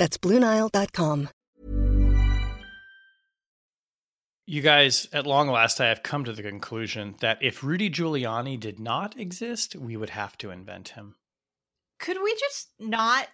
That's 0.00 0.16
BlueNile.com. 0.16 1.28
You 4.46 4.62
guys, 4.62 5.06
at 5.12 5.26
long 5.26 5.48
last, 5.48 5.78
I 5.78 5.88
have 5.88 6.02
come 6.02 6.24
to 6.24 6.32
the 6.32 6.42
conclusion 6.42 7.16
that 7.20 7.36
if 7.42 7.62
Rudy 7.62 7.90
Giuliani 7.90 8.58
did 8.58 8.80
not 8.80 9.20
exist, 9.20 9.76
we 9.76 9.98
would 9.98 10.08
have 10.08 10.38
to 10.38 10.50
invent 10.50 10.88
him. 10.88 11.16
Could 11.98 12.16
we 12.24 12.34
just 12.40 12.70
not 12.78 13.28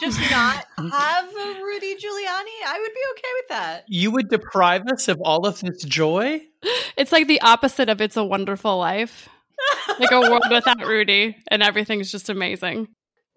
just 0.00 0.18
not 0.30 0.64
have 0.78 1.28
a 1.28 1.60
Rudy 1.62 1.94
Giuliani? 1.96 2.56
I 2.66 2.78
would 2.80 2.94
be 2.94 3.02
okay 3.12 3.32
with 3.36 3.48
that. 3.50 3.84
You 3.86 4.12
would 4.12 4.30
deprive 4.30 4.84
us 4.90 5.08
of 5.08 5.20
all 5.20 5.46
of 5.46 5.60
this 5.60 5.84
joy? 5.84 6.40
It's 6.96 7.12
like 7.12 7.28
the 7.28 7.42
opposite 7.42 7.90
of 7.90 8.00
It's 8.00 8.16
a 8.16 8.24
Wonderful 8.24 8.78
Life. 8.78 9.28
like 10.00 10.10
a 10.10 10.20
world 10.20 10.44
without 10.50 10.86
Rudy, 10.86 11.36
and 11.48 11.62
everything's 11.62 12.10
just 12.10 12.30
amazing. 12.30 12.88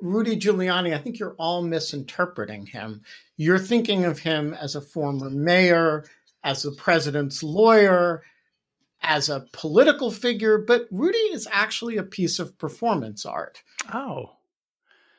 Rudy 0.02 0.36
Giuliani, 0.36 0.94
I 0.94 0.98
think 0.98 1.20
you're 1.20 1.36
all 1.38 1.62
misinterpreting 1.62 2.68
him. 2.68 3.02
You're 3.38 3.60
thinking 3.60 4.06
of 4.06 4.20
him 4.20 4.54
as 4.54 4.76
a 4.76 4.82
former 4.82 5.30
mayor, 5.30 6.06
as 6.44 6.64
the 6.64 6.72
president's 6.72 7.42
lawyer, 7.42 8.24
as 9.02 9.30
a 9.30 9.46
political 9.52 10.12
figure, 10.12 10.58
but 10.58 10.88
Rudy 10.92 11.18
is 11.18 11.48
actually 11.52 11.98
a 11.98 12.04
piece 12.04 12.40
of 12.40 12.58
performance 12.58 13.26
art. 13.26 13.62
Oh. 13.94 14.32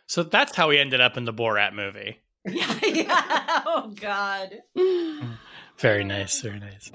So 0.06 0.22
that's 0.22 0.56
how 0.56 0.70
he 0.70 0.78
ended 0.78 1.00
up 1.00 1.16
in 1.16 1.24
the 1.24 1.32
Borat 1.32 1.74
movie. 1.74 2.20
Yeah, 2.48 2.78
yeah. 2.84 3.62
Oh 3.66 3.92
God. 4.00 4.60
Very 5.78 6.04
nice. 6.04 6.40
Very 6.40 6.60
nice. 6.60 6.92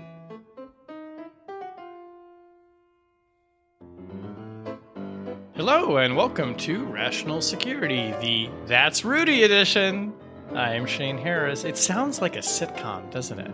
Hello 5.63 5.97
and 5.97 6.15
welcome 6.15 6.55
to 6.55 6.85
Rational 6.85 7.39
Security, 7.39 8.15
the 8.19 8.49
That's 8.65 9.05
Rudy 9.05 9.43
edition. 9.43 10.11
I 10.55 10.73
am 10.73 10.87
Shane 10.87 11.19
Harris. 11.19 11.65
It 11.65 11.77
sounds 11.77 12.19
like 12.19 12.35
a 12.35 12.39
sitcom, 12.39 13.11
doesn't 13.11 13.37
it? 13.37 13.51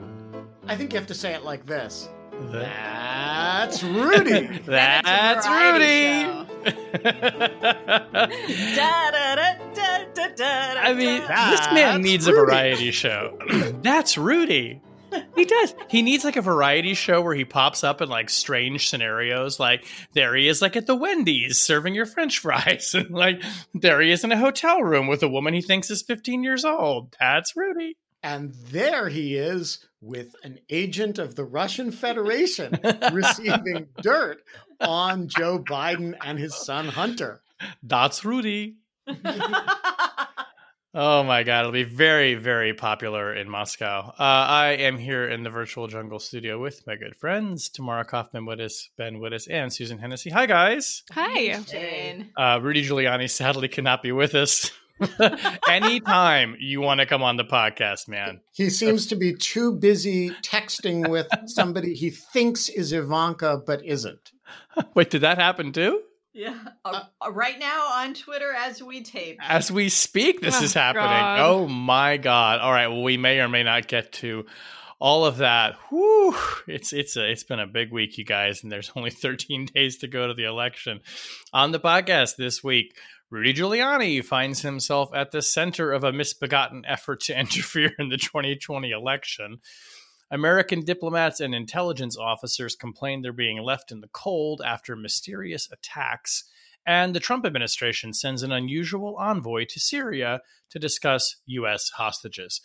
I 0.68 0.78
think 0.78 0.94
you 0.94 1.00
have 1.00 1.08
to 1.10 1.14
say 1.14 1.34
it 1.34 1.44
like 1.44 1.66
this. 1.66 2.08
The- 2.32 2.60
That's 2.60 3.84
Rudy. 3.84 4.58
That's 4.66 5.48
Rudy. 5.50 6.48
Da, 8.78 9.12
da, 9.12 9.36
da, 9.36 9.54
da, 9.76 10.06
da, 10.14 10.28
da, 10.34 10.80
I 10.80 10.94
mean, 10.94 11.20
this 11.20 11.28
man 11.28 11.74
That's 11.74 12.04
needs 12.04 12.28
a 12.28 12.32
variety 12.32 12.92
show. 12.92 13.38
That's 13.82 14.18
Rudy. 14.18 14.82
He 15.36 15.46
does. 15.46 15.76
He 15.90 16.02
needs 16.02 16.24
like 16.26 16.36
a 16.36 16.42
variety 16.42 16.94
show 16.94 17.22
where 17.22 17.36
he 17.36 17.46
pops 17.46 17.84
up 17.84 18.02
in 18.02 18.10
like 18.10 18.30
strange 18.30 18.90
scenarios. 18.90 19.60
Like 19.60 19.86
there 20.14 20.36
he 20.36 20.48
is, 20.48 20.62
like 20.62 20.76
at 20.76 20.88
the 20.88 20.96
Wendy's 20.96 21.60
serving 21.60 21.94
your 21.96 22.06
French 22.06 22.40
fries, 22.40 22.92
and 22.94 23.12
like 23.12 23.42
there 23.74 24.02
he 24.02 24.12
is 24.12 24.24
in 24.24 24.32
a 24.32 24.38
hotel 24.38 24.82
room 24.82 25.08
with 25.08 25.24
a 25.24 25.30
woman 25.30 25.54
he 25.54 25.62
thinks 25.62 25.90
is 25.90 26.02
15 26.02 26.44
years 26.44 26.66
old. 26.66 27.16
That's 27.20 27.56
Rudy. 27.56 27.98
and 28.24 28.54
there 28.72 29.10
he 29.10 29.36
is 29.36 29.86
with 30.02 30.34
an 30.44 30.60
agent 30.70 31.18
of 31.20 31.36
the 31.36 31.46
Russian 31.46 31.92
Federation 31.92 32.78
receiving 33.14 33.88
dirt 34.02 34.40
on 34.82 35.28
Joe 35.28 35.60
Biden 35.60 36.16
and 36.24 36.38
his 36.38 36.56
son 36.56 36.88
Hunter. 36.88 37.42
That's 37.82 38.24
Rudy. 38.26 38.78
Oh 41.00 41.22
my 41.22 41.44
god, 41.44 41.60
it'll 41.60 41.72
be 41.72 41.84
very, 41.84 42.34
very 42.34 42.74
popular 42.74 43.32
in 43.32 43.48
Moscow. 43.48 44.16
Uh, 44.18 44.24
I 44.50 44.70
am 44.80 44.98
here 44.98 45.30
in 45.30 45.44
the 45.44 45.52
virtual 45.52 45.86
jungle 45.86 46.18
studio 46.18 46.60
with 46.60 46.88
my 46.88 46.96
good 46.96 47.16
friends 47.16 47.70
Tamara 47.70 48.04
Kaufman 48.04 48.48
Wittes, 48.48 48.88
Ben 48.98 49.18
Wittes, 49.18 49.48
and 49.48 49.72
Susan 49.72 50.00
Hennessy. 50.00 50.32
Hi 50.32 50.48
guys. 50.48 51.04
Hi. 51.12 51.62
Jane. 51.62 52.32
Uh, 52.36 52.60
Rudy 52.64 52.84
Giuliani 52.84 53.30
sadly 53.30 53.68
cannot 53.68 54.02
be 54.02 54.12
with 54.12 54.34
us. 54.34 54.72
Anytime 55.70 56.56
you 56.60 56.82
want 56.82 57.00
to 57.00 57.06
come 57.06 57.22
on 57.22 57.38
the 57.38 57.46
podcast, 57.46 58.08
man. 58.08 58.42
He 58.54 58.72
seems 58.72 59.06
to 59.06 59.16
be 59.16 59.36
too 59.36 59.74
busy 59.74 60.32
texting 60.42 61.10
with 61.10 61.28
somebody 61.46 61.94
he 61.94 62.10
thinks 62.10 62.70
is 62.70 62.92
Ivanka 62.92 63.62
but 63.64 63.86
isn't. 63.86 64.32
Wait, 64.96 65.12
did 65.12 65.22
that 65.22 65.38
happen 65.38 65.72
too? 65.72 66.02
Yeah. 66.38 66.56
Uh, 66.86 67.02
uh, 67.20 67.32
right 67.32 67.58
now 67.58 67.88
on 67.94 68.14
Twitter 68.14 68.54
as 68.54 68.82
we 68.84 69.02
tape. 69.02 69.40
As 69.42 69.72
we 69.72 69.90
speak, 69.90 70.40
this 70.40 70.62
Oh, 70.62 70.64
is 70.64 70.74
happening. 70.76 71.06
God. 71.08 71.40
Oh 71.40 71.68
my 71.68 72.18
god! 72.18 72.60
All 72.60 72.72
right, 72.72 72.88
well, 72.88 73.02
we 73.02 73.18
may 73.18 73.40
or 73.40 73.50
may 73.50 73.64
not 73.64 73.88
get 73.88 74.12
to 74.14 74.46
all 75.00 75.26
of 75.26 75.38
that. 75.38 75.78
Whew, 75.90 76.36
it's 76.68 76.94
it's 76.94 77.18
a 77.18 77.28
it's 77.30 77.44
been 77.44 77.60
a 77.60 77.66
big 77.66 77.92
week, 77.92 78.20
you 78.20 78.24
guys, 78.24 78.62
and 78.62 78.72
there's 78.72 78.92
only 78.96 79.10
13 79.10 79.68
days 79.74 79.98
to 79.98 80.08
go 80.08 80.28
to 80.28 80.36
the 80.36 80.44
election. 80.46 81.00
On 81.54 81.72
the 81.72 81.80
podcast 81.80 82.36
this 82.36 82.64
week, 82.64 82.96
Rudy 83.32 83.56
Giuliani 83.56 84.24
finds 84.24 84.62
himself 84.62 85.10
at 85.16 85.32
the 85.32 85.42
center 85.42 85.92
of 85.92 86.04
a 86.04 86.14
misbegotten 86.14 86.84
effort 86.88 87.22
to 87.22 87.40
interfere 87.40 87.94
in 87.98 88.10
the 88.10 88.18
2020 88.18 88.92
election. 88.92 89.58
American 90.30 90.82
diplomats 90.82 91.40
and 91.40 91.56
intelligence 91.56 92.18
officers 92.18 92.76
complain 92.76 93.22
they're 93.22 93.32
being 93.32 93.62
left 93.62 93.92
in 93.92 94.02
the 94.02 94.10
cold 94.10 94.62
after 94.66 94.96
mysterious 94.96 95.70
attacks. 95.72 96.44
And 96.86 97.14
the 97.14 97.20
Trump 97.20 97.46
administration 97.46 98.14
sends 98.14 98.44
an 98.44 98.52
unusual 98.52 99.16
envoy 99.18 99.66
to 99.70 99.80
Syria 99.80 100.42
to 100.70 100.80
discuss 100.80 101.38
U.S. 101.46 101.90
hostages. 101.90 102.62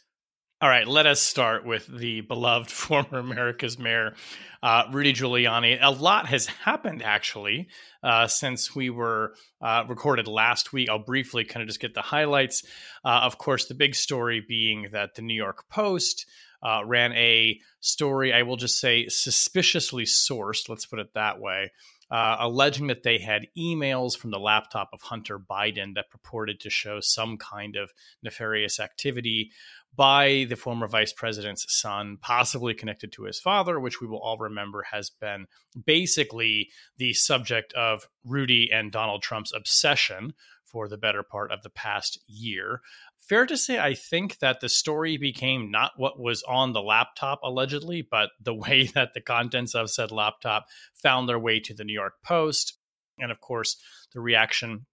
All 0.63 0.69
right, 0.69 0.87
let 0.87 1.07
us 1.07 1.21
start 1.21 1.67
with 1.67 1.89
the 1.89 2.21
beloved 2.21 2.71
former 2.71 3.19
America's 3.19 3.81
mayor, 3.81 4.15
uh, 4.63 4.85
Rudy 4.93 5.13
Giuliani. 5.13 5.77
A 5.83 5.91
lot 5.91 6.27
has 6.27 6.47
happened 6.47 7.03
actually 7.03 7.67
uh, 8.05 8.29
since 8.29 8.73
we 8.73 8.89
were 8.89 9.35
uh, 9.61 9.83
recorded 9.89 10.29
last 10.29 10.73
week. 10.73 10.89
I'll 10.89 11.01
briefly 11.01 11.45
kind 11.45 11.63
of 11.63 11.67
just 11.67 11.81
get 11.81 11.95
the 11.95 12.01
highlights. 12.01 12.63
Uh, 13.05 13.23
of 13.25 13.39
course, 13.39 13.67
the 13.67 13.75
big 13.75 13.97
story 13.97 14.41
being 14.47 14.87
that 14.93 15.17
the 15.17 15.23
New 15.23 15.35
York 15.35 15.69
Post 15.69 16.27
uh, 16.63 16.83
ran 16.85 17.13
a 17.13 17.59
story, 17.81 18.33
I 18.33 18.43
will 18.43 18.57
just 18.57 18.79
say 18.79 19.09
suspiciously 19.09 20.05
sourced, 20.05 20.69
let's 20.69 20.87
put 20.87 20.99
it 20.99 21.15
that 21.15 21.41
way, 21.41 21.73
uh, 22.11 22.37
alleging 22.41 22.89
that 22.89 23.03
they 23.03 23.19
had 23.19 23.49
emails 23.57 24.17
from 24.17 24.31
the 24.31 24.39
laptop 24.39 24.91
of 24.93 25.03
Hunter 25.03 25.39
Biden 25.39 25.95
that 25.95 26.11
purported 26.11 26.61
to 26.61 26.71
show 26.71 27.01
some 27.01 27.39
kind 27.39 27.77
of 27.77 27.91
nefarious 28.23 28.79
activity 28.79 29.51
by 29.95 30.47
the 30.49 30.57
former 30.57 30.87
vice 30.87 31.13
president's 31.13 31.67
son, 31.69 32.17
possibly 32.21 32.75
connected 32.75 33.13
to 33.13 33.25
his 33.25 33.39
father, 33.39 33.79
which 33.79 34.01
we 34.01 34.07
will 34.07 34.21
all 34.21 34.39
remember 34.39 34.85
has 34.91 35.11
been 35.11 35.47
basically 35.85 36.71
the 36.97 37.13
subject 37.13 37.73
of 37.75 38.09
Rudy 38.25 38.71
and 38.73 38.91
Donald 38.91 39.23
Trump's 39.23 39.53
obsession 39.55 40.33
for 40.65 40.89
the 40.89 40.97
better 40.97 41.23
part 41.23 41.53
of 41.53 41.63
the 41.63 41.71
past 41.71 42.19
year. 42.27 42.81
Fair 43.29 43.47
to 43.47 43.57
say, 43.57 43.79
I 43.79 43.95
think 43.95 44.41
that 44.41 44.61
the 44.61 44.69
story 44.69 45.17
became 45.17 45.71
not 45.71 45.93
what 45.97 46.19
was 46.19 46.43
on 46.43 46.73
the 46.73 46.83
laptop 46.83 47.41
allegedly, 47.43 48.03
but 48.03 48.31
the 48.43 48.55
way 48.65 48.91
that 48.95 49.15
the 49.15 49.21
contents 49.21 49.75
of 49.75 49.91
said 49.91 50.11
laptop 50.11 50.67
found 50.95 51.29
their 51.29 51.39
way 51.39 51.61
to 51.61 51.75
the 51.75 51.85
New 51.85 51.95
York 51.95 52.15
Post. 52.25 52.79
And 53.19 53.31
of 53.31 53.41
course, 53.41 53.77
the 54.13 54.21
reaction 54.21 54.87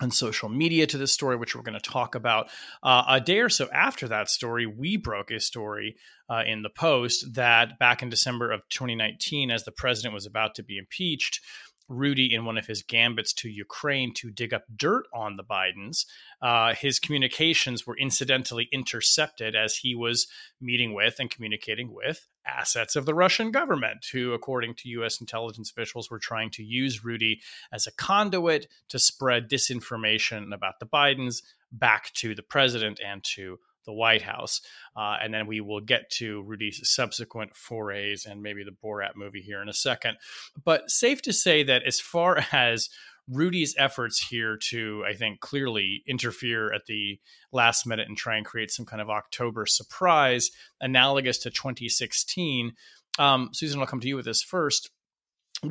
on 0.00 0.10
social 0.10 0.48
media 0.48 0.86
to 0.86 0.98
this 0.98 1.12
story, 1.12 1.36
which 1.36 1.54
we're 1.54 1.62
going 1.62 1.78
to 1.78 1.90
talk 1.90 2.14
about. 2.14 2.48
Uh, 2.82 3.04
a 3.08 3.20
day 3.20 3.40
or 3.40 3.48
so 3.48 3.68
after 3.72 4.08
that 4.08 4.28
story, 4.28 4.66
we 4.66 4.96
broke 4.96 5.30
a 5.30 5.38
story 5.38 5.96
uh, 6.28 6.42
in 6.46 6.62
the 6.62 6.70
Post 6.70 7.34
that 7.34 7.78
back 7.78 8.02
in 8.02 8.08
December 8.08 8.50
of 8.50 8.62
2019, 8.70 9.50
as 9.50 9.64
the 9.64 9.72
president 9.72 10.14
was 10.14 10.26
about 10.26 10.56
to 10.56 10.64
be 10.64 10.78
impeached, 10.78 11.40
Rudy, 11.88 12.32
in 12.34 12.44
one 12.44 12.56
of 12.56 12.66
his 12.66 12.82
gambits 12.82 13.32
to 13.34 13.48
Ukraine 13.48 14.14
to 14.14 14.30
dig 14.30 14.54
up 14.54 14.64
dirt 14.74 15.06
on 15.12 15.36
the 15.36 15.44
Bidens, 15.44 16.06
uh, 16.40 16.74
his 16.74 16.98
communications 16.98 17.86
were 17.86 17.96
incidentally 17.96 18.68
intercepted 18.72 19.54
as 19.54 19.76
he 19.76 19.94
was 19.94 20.26
meeting 20.60 20.94
with 20.94 21.16
and 21.20 21.30
communicating 21.30 21.92
with 21.92 22.26
assets 22.46 22.96
of 22.96 23.06
the 23.06 23.14
Russian 23.14 23.50
government, 23.50 24.06
who, 24.12 24.32
according 24.32 24.74
to 24.74 24.88
U.S. 24.90 25.20
intelligence 25.20 25.70
officials, 25.70 26.10
were 26.10 26.18
trying 26.18 26.50
to 26.50 26.62
use 26.62 27.04
Rudy 27.04 27.40
as 27.72 27.86
a 27.86 27.92
conduit 27.92 28.66
to 28.88 28.98
spread 28.98 29.50
disinformation 29.50 30.54
about 30.54 30.80
the 30.80 30.86
Bidens 30.86 31.42
back 31.72 32.12
to 32.14 32.34
the 32.34 32.42
president 32.42 33.00
and 33.04 33.22
to 33.24 33.58
the 33.84 33.92
White 33.92 34.22
House. 34.22 34.60
Uh, 34.96 35.16
and 35.22 35.32
then 35.32 35.46
we 35.46 35.60
will 35.60 35.80
get 35.80 36.10
to 36.10 36.42
Rudy's 36.42 36.80
subsequent 36.84 37.56
forays 37.56 38.26
and 38.26 38.42
maybe 38.42 38.64
the 38.64 38.70
Borat 38.70 39.16
movie 39.16 39.40
here 39.40 39.62
in 39.62 39.68
a 39.68 39.74
second. 39.74 40.16
But 40.64 40.90
safe 40.90 41.22
to 41.22 41.32
say 41.32 41.62
that 41.64 41.82
as 41.84 42.00
far 42.00 42.44
as 42.52 42.88
Rudy's 43.28 43.74
efforts 43.78 44.18
here 44.18 44.58
to, 44.68 45.02
I 45.08 45.14
think, 45.14 45.40
clearly 45.40 46.02
interfere 46.06 46.72
at 46.72 46.86
the 46.86 47.18
last 47.52 47.86
minute 47.86 48.06
and 48.08 48.16
try 48.16 48.36
and 48.36 48.44
create 48.44 48.70
some 48.70 48.84
kind 48.84 49.00
of 49.00 49.08
October 49.08 49.64
surprise, 49.66 50.50
analogous 50.80 51.38
to 51.38 51.50
2016. 51.50 52.74
Um, 53.18 53.50
Susan, 53.52 53.80
I'll 53.80 53.86
come 53.86 54.00
to 54.00 54.08
you 54.08 54.16
with 54.16 54.26
this 54.26 54.42
first 54.42 54.90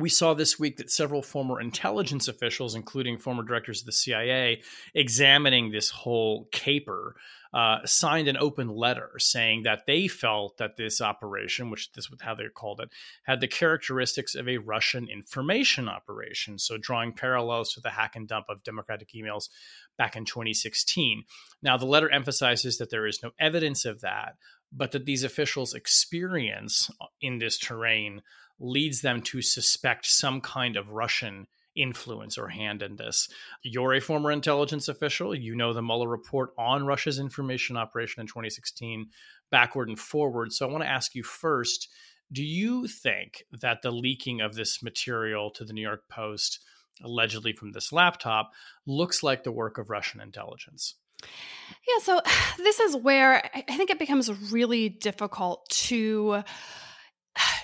we 0.00 0.08
saw 0.08 0.34
this 0.34 0.58
week 0.58 0.76
that 0.78 0.90
several 0.90 1.22
former 1.22 1.60
intelligence 1.60 2.28
officials, 2.28 2.74
including 2.74 3.18
former 3.18 3.42
directors 3.42 3.80
of 3.80 3.86
the 3.86 3.92
CIA, 3.92 4.62
examining 4.94 5.70
this 5.70 5.90
whole 5.90 6.48
caper, 6.52 7.16
uh, 7.54 7.78
signed 7.84 8.26
an 8.26 8.36
open 8.36 8.68
letter 8.68 9.12
saying 9.18 9.62
that 9.62 9.86
they 9.86 10.08
felt 10.08 10.56
that 10.56 10.76
this 10.76 11.00
operation, 11.00 11.70
which 11.70 11.92
this 11.92 12.10
was 12.10 12.20
how 12.20 12.34
they 12.34 12.48
called 12.52 12.80
it, 12.80 12.88
had 13.22 13.40
the 13.40 13.46
characteristics 13.46 14.34
of 14.34 14.48
a 14.48 14.58
Russian 14.58 15.08
information 15.08 15.88
operation. 15.88 16.58
So, 16.58 16.76
drawing 16.76 17.12
parallels 17.12 17.72
to 17.74 17.80
the 17.80 17.90
hack 17.90 18.16
and 18.16 18.26
dump 18.26 18.46
of 18.48 18.64
Democratic 18.64 19.10
emails 19.12 19.50
back 19.96 20.16
in 20.16 20.24
2016. 20.24 21.22
Now, 21.62 21.76
the 21.76 21.86
letter 21.86 22.10
emphasizes 22.10 22.78
that 22.78 22.90
there 22.90 23.06
is 23.06 23.22
no 23.22 23.30
evidence 23.38 23.84
of 23.84 24.00
that, 24.00 24.34
but 24.72 24.90
that 24.90 25.04
these 25.04 25.22
officials' 25.22 25.74
experience 25.74 26.90
in 27.20 27.38
this 27.38 27.56
terrain 27.56 28.22
leads 28.58 29.00
them 29.00 29.22
to 29.22 29.42
suspect 29.42 30.06
some 30.06 30.40
kind 30.40 30.76
of 30.76 30.90
Russian 30.90 31.46
influence 31.76 32.38
or 32.38 32.48
hand 32.48 32.82
in 32.82 32.96
this. 32.96 33.28
You're 33.62 33.94
a 33.94 34.00
former 34.00 34.30
intelligence 34.30 34.88
official. 34.88 35.34
You 35.34 35.56
know 35.56 35.72
the 35.72 35.82
Mueller 35.82 36.08
report 36.08 36.50
on 36.56 36.86
Russia's 36.86 37.18
information 37.18 37.76
operation 37.76 38.20
in 38.20 38.26
2016, 38.26 39.06
backward 39.50 39.88
and 39.88 39.98
forward. 39.98 40.52
So 40.52 40.66
I 40.66 40.70
want 40.70 40.84
to 40.84 40.90
ask 40.90 41.14
you 41.14 41.22
first 41.22 41.88
do 42.32 42.42
you 42.42 42.88
think 42.88 43.44
that 43.60 43.82
the 43.82 43.90
leaking 43.90 44.40
of 44.40 44.54
this 44.54 44.82
material 44.82 45.50
to 45.52 45.64
the 45.64 45.72
New 45.72 45.82
York 45.82 46.08
Post, 46.08 46.58
allegedly 47.02 47.52
from 47.52 47.72
this 47.72 47.92
laptop, 47.92 48.52
looks 48.86 49.22
like 49.22 49.44
the 49.44 49.52
work 49.52 49.78
of 49.78 49.90
Russian 49.90 50.20
intelligence? 50.20 50.94
Yeah, 51.22 52.02
so 52.02 52.20
this 52.58 52.80
is 52.80 52.96
where 52.96 53.48
I 53.54 53.60
think 53.62 53.90
it 53.90 53.98
becomes 53.98 54.30
really 54.50 54.88
difficult 54.88 55.68
to 55.70 56.42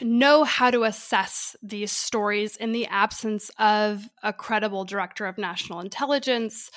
know 0.01 0.45
how 0.45 0.71
to 0.71 0.85
assess 0.85 1.57
these 1.63 1.93
stories 1.93 2.57
in 2.57 2.73
the 2.73 2.87
absence 2.87 3.51
of 3.59 4.09
a 4.23 4.33
credible 4.33 4.85
director 4.85 5.27
of 5.27 5.39
national 5.39 5.81
intelligence, 5.81 6.71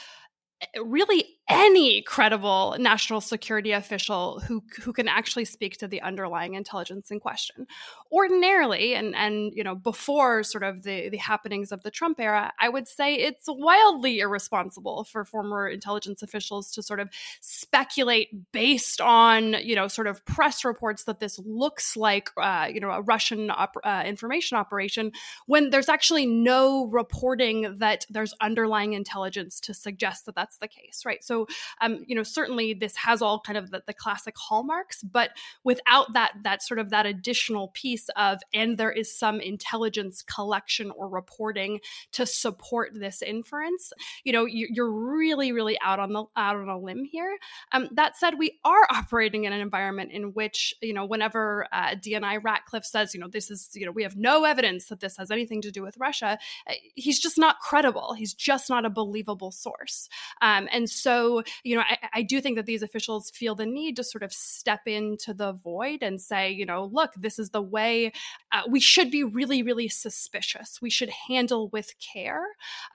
eh, 0.62 0.66
really 0.84 1.26
any 1.50 2.02
credible 2.02 2.76
national 2.80 3.20
security 3.20 3.74
official 3.74 4.40
who 4.40 4.64
who 4.82 4.94
can 4.94 5.10
actually 5.10 5.44
speak 5.44 5.78
to 5.78 5.88
the 5.88 6.02
underlying 6.02 6.54
intelligence 6.54 7.12
in 7.12 7.20
question. 7.20 7.68
Ordinarily, 8.12 8.96
and 8.96 9.14
and 9.14 9.52
you 9.54 9.64
know 9.64 9.76
before 9.76 10.44
sort 10.44 10.64
of 10.64 10.84
the 10.84 11.10
the 11.10 11.18
happenings 11.18 11.74
of 11.74 11.84
the 11.84 11.92
Trump 11.92 12.20
era, 12.20 12.54
I 12.60 12.70
would 12.70 12.88
say 12.88 13.16
it's 13.16 13.46
wildly 13.48 14.20
irresponsible 14.20 15.04
for 15.04 15.26
former 15.26 15.68
intelligence 15.68 16.22
officials 16.22 16.72
to 16.72 16.84
sort 16.84 17.02
of 17.02 17.10
speculate 17.42 18.52
based 18.54 19.02
on 19.02 19.56
you 19.64 19.76
know 19.76 19.90
sort 19.90 20.08
of 20.08 20.24
press 20.26 20.64
reports 20.64 21.04
that 21.06 21.20
this 21.20 21.40
looks 21.40 21.98
like 21.98 22.30
uh, 22.38 22.68
you 22.74 22.80
know 22.80 22.92
a 22.92 23.02
Russian 23.02 23.50
op- 23.50 23.78
uh, 23.84 24.04
information 24.06 24.58
operation 24.58 25.12
when 25.48 25.72
there's 25.72 25.90
actually 25.90 26.26
no 26.26 26.88
reporting 26.88 27.80
that 27.80 28.06
there's 28.10 28.34
underlying 28.40 28.94
intelligence 28.94 29.60
to 29.60 29.74
suggest 29.74 30.26
that 30.26 30.36
that's 30.36 30.58
the 30.58 30.68
case, 30.70 31.04
right? 31.06 31.22
So 31.24 31.33
so, 31.34 31.48
um, 31.82 32.04
you 32.08 32.16
know, 32.16 32.24
certainly 32.24 32.74
this 32.74 32.96
has 32.98 33.22
all 33.22 33.40
kind 33.40 33.58
of 33.58 33.72
the, 33.72 33.82
the 33.88 33.94
classic 33.94 34.36
hallmarks, 34.38 35.02
but 35.02 35.32
without 35.64 36.14
that 36.14 36.34
that 36.44 36.62
sort 36.62 36.80
of 36.80 36.92
that 36.92 37.06
additional 37.06 37.70
piece 37.70 38.08
of 38.16 38.40
and 38.54 38.78
there 38.78 38.92
is 38.92 39.18
some 39.18 39.40
intelligence 39.40 40.22
collection 40.22 40.92
or 40.92 41.10
reporting 41.10 41.80
to 42.12 42.26
support 42.26 42.92
this 42.94 43.22
inference, 43.22 43.92
you 44.24 44.32
know, 44.32 44.46
you, 44.46 44.68
are 44.84 44.92
really 44.92 45.52
really 45.52 45.78
out 45.82 46.00
on 46.00 46.14
the 46.14 46.24
out 46.36 46.56
on 46.56 46.70
a 46.70 46.78
limb 46.78 47.04
here. 47.04 47.38
Um, 47.72 47.90
that 47.94 48.16
said, 48.16 48.38
we 48.38 48.60
are 48.64 48.86
operating 48.92 49.46
in 49.46 49.54
an 49.54 49.62
environment 49.62 50.12
in 50.12 50.34
which 50.34 50.76
you 50.82 50.94
know 50.94 51.06
whenever 51.06 51.68
uh, 51.72 51.96
DNI 51.96 52.44
Ratcliffe 52.44 52.86
says, 52.86 53.14
you 53.14 53.20
know, 53.20 53.28
this 53.28 53.50
is 53.50 53.70
you 53.74 53.86
know 53.86 53.92
we 53.92 54.04
have 54.04 54.16
no 54.16 54.46
evidence 54.46 54.88
that 54.88 55.00
this 55.00 55.18
has 55.18 55.32
anything 55.32 55.62
to 55.62 55.72
do 55.72 55.82
with 55.82 55.98
Russia, 55.98 56.38
uh, 56.70 56.74
he's 56.96 57.20
just 57.20 57.38
not 57.38 57.60
credible. 57.60 58.14
He's 58.14 58.34
just 58.34 58.70
not 58.70 58.86
a 58.86 58.90
believable 58.90 59.52
source. 59.52 60.10
Um, 60.42 60.68
and 60.72 60.90
so 60.90 61.23
you 61.64 61.76
know, 61.76 61.82
I, 61.82 61.98
I 62.14 62.22
do 62.22 62.42
think 62.42 62.58
that 62.58 62.66
these 62.66 62.84
officials 62.84 63.30
feel 63.32 63.56
the 63.56 63.66
need 63.66 63.96
to 63.98 64.04
sort 64.04 64.24
of 64.24 64.34
step 64.34 64.82
into 64.88 65.34
the 65.34 65.54
void 65.54 66.02
and 66.02 66.22
say, 66.22 66.52
you 66.52 66.66
know, 66.66 66.90
look, 66.92 67.12
this 67.16 67.40
is 67.40 67.50
the 67.50 67.62
way 67.62 68.12
uh, 68.52 68.62
we 68.70 68.80
should 68.80 69.10
be 69.12 69.24
really, 69.24 69.64
really 69.64 69.88
suspicious. 69.88 70.80
We 70.82 70.90
should 70.90 71.10
handle 71.28 71.70
with 71.70 71.94
care. 72.00 72.46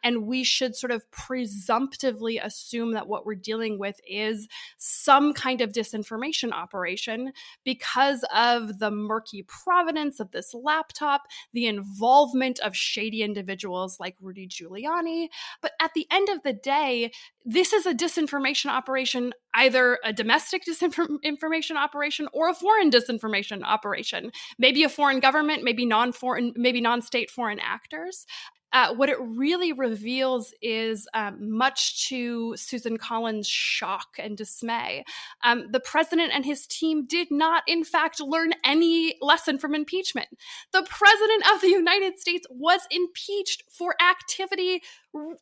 And 0.02 0.26
we 0.26 0.44
should 0.44 0.76
sort 0.76 0.90
of 0.90 1.10
presumptively 1.10 2.38
assume 2.38 2.92
that 2.92 3.08
what 3.08 3.26
we're 3.26 3.34
dealing 3.34 3.78
with 3.78 4.00
is 4.08 4.48
some 4.76 5.32
kind 5.32 5.60
of 5.60 5.72
disinformation 5.72 6.52
operation 6.52 7.32
because 7.64 8.24
of 8.34 8.78
the 8.78 8.90
murky 8.90 9.42
provenance 9.42 10.20
of 10.20 10.30
this 10.30 10.54
laptop, 10.54 11.22
the 11.52 11.66
involvement 11.66 12.58
of 12.60 12.76
shady 12.76 13.22
individuals 13.22 13.98
like 13.98 14.16
Rudy 14.20 14.46
Giuliani. 14.46 15.28
But 15.60 15.72
at 15.80 15.92
the 15.94 16.06
end 16.10 16.28
of 16.28 16.42
the 16.42 16.52
day, 16.52 17.10
this 17.44 17.72
is 17.72 17.86
a 17.86 17.94
disinformation 18.18 18.66
operation, 18.66 19.32
either 19.54 19.98
a 20.04 20.12
domestic 20.12 20.64
disinformation 20.68 21.76
operation 21.76 22.28
or 22.32 22.48
a 22.48 22.54
foreign 22.54 22.90
disinformation 22.90 23.62
operation. 23.62 24.30
Maybe 24.58 24.82
a 24.82 24.88
foreign 24.88 25.20
government, 25.20 25.64
maybe 25.64 25.86
non-foreign, 25.86 26.52
maybe 26.56 26.80
non-state 26.80 27.30
foreign 27.30 27.60
actors. 27.60 28.26
Uh, 28.72 28.94
what 28.94 29.08
it 29.08 29.16
really 29.20 29.72
reveals 29.72 30.52
is 30.60 31.08
um, 31.14 31.38
much 31.56 32.06
to 32.08 32.54
Susan 32.56 32.98
Collins' 32.98 33.48
shock 33.48 34.08
and 34.18 34.36
dismay. 34.36 35.04
Um, 35.42 35.68
the 35.72 35.80
president 35.80 36.32
and 36.34 36.44
his 36.44 36.66
team 36.66 37.06
did 37.06 37.28
not, 37.30 37.62
in 37.66 37.82
fact, 37.82 38.20
learn 38.20 38.52
any 38.64 39.16
lesson 39.22 39.58
from 39.58 39.74
impeachment. 39.74 40.28
The 40.72 40.82
president 40.82 41.44
of 41.54 41.62
the 41.62 41.68
United 41.68 42.18
States 42.18 42.46
was 42.50 42.82
impeached 42.90 43.62
for 43.70 43.94
activity 44.02 44.82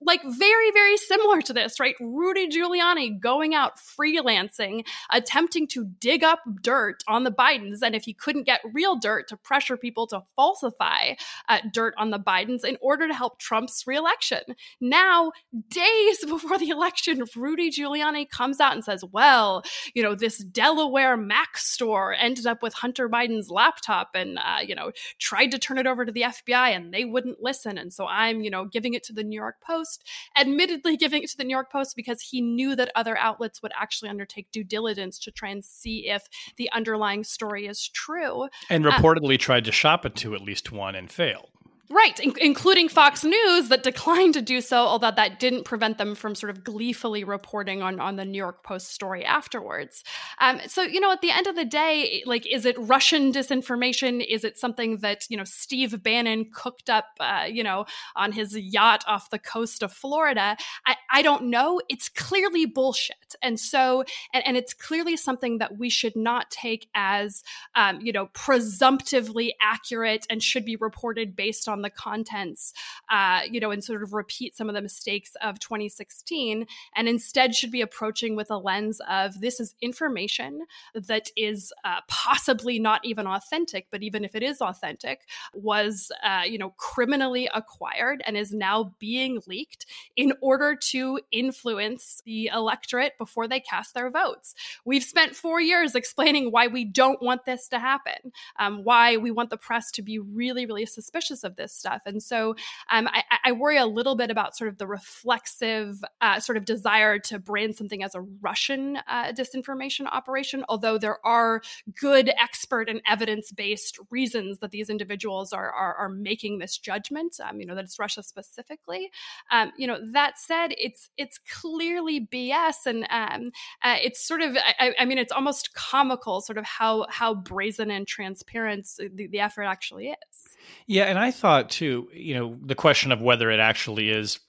like 0.00 0.22
very 0.24 0.70
very 0.70 0.96
similar 0.96 1.42
to 1.42 1.52
this 1.52 1.78
right? 1.80 1.94
Rudy 2.00 2.48
giuliani 2.48 3.18
going 3.20 3.54
out 3.54 3.78
freelancing 3.78 4.86
attempting 5.10 5.66
to 5.68 5.84
dig 5.84 6.22
up 6.22 6.40
dirt 6.62 7.02
on 7.08 7.24
the 7.24 7.32
bidens 7.32 7.78
and 7.82 7.94
if 7.94 8.04
he 8.04 8.14
couldn't 8.14 8.44
get 8.44 8.60
real 8.72 8.96
dirt 8.96 9.28
to 9.28 9.36
pressure 9.36 9.76
people 9.76 10.06
to 10.08 10.22
falsify 10.34 11.14
uh, 11.48 11.58
dirt 11.72 11.94
on 11.98 12.10
the 12.10 12.18
bidens 12.18 12.64
in 12.64 12.76
order 12.80 13.08
to 13.08 13.14
help 13.14 13.38
trump's 13.38 13.86
reelection. 13.86 14.40
Now 14.80 15.32
days 15.68 16.24
before 16.28 16.58
the 16.58 16.68
election 16.68 17.24
rudy 17.34 17.70
giuliani 17.70 18.28
comes 18.28 18.60
out 18.60 18.72
and 18.72 18.84
says 18.84 19.04
well 19.12 19.62
you 19.94 20.02
know 20.02 20.14
this 20.14 20.38
delaware 20.38 21.16
mac 21.16 21.56
store 21.56 22.14
ended 22.14 22.46
up 22.46 22.62
with 22.62 22.74
hunter 22.74 23.08
biden's 23.08 23.50
laptop 23.50 24.10
and 24.14 24.38
uh, 24.38 24.58
you 24.64 24.74
know 24.74 24.92
tried 25.18 25.50
to 25.50 25.58
turn 25.58 25.78
it 25.78 25.86
over 25.86 26.04
to 26.04 26.12
the 26.12 26.22
fbi 26.22 26.74
and 26.74 26.92
they 26.92 27.04
wouldn't 27.04 27.40
listen 27.40 27.78
and 27.78 27.92
so 27.92 28.06
i'm 28.06 28.40
you 28.40 28.50
know 28.50 28.64
giving 28.64 28.94
it 28.94 29.02
to 29.02 29.12
the 29.12 29.24
new 29.24 29.38
york 29.38 29.55
Post, 29.60 30.04
admittedly 30.36 30.96
giving 30.96 31.22
it 31.22 31.30
to 31.30 31.36
the 31.36 31.44
New 31.44 31.54
York 31.54 31.70
Post 31.70 31.96
because 31.96 32.20
he 32.20 32.40
knew 32.40 32.76
that 32.76 32.90
other 32.94 33.16
outlets 33.18 33.62
would 33.62 33.72
actually 33.78 34.08
undertake 34.08 34.50
due 34.50 34.64
diligence 34.64 35.18
to 35.20 35.30
try 35.30 35.50
and 35.50 35.64
see 35.64 36.08
if 36.08 36.28
the 36.56 36.70
underlying 36.72 37.24
story 37.24 37.66
is 37.66 37.88
true. 37.88 38.48
And 38.70 38.86
uh, 38.86 38.92
reportedly 38.92 39.38
tried 39.38 39.64
to 39.64 39.72
shop 39.72 40.04
it 40.06 40.14
to 40.16 40.34
at 40.34 40.40
least 40.40 40.72
one 40.72 40.94
and 40.94 41.10
failed. 41.10 41.50
Right, 41.88 42.18
in- 42.18 42.34
including 42.40 42.88
Fox 42.88 43.22
News 43.22 43.68
that 43.68 43.84
declined 43.84 44.34
to 44.34 44.42
do 44.42 44.60
so, 44.60 44.78
although 44.78 45.12
that 45.12 45.38
didn't 45.38 45.64
prevent 45.64 45.98
them 45.98 46.16
from 46.16 46.34
sort 46.34 46.50
of 46.50 46.64
gleefully 46.64 47.22
reporting 47.22 47.80
on, 47.80 48.00
on 48.00 48.16
the 48.16 48.24
New 48.24 48.38
York 48.38 48.64
Post 48.64 48.88
story 48.92 49.24
afterwards. 49.24 50.02
Um, 50.40 50.60
so, 50.66 50.82
you 50.82 50.98
know, 50.98 51.12
at 51.12 51.20
the 51.20 51.30
end 51.30 51.46
of 51.46 51.54
the 51.54 51.64
day, 51.64 52.24
like, 52.26 52.44
is 52.44 52.64
it 52.64 52.74
Russian 52.76 53.32
disinformation? 53.32 54.24
Is 54.28 54.42
it 54.42 54.58
something 54.58 54.96
that, 54.98 55.26
you 55.28 55.36
know, 55.36 55.44
Steve 55.44 56.02
Bannon 56.02 56.50
cooked 56.52 56.90
up, 56.90 57.04
uh, 57.20 57.44
you 57.48 57.62
know, 57.62 57.86
on 58.16 58.32
his 58.32 58.58
yacht 58.58 59.04
off 59.06 59.30
the 59.30 59.38
coast 59.38 59.84
of 59.84 59.92
Florida? 59.92 60.56
I, 60.86 60.96
I 61.12 61.22
don't 61.22 61.44
know. 61.44 61.80
It's 61.88 62.08
clearly 62.08 62.66
bullshit. 62.66 63.36
And 63.42 63.60
so, 63.60 64.02
and, 64.34 64.44
and 64.44 64.56
it's 64.56 64.74
clearly 64.74 65.16
something 65.16 65.58
that 65.58 65.78
we 65.78 65.88
should 65.88 66.16
not 66.16 66.50
take 66.50 66.88
as, 66.96 67.44
um, 67.76 68.00
you 68.00 68.12
know, 68.12 68.26
presumptively 68.32 69.54
accurate 69.60 70.26
and 70.28 70.42
should 70.42 70.64
be 70.64 70.74
reported 70.74 71.36
based 71.36 71.68
on 71.68 71.75
on 71.76 71.82
the 71.82 71.90
contents, 71.90 72.72
uh, 73.10 73.40
you 73.50 73.60
know, 73.60 73.70
and 73.70 73.84
sort 73.84 74.02
of 74.02 74.14
repeat 74.14 74.56
some 74.56 74.68
of 74.68 74.74
the 74.74 74.80
mistakes 74.80 75.32
of 75.42 75.60
2016, 75.60 76.66
and 76.96 77.08
instead 77.08 77.54
should 77.54 77.70
be 77.70 77.82
approaching 77.82 78.34
with 78.34 78.50
a 78.50 78.56
lens 78.56 79.00
of 79.08 79.40
this 79.40 79.60
is 79.60 79.74
information 79.82 80.62
that 80.94 81.28
is 81.36 81.72
uh, 81.84 82.00
possibly 82.08 82.78
not 82.78 83.04
even 83.04 83.26
authentic, 83.26 83.88
but 83.92 84.02
even 84.02 84.24
if 84.24 84.34
it 84.34 84.42
is 84.42 84.60
authentic, 84.60 85.20
was, 85.52 86.10
uh, 86.24 86.42
you 86.46 86.58
know, 86.58 86.70
criminally 86.70 87.48
acquired 87.54 88.22
and 88.26 88.36
is 88.36 88.52
now 88.52 88.94
being 88.98 89.40
leaked 89.46 89.86
in 90.16 90.32
order 90.40 90.74
to 90.74 91.20
influence 91.30 92.22
the 92.24 92.50
electorate 92.52 93.18
before 93.18 93.46
they 93.46 93.60
cast 93.60 93.94
their 93.94 94.10
votes. 94.10 94.54
We've 94.84 95.04
spent 95.04 95.36
four 95.36 95.60
years 95.60 95.94
explaining 95.94 96.50
why 96.50 96.68
we 96.68 96.84
don't 96.84 97.22
want 97.22 97.44
this 97.44 97.68
to 97.68 97.78
happen, 97.78 98.32
um, 98.58 98.84
why 98.84 99.16
we 99.16 99.30
want 99.30 99.50
the 99.50 99.56
press 99.56 99.90
to 99.92 100.02
be 100.02 100.18
really, 100.18 100.64
really 100.66 100.86
suspicious 100.86 101.44
of 101.44 101.56
this 101.56 101.65
this 101.66 101.74
stuff. 101.74 102.02
And 102.06 102.22
so 102.22 102.54
um, 102.90 103.08
I, 103.08 103.22
I, 103.44 103.52
worry 103.52 103.76
a 103.76 103.86
little 103.86 104.14
bit 104.14 104.30
about 104.30 104.56
sort 104.56 104.68
of 104.68 104.78
the 104.78 104.86
reflexive 104.86 106.04
uh, 106.20 106.38
sort 106.38 106.56
of 106.56 106.64
desire 106.64 107.18
to 107.18 107.38
brand 107.40 107.74
something 107.74 108.04
as 108.04 108.14
a 108.14 108.20
Russian 108.20 108.98
uh, 109.08 109.32
disinformation 109.32 110.06
operation, 110.06 110.64
although 110.68 110.96
there 110.96 111.18
are 111.26 111.62
good 112.00 112.30
expert 112.40 112.88
and 112.88 113.00
evidence 113.08 113.50
based 113.50 113.98
reasons 114.10 114.60
that 114.60 114.70
these 114.70 114.88
individuals 114.88 115.52
are, 115.52 115.70
are, 115.72 115.94
are 115.94 116.08
making 116.08 116.58
this 116.58 116.78
judgment, 116.78 117.40
um, 117.42 117.58
you 117.58 117.66
know, 117.66 117.74
that 117.74 117.84
it's 117.84 117.98
Russia 117.98 118.22
specifically. 118.22 119.10
Um, 119.50 119.72
you 119.76 119.88
know, 119.88 119.98
that 120.12 120.38
said, 120.38 120.72
it's, 120.78 121.10
it's 121.16 121.38
clearly 121.38 122.28
BS 122.32 122.86
and 122.86 123.06
um, 123.10 123.50
uh, 123.82 123.96
it's 124.00 124.20
sort 124.20 124.42
of, 124.42 124.56
I, 124.56 124.94
I, 125.00 125.04
mean, 125.04 125.18
it's 125.18 125.32
almost 125.32 125.74
comical 125.74 126.40
sort 126.40 126.58
of 126.58 126.64
how, 126.64 127.06
how 127.08 127.34
brazen 127.34 127.90
and 127.90 128.06
transparent 128.06 128.86
the, 128.98 129.26
the 129.26 129.40
effort 129.40 129.64
actually 129.64 130.08
is. 130.08 130.56
Yeah, 130.86 131.04
and 131.04 131.18
I 131.18 131.30
thought 131.30 131.55
too, 131.64 132.08
you 132.12 132.34
know, 132.34 132.56
the 132.64 132.74
question 132.74 133.12
of 133.12 133.20
whether 133.20 133.50
it 133.50 133.60
actually 133.60 134.10
is 134.10 134.40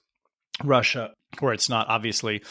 Russia 0.64 1.12
or 1.40 1.52
it's 1.52 1.68
not, 1.68 1.88
obviously, 1.88 2.42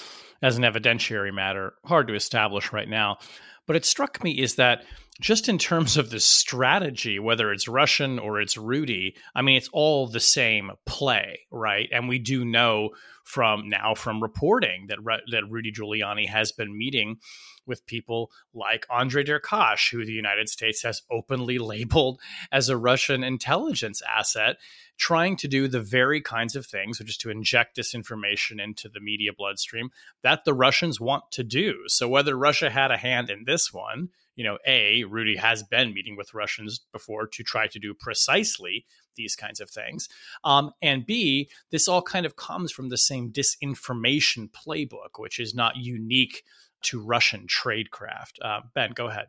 as 0.42 0.58
an 0.58 0.64
evidentiary 0.64 1.34
matter, 1.34 1.74
hard 1.86 2.08
to 2.08 2.16
establish 2.16 2.72
right 2.72 2.88
now. 2.88 3.18
But 3.66 3.76
it 3.76 3.86
struck 3.86 4.24
me 4.24 4.32
is 4.32 4.56
that 4.56 4.84
just 5.20 5.50
in 5.50 5.58
terms 5.58 5.98
of 5.98 6.10
the 6.10 6.20
strategy, 6.20 7.20
whether 7.20 7.52
it's 7.52 7.68
Russian 7.68 8.20
or 8.20 8.40
it's 8.40 8.58
Rudy, 8.58 9.16
I 9.36 9.42
mean, 9.42 9.58
it's 9.58 9.70
all 9.74 10.08
the 10.08 10.20
same 10.20 10.72
play, 10.86 11.40
right? 11.52 11.90
And 11.92 12.08
we 12.08 12.20
do 12.20 12.46
know 12.46 12.92
from 13.28 13.68
now 13.68 13.94
from 13.94 14.24
reporting 14.24 14.88
that 14.88 15.00
that 15.30 15.44
Rudy 15.50 15.70
Giuliani 15.70 16.30
has 16.30 16.54
been 16.54 16.78
meeting 16.78 17.18
with 17.66 17.86
people 17.86 18.32
like 18.54 18.86
Andre 18.90 19.26
Derkach, 19.26 19.92
who 19.92 20.06
the 20.06 20.14
United 20.14 20.48
States 20.48 20.82
has 20.84 21.02
openly 21.12 21.58
labeled 21.74 22.22
as 22.54 22.70
a 22.70 22.78
Russian 22.78 23.26
intelligence 23.26 24.02
asset, 24.02 24.56
trying 24.98 25.36
to 25.36 25.50
do 25.50 25.68
the 25.68 25.82
very 25.82 26.22
kinds 26.22 26.56
of 26.56 26.66
things, 26.66 27.00
which 27.00 27.10
is 27.10 27.18
to 27.18 27.30
inject 27.30 27.76
disinformation 27.76 28.64
into 28.64 28.88
the 28.88 29.02
media 29.02 29.34
bloodstream 29.38 29.90
that 30.24 30.46
the 30.46 30.54
Russians 30.54 31.02
want 31.02 31.30
to 31.32 31.44
do. 31.44 31.84
So 31.88 32.08
whether 32.08 32.38
Russia 32.38 32.70
had 32.70 32.92
a 32.92 32.98
hand 32.98 33.30
in 33.30 33.44
this 33.46 33.74
one, 33.74 34.08
you 34.38 34.46
know, 34.46 34.58
A, 34.66 35.04
Rudy 35.04 35.36
has 35.36 35.64
been 35.64 35.94
meeting 35.94 36.16
with 36.16 36.34
Russians 36.34 36.80
before 36.94 37.28
to 37.28 37.44
try 37.44 37.68
to 37.68 37.80
do 37.80 37.94
precisely 37.94 38.86
these 39.16 39.36
kinds 39.36 39.60
of 39.60 39.70
things. 39.70 40.08
Um, 40.46 40.72
and 40.82 41.06
B, 41.06 41.50
this 41.72 41.88
all 41.88 42.04
kind 42.04 42.26
of 42.26 42.38
comes 42.38 42.72
from 42.72 42.88
the 42.88 42.98
same 42.98 43.34
disinformation 43.34 44.50
playbook, 44.52 45.18
which 45.18 45.40
is 45.40 45.54
not 45.54 45.76
unique 45.76 46.44
to 46.84 47.02
Russian 47.02 47.48
tradecraft. 47.48 48.40
Uh, 48.42 48.62
ben, 48.74 48.92
go 48.94 49.08
ahead. 49.08 49.26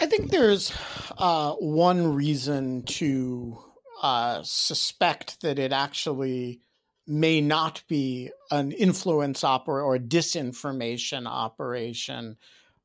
I 0.00 0.06
think 0.06 0.30
there's 0.30 0.72
uh, 1.18 1.52
one 1.52 2.14
reason 2.14 2.84
to 2.84 3.58
uh, 4.02 4.40
suspect 4.42 5.42
that 5.42 5.58
it 5.58 5.70
actually 5.70 6.62
may 7.06 7.42
not 7.42 7.82
be 7.88 8.30
an 8.50 8.72
influence 8.72 9.44
opera 9.44 9.84
or 9.84 9.98
disinformation 9.98 11.26
operation, 11.26 12.38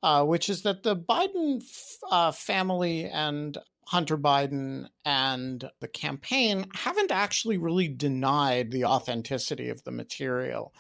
uh, 0.04 0.24
which 0.24 0.50
is 0.50 0.64
that 0.64 0.84
the 0.84 0.96
Biden 0.96 1.62
f- 1.62 1.98
uh, 2.12 2.32
family 2.32 3.06
and 3.06 3.58
Hunter 3.88 4.18
Biden 4.18 4.88
and 5.06 5.70
the 5.80 5.88
campaign 5.88 6.66
haven't 6.76 7.12
actually 7.12 7.58
really 7.58 7.88
denied 7.88 8.72
the 8.72 8.86
authenticity 8.86 9.70
of 9.70 9.84
the 9.84 9.92
material 9.92 10.74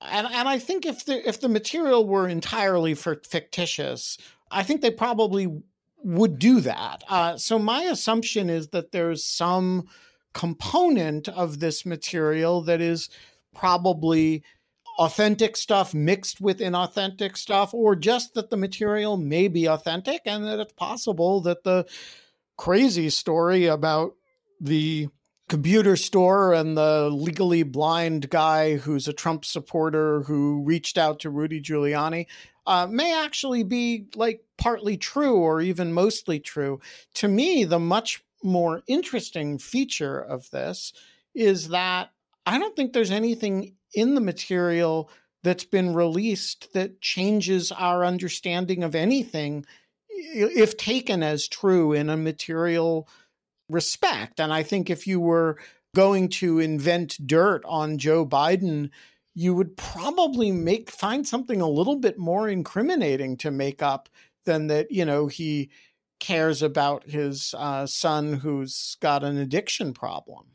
and 0.00 0.26
and 0.26 0.48
I 0.48 0.58
think 0.58 0.86
if 0.86 1.04
the 1.04 1.26
if 1.28 1.40
the 1.40 1.48
material 1.48 2.06
were 2.06 2.28
entirely 2.28 2.94
fictitious, 2.94 4.18
I 4.50 4.62
think 4.62 4.80
they 4.80 4.90
probably 4.90 5.62
would 6.04 6.38
do 6.38 6.60
that. 6.60 7.02
Uh, 7.08 7.36
so 7.36 7.58
my 7.58 7.82
assumption 7.82 8.48
is 8.48 8.68
that 8.68 8.92
there's 8.92 9.24
some 9.24 9.88
component 10.32 11.28
of 11.28 11.58
this 11.58 11.84
material 11.84 12.62
that 12.62 12.80
is 12.80 13.08
probably 13.54 14.44
authentic 14.98 15.56
stuff 15.56 15.94
mixed 15.94 16.40
with 16.40 16.58
inauthentic 16.58 17.36
stuff, 17.36 17.72
or 17.72 17.94
just 17.94 18.34
that 18.34 18.50
the 18.50 18.56
material 18.56 19.16
may 19.16 19.48
be 19.48 19.66
authentic 19.66 20.22
and 20.26 20.44
that 20.44 20.58
it's 20.58 20.72
possible 20.72 21.40
that 21.42 21.64
the 21.64 21.86
crazy 22.56 23.08
story 23.08 23.66
about 23.66 24.14
the 24.60 25.08
computer 25.48 25.96
store 25.96 26.52
and 26.52 26.76
the 26.76 27.08
legally 27.08 27.62
blind 27.62 28.28
guy 28.28 28.76
who's 28.76 29.08
a 29.08 29.12
Trump 29.12 29.44
supporter 29.44 30.22
who 30.22 30.62
reached 30.64 30.98
out 30.98 31.20
to 31.20 31.30
Rudy 31.30 31.60
Giuliani 31.60 32.26
uh, 32.66 32.86
may 32.86 33.18
actually 33.18 33.62
be 33.62 34.08
like 34.14 34.44
partly 34.58 34.98
true 34.98 35.36
or 35.36 35.62
even 35.62 35.92
mostly 35.92 36.38
true. 36.38 36.80
To 37.14 37.28
me, 37.28 37.64
the 37.64 37.78
much 37.78 38.22
more 38.42 38.82
interesting 38.86 39.58
feature 39.58 40.20
of 40.20 40.50
this 40.50 40.92
is 41.34 41.68
that 41.68 42.10
I 42.44 42.58
don't 42.58 42.76
think 42.76 42.92
there's 42.92 43.10
anything 43.10 43.74
in 43.94 44.14
the 44.14 44.20
material 44.20 45.10
that's 45.42 45.64
been 45.64 45.94
released 45.94 46.72
that 46.74 47.00
changes 47.00 47.72
our 47.72 48.04
understanding 48.04 48.82
of 48.82 48.94
anything 48.94 49.64
if 50.10 50.76
taken 50.76 51.22
as 51.22 51.46
true 51.46 51.92
in 51.92 52.10
a 52.10 52.16
material 52.16 53.08
respect. 53.68 54.40
And 54.40 54.52
I 54.52 54.62
think 54.62 54.90
if 54.90 55.06
you 55.06 55.20
were 55.20 55.58
going 55.94 56.28
to 56.28 56.58
invent 56.58 57.26
dirt 57.26 57.62
on 57.64 57.98
Joe 57.98 58.26
Biden, 58.26 58.90
you 59.34 59.54
would 59.54 59.76
probably 59.76 60.50
make 60.50 60.90
find 60.90 61.26
something 61.26 61.60
a 61.60 61.68
little 61.68 61.96
bit 61.96 62.18
more 62.18 62.48
incriminating 62.48 63.36
to 63.38 63.50
make 63.50 63.82
up 63.82 64.08
than 64.44 64.66
that, 64.66 64.90
you 64.90 65.04
know, 65.04 65.28
he 65.28 65.70
cares 66.18 66.62
about 66.62 67.04
his 67.04 67.54
uh, 67.56 67.86
son 67.86 68.34
who's 68.34 68.96
got 69.00 69.22
an 69.22 69.38
addiction 69.38 69.92
problem. 69.92 70.46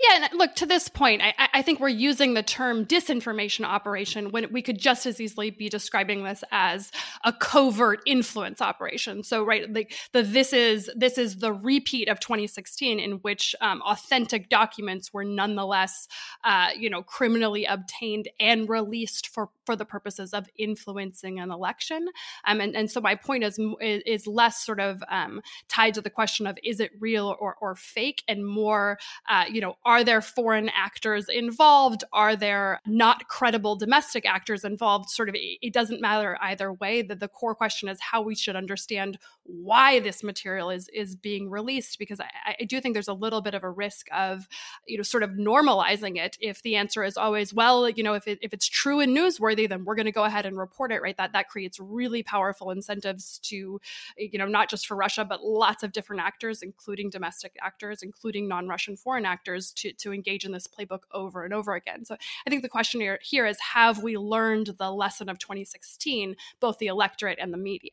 Yeah, 0.00 0.24
and 0.24 0.38
look, 0.38 0.54
to 0.56 0.66
this 0.66 0.88
point, 0.88 1.22
I, 1.22 1.34
I, 1.52 1.62
think 1.62 1.80
we're 1.80 1.88
using 1.88 2.34
the 2.34 2.42
term 2.42 2.84
disinformation 2.84 3.64
operation 3.64 4.30
when 4.30 4.52
we 4.52 4.62
could 4.62 4.78
just 4.78 5.06
as 5.06 5.20
easily 5.20 5.50
be 5.50 5.68
describing 5.68 6.24
this 6.24 6.42
as 6.50 6.90
a 7.24 7.32
covert 7.32 8.00
influence 8.06 8.60
operation. 8.60 9.22
So, 9.22 9.44
right, 9.44 9.72
like 9.72 9.94
the 10.12 10.22
this 10.22 10.52
is 10.52 10.90
this 10.96 11.18
is 11.18 11.36
the 11.38 11.52
repeat 11.52 12.08
of 12.08 12.20
2016, 12.20 12.98
in 12.98 13.12
which 13.18 13.54
um, 13.60 13.82
authentic 13.82 14.48
documents 14.48 15.12
were 15.12 15.24
nonetheless, 15.24 16.08
uh, 16.44 16.70
you 16.76 16.90
know, 16.90 17.02
criminally 17.02 17.64
obtained 17.64 18.28
and 18.40 18.68
released 18.68 19.28
for 19.28 19.50
for 19.64 19.76
the 19.76 19.84
purposes 19.84 20.32
of 20.32 20.48
influencing 20.56 21.38
an 21.38 21.50
election. 21.50 22.08
Um, 22.46 22.60
and 22.60 22.74
and 22.74 22.90
so 22.90 23.00
my 23.00 23.14
point 23.14 23.44
is 23.44 23.58
is 23.80 24.26
less 24.26 24.64
sort 24.64 24.80
of 24.80 25.02
um, 25.08 25.40
tied 25.68 25.94
to 25.94 26.00
the 26.00 26.10
question 26.10 26.46
of 26.46 26.58
is 26.64 26.80
it 26.80 26.90
real 26.98 27.36
or 27.40 27.56
or 27.60 27.74
fake, 27.74 28.22
and 28.26 28.46
more, 28.46 28.98
uh, 29.28 29.44
you 29.50 29.60
know, 29.60 29.76
are 29.84 30.04
there 30.04 30.20
foreign 30.20 30.68
actors 30.70 31.28
involved? 31.28 32.04
Are 32.12 32.36
there 32.36 32.80
not 32.86 33.28
credible 33.28 33.76
domestic 33.76 34.26
actors 34.26 34.64
involved? 34.64 35.10
Sort 35.10 35.28
of, 35.28 35.36
it 35.36 35.72
doesn't 35.72 36.00
matter 36.00 36.36
either 36.40 36.72
way. 36.72 37.02
That 37.02 37.20
the 37.20 37.28
core 37.28 37.54
question 37.54 37.88
is 37.88 38.00
how 38.00 38.22
we 38.22 38.34
should 38.34 38.56
understand 38.56 39.18
why 39.44 40.00
this 40.00 40.22
material 40.22 40.70
is 40.70 40.88
is 40.88 41.16
being 41.16 41.50
released, 41.50 41.98
because 41.98 42.20
I, 42.20 42.56
I 42.60 42.64
do 42.64 42.80
think 42.80 42.94
there's 42.94 43.08
a 43.08 43.14
little 43.14 43.42
bit 43.42 43.54
of 43.54 43.62
a 43.62 43.70
risk 43.70 44.06
of, 44.12 44.48
you 44.86 44.96
know, 44.96 45.02
sort 45.02 45.22
of 45.22 45.30
normalizing 45.30 46.16
it. 46.16 46.36
If 46.40 46.62
the 46.62 46.76
answer 46.76 47.04
is 47.04 47.16
always, 47.16 47.52
well, 47.54 47.88
you 47.88 48.02
know, 48.02 48.14
if 48.14 48.26
it, 48.26 48.38
if 48.42 48.52
it's 48.52 48.68
true 48.68 49.00
and 49.00 49.16
newsworthy, 49.16 49.51
then 49.54 49.84
we're 49.84 49.94
going 49.94 50.06
to 50.06 50.12
go 50.12 50.24
ahead 50.24 50.46
and 50.46 50.58
report 50.58 50.92
it, 50.92 51.02
right? 51.02 51.16
That 51.16 51.32
that 51.32 51.48
creates 51.48 51.78
really 51.78 52.22
powerful 52.22 52.70
incentives 52.70 53.38
to, 53.44 53.80
eh, 54.18 54.28
you 54.32 54.38
know, 54.38 54.46
not 54.46 54.68
just 54.68 54.86
for 54.86 54.96
Russia, 54.96 55.24
but 55.24 55.44
lots 55.44 55.82
of 55.82 55.92
different 55.92 56.22
actors, 56.22 56.62
including 56.62 57.10
domestic 57.10 57.56
actors, 57.60 58.02
including 58.02 58.48
non-Russian 58.48 58.96
foreign 58.96 59.26
actors, 59.26 59.72
to, 59.72 59.92
to 59.94 60.12
engage 60.12 60.44
in 60.44 60.52
this 60.52 60.66
playbook 60.66 61.02
over 61.12 61.44
and 61.44 61.54
over 61.54 61.74
again. 61.74 62.04
So 62.04 62.16
I 62.46 62.50
think 62.50 62.62
the 62.62 62.68
question 62.68 63.00
here, 63.00 63.18
here 63.22 63.46
is 63.46 63.58
have 63.60 64.02
we 64.02 64.16
learned 64.16 64.74
the 64.78 64.90
lesson 64.90 65.28
of 65.28 65.38
2016, 65.38 66.36
both 66.60 66.78
the 66.78 66.86
electorate 66.86 67.38
and 67.40 67.52
the 67.52 67.58
media? 67.58 67.90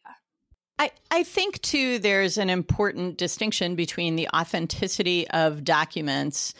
I, 0.79 0.91
I 1.11 1.23
think 1.23 1.61
too 1.61 1.99
there's 1.99 2.37
an 2.37 2.49
important 2.49 3.17
distinction 3.17 3.75
between 3.75 4.15
the 4.15 4.29
authenticity 4.33 5.27
of 5.29 5.65
documents 5.65 6.53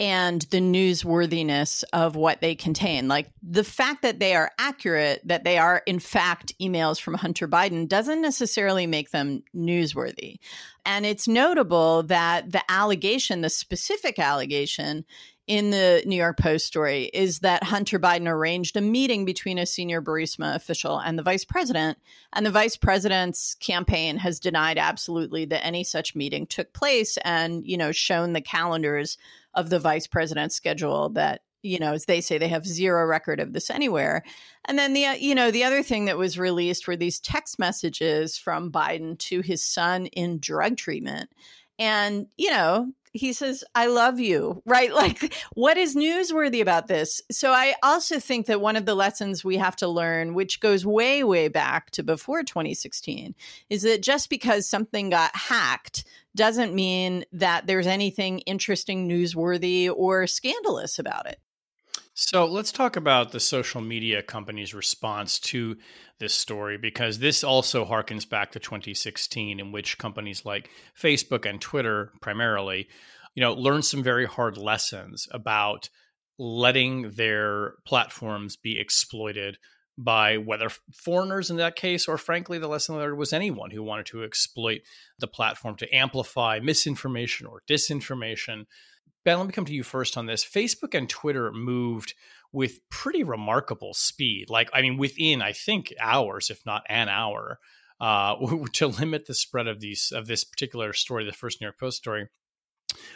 and 0.00 0.42
the 0.50 0.60
newsworthiness 0.60 1.84
of 1.92 2.16
what 2.16 2.40
they 2.40 2.54
contain. 2.54 3.06
Like 3.06 3.30
the 3.42 3.64
fact 3.64 4.02
that 4.02 4.18
they 4.18 4.34
are 4.34 4.50
accurate, 4.58 5.20
that 5.24 5.44
they 5.44 5.56
are 5.58 5.82
in 5.86 6.00
fact 6.00 6.52
emails 6.60 7.00
from 7.00 7.14
Hunter 7.14 7.46
Biden, 7.46 7.88
doesn't 7.88 8.20
necessarily 8.20 8.86
make 8.86 9.10
them 9.10 9.42
newsworthy. 9.54 10.38
And 10.84 11.06
it's 11.06 11.28
notable 11.28 12.02
that 12.04 12.50
the 12.50 12.62
allegation, 12.68 13.40
the 13.40 13.50
specific 13.50 14.18
allegation, 14.18 15.04
in 15.46 15.70
the 15.70 16.02
New 16.06 16.16
York 16.16 16.38
Post 16.38 16.66
story 16.66 17.04
is 17.12 17.40
that 17.40 17.64
Hunter 17.64 17.98
Biden 17.98 18.28
arranged 18.28 18.76
a 18.76 18.80
meeting 18.80 19.24
between 19.26 19.58
a 19.58 19.66
senior 19.66 20.00
Burisma 20.00 20.54
official 20.54 20.98
and 20.98 21.18
the 21.18 21.22
vice 21.22 21.44
president. 21.44 21.98
And 22.32 22.46
the 22.46 22.50
vice 22.50 22.76
president's 22.76 23.54
campaign 23.56 24.16
has 24.18 24.40
denied 24.40 24.78
absolutely 24.78 25.44
that 25.46 25.64
any 25.64 25.84
such 25.84 26.14
meeting 26.14 26.46
took 26.46 26.72
place 26.72 27.18
and, 27.18 27.64
you 27.66 27.76
know, 27.76 27.92
shown 27.92 28.32
the 28.32 28.40
calendars 28.40 29.18
of 29.52 29.68
the 29.68 29.78
vice 29.78 30.06
president's 30.06 30.56
schedule 30.56 31.10
that 31.10 31.42
you 31.62 31.78
know 31.78 31.94
as 31.94 32.04
they 32.04 32.20
say 32.20 32.36
they 32.36 32.48
have 32.48 32.66
zero 32.66 33.06
record 33.06 33.40
of 33.40 33.52
this 33.52 33.70
anywhere 33.70 34.22
and 34.66 34.78
then 34.78 34.92
the 34.92 35.06
uh, 35.06 35.12
you 35.12 35.34
know 35.34 35.50
the 35.50 35.64
other 35.64 35.82
thing 35.82 36.04
that 36.04 36.18
was 36.18 36.38
released 36.38 36.86
were 36.86 36.96
these 36.96 37.20
text 37.20 37.58
messages 37.58 38.36
from 38.36 38.70
biden 38.70 39.16
to 39.18 39.40
his 39.40 39.64
son 39.64 40.06
in 40.06 40.38
drug 40.38 40.76
treatment 40.76 41.30
and 41.78 42.26
you 42.36 42.50
know 42.50 42.92
he 43.14 43.32
says, 43.32 43.64
I 43.74 43.86
love 43.86 44.20
you, 44.20 44.62
right? 44.66 44.92
Like, 45.04 45.34
what 45.54 45.76
is 45.76 45.94
newsworthy 45.94 46.62
about 46.62 46.86
this? 46.86 47.20
So, 47.30 47.50
I 47.50 47.74
also 47.82 48.18
think 48.18 48.46
that 48.46 48.60
one 48.60 48.76
of 48.76 48.86
the 48.86 48.94
lessons 48.94 49.44
we 49.44 49.56
have 49.56 49.76
to 49.76 49.88
learn, 49.88 50.34
which 50.34 50.60
goes 50.60 50.86
way, 50.86 51.22
way 51.22 51.48
back 51.48 51.90
to 51.92 52.02
before 52.02 52.42
2016, 52.42 53.34
is 53.68 53.82
that 53.82 54.02
just 54.02 54.30
because 54.30 54.68
something 54.68 55.10
got 55.10 55.34
hacked 55.36 56.04
doesn't 56.34 56.74
mean 56.74 57.24
that 57.32 57.66
there's 57.66 57.86
anything 57.86 58.40
interesting, 58.40 59.08
newsworthy, 59.08 59.92
or 59.94 60.26
scandalous 60.26 60.98
about 60.98 61.26
it. 61.26 61.38
So 62.16 62.46
let's 62.46 62.70
talk 62.70 62.94
about 62.94 63.32
the 63.32 63.40
social 63.40 63.80
media 63.80 64.22
company's 64.22 64.72
response 64.72 65.40
to 65.40 65.76
this 66.20 66.32
story 66.32 66.78
because 66.78 67.18
this 67.18 67.42
also 67.42 67.84
harkens 67.84 68.28
back 68.28 68.52
to 68.52 68.60
2016 68.60 69.58
in 69.58 69.72
which 69.72 69.98
companies 69.98 70.44
like 70.44 70.70
Facebook 71.00 71.44
and 71.44 71.60
Twitter 71.60 72.12
primarily, 72.20 72.86
you 73.34 73.40
know, 73.40 73.52
learned 73.52 73.84
some 73.84 74.04
very 74.04 74.26
hard 74.26 74.56
lessons 74.56 75.26
about 75.32 75.88
letting 76.38 77.10
their 77.10 77.74
platforms 77.84 78.56
be 78.56 78.78
exploited 78.78 79.58
by 79.98 80.36
whether 80.36 80.70
foreigners 80.92 81.50
in 81.50 81.56
that 81.56 81.74
case 81.74 82.06
or 82.06 82.18
frankly 82.18 82.58
the 82.58 82.68
lesson 82.68 82.96
learned 82.96 83.18
was 83.18 83.32
anyone 83.32 83.70
who 83.72 83.82
wanted 83.82 84.06
to 84.06 84.24
exploit 84.24 84.80
the 85.18 85.26
platform 85.26 85.76
to 85.76 85.94
amplify 85.94 86.60
misinformation 86.60 87.46
or 87.46 87.62
disinformation 87.68 88.66
Ben, 89.24 89.38
let 89.38 89.46
me 89.46 89.52
come 89.52 89.64
to 89.64 89.74
you 89.74 89.82
first 89.82 90.16
on 90.18 90.26
this. 90.26 90.44
Facebook 90.44 90.94
and 90.94 91.08
Twitter 91.08 91.50
moved 91.50 92.14
with 92.52 92.88
pretty 92.90 93.22
remarkable 93.22 93.94
speed. 93.94 94.50
Like, 94.50 94.68
I 94.72 94.82
mean, 94.82 94.98
within 94.98 95.40
I 95.40 95.52
think 95.52 95.92
hours, 95.98 96.50
if 96.50 96.64
not 96.66 96.82
an 96.88 97.08
hour, 97.08 97.58
uh, 98.00 98.34
to 98.74 98.86
limit 98.86 99.26
the 99.26 99.34
spread 99.34 99.66
of 99.66 99.80
these 99.80 100.12
of 100.14 100.26
this 100.26 100.44
particular 100.44 100.92
story, 100.92 101.24
the 101.24 101.32
first 101.32 101.60
New 101.60 101.66
York 101.66 101.78
Post 101.78 101.96
story. 101.96 102.28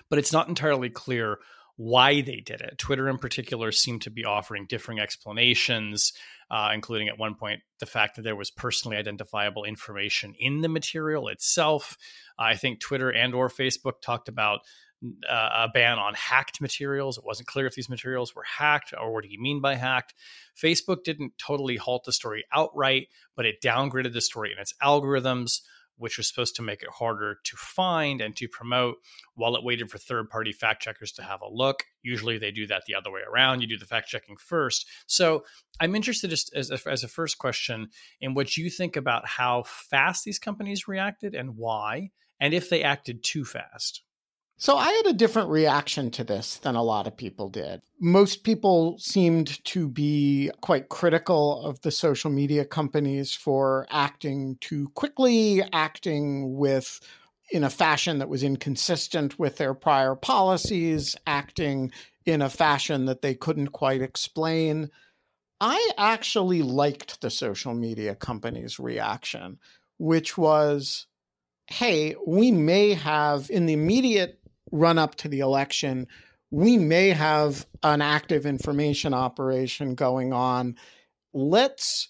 But 0.09 0.19
it's 0.19 0.33
not 0.33 0.49
entirely 0.49 0.89
clear 0.89 1.39
why 1.77 2.21
they 2.23 2.41
did 2.41 2.61
it. 2.61 2.77
Twitter, 2.77 3.09
in 3.09 3.19
particular, 3.19 3.71
seemed 3.71 4.03
to 4.03 4.11
be 4.11 4.25
offering 4.25 4.67
differing 4.67 4.99
explanations, 4.99 6.13
uh, 6.51 6.71
including 6.75 7.09
at 7.09 7.19
one 7.19 7.37
point 7.37 7.61
the 7.79 7.87
fact 7.87 8.17
that 8.17 8.23
there 8.23 8.35
was 8.35 8.51
personally 8.51 8.97
identifiable 8.97 9.63
information 9.63 10.35
in 10.41 10.61
the 10.61 10.69
material 10.69 11.29
itself. 11.29 11.97
I 12.37 12.57
think 12.57 12.81
Twitter 12.81 13.11
and 13.11 13.33
or 13.33 13.49
Facebook 13.49 14.01
talked 14.03 14.29
about 14.29 14.63
uh, 15.29 15.51
a 15.55 15.69
ban 15.73 15.99
on 15.99 16.15
hacked 16.15 16.61
materials. 16.61 17.19
It 17.19 17.25
wasn't 17.25 17.49
clear 17.49 17.67
if 17.67 17.75
these 17.75 17.89
materials 17.89 18.35
were 18.35 18.45
hacked 18.45 18.93
or 18.99 19.13
what 19.13 19.25
do 19.25 19.31
you 19.31 19.41
mean 19.41 19.61
by 19.61 19.75
hacked. 19.75 20.15
Facebook 20.61 21.05
didn't 21.05 21.39
totally 21.39 21.77
halt 21.77 22.05
the 22.05 22.13
story 22.13 22.45
outright, 22.53 23.09
but 23.37 23.47
it 23.47 23.63
downgraded 23.63 24.13
the 24.13 24.21
story 24.21 24.53
in 24.53 24.59
its 24.59 24.75
algorithms, 24.83 25.61
which 25.97 26.17
was 26.17 26.29
supposed 26.29 26.57
to 26.57 26.63
make 26.63 26.83
it 26.83 26.89
harder 26.89 27.39
to 27.45 27.57
find 27.57 28.21
and 28.21 28.35
to 28.37 28.49
promote 28.49 28.97
while 29.35 29.57
it 29.57 29.65
waited 29.65 29.91
for 29.91 29.99
third 29.99 30.29
party 30.31 30.53
fact 30.53 30.83
checkers 30.83 31.13
to 31.13 31.23
have 31.23 31.43
a 31.43 31.49
look. 31.49 31.85
Usually 32.03 32.39
they 32.39 32.51
do 32.51 32.67
that 32.67 32.85
the 32.87 32.95
other 32.95 33.11
way 33.11 33.21
around. 33.29 33.61
You 33.61 33.69
do 33.69 33.79
the 33.79 33.87
fact 33.87 34.09
checking 34.09 34.37
first. 34.37 34.87
So 35.07 35.45
I'm 35.81 35.95
interested 35.95 36.31
just 36.31 36.55
as 36.55 36.71
a, 36.71 36.79
as 36.89 37.05
a 37.05 37.09
first 37.09 37.39
question 37.39 37.89
in 38.21 38.35
what 38.35 38.57
you 38.57 38.71
think 38.71 38.97
about 38.97 39.27
how 39.27 39.65
fast 39.65 40.25
these 40.25 40.39
companies 40.39 40.89
reacted 40.89 41.35
and 41.35 41.57
why, 41.57 42.11
and 42.41 42.55
if 42.55 42.69
they 42.69 42.83
acted 42.83 43.23
too 43.23 43.45
fast. 43.45 44.03
So 44.61 44.77
I 44.77 44.91
had 44.91 45.07
a 45.07 45.13
different 45.13 45.51
reaction 45.51 46.11
to 46.11 46.25
this 46.25 46.57
than 46.57 46.75
a 46.75 46.83
lot 46.83 47.07
of 47.07 47.17
people 47.17 47.49
did. 47.49 47.81
Most 48.01 48.43
people 48.43 48.99
seemed 48.99 49.65
to 49.67 49.89
be 49.89 50.51
quite 50.61 50.89
critical 50.89 51.65
of 51.65 51.81
the 51.83 51.93
social 51.93 52.29
media 52.29 52.65
companies 52.65 53.33
for 53.33 53.87
acting 53.89 54.59
too 54.61 54.89
quickly, 54.95 55.63
acting 55.73 56.57
with 56.57 56.99
in 57.53 57.63
a 57.63 57.71
fashion 57.71 58.19
that 58.19 58.29
was 58.29 58.43
inconsistent 58.43 59.39
with 59.39 59.59
their 59.59 59.75
prior 59.75 60.17
policies, 60.17 61.15
acting 61.25 61.93
in 62.27 62.43
a 62.43 62.51
fashion 62.51 63.05
that 63.05 63.23
they 63.23 63.35
couldn't 63.35 63.69
quite 63.69 64.03
explain. 64.03 64.91
I 65.61 65.93
actually 65.97 66.63
liked 66.63 67.21
the 67.21 67.31
social 67.31 67.75
media 67.75 68.17
companies' 68.17 68.81
reaction, 68.81 69.59
which 69.99 70.37
was 70.37 71.07
hey, 71.69 72.15
we 72.27 72.51
may 72.51 72.95
have 72.95 73.51
in 73.51 73.67
the 73.67 73.75
immediate 73.75 74.38
run 74.71 74.99
up 74.99 75.15
to 75.17 75.29
the 75.29 75.41
election, 75.41 76.07
we 76.51 76.79
may 76.79 77.11
have 77.11 77.67
an 77.83 78.01
active 78.01 78.47
information 78.47 79.15
operation 79.15 79.95
going 79.95 80.33
on. 80.33 80.77
Let's 81.33 82.09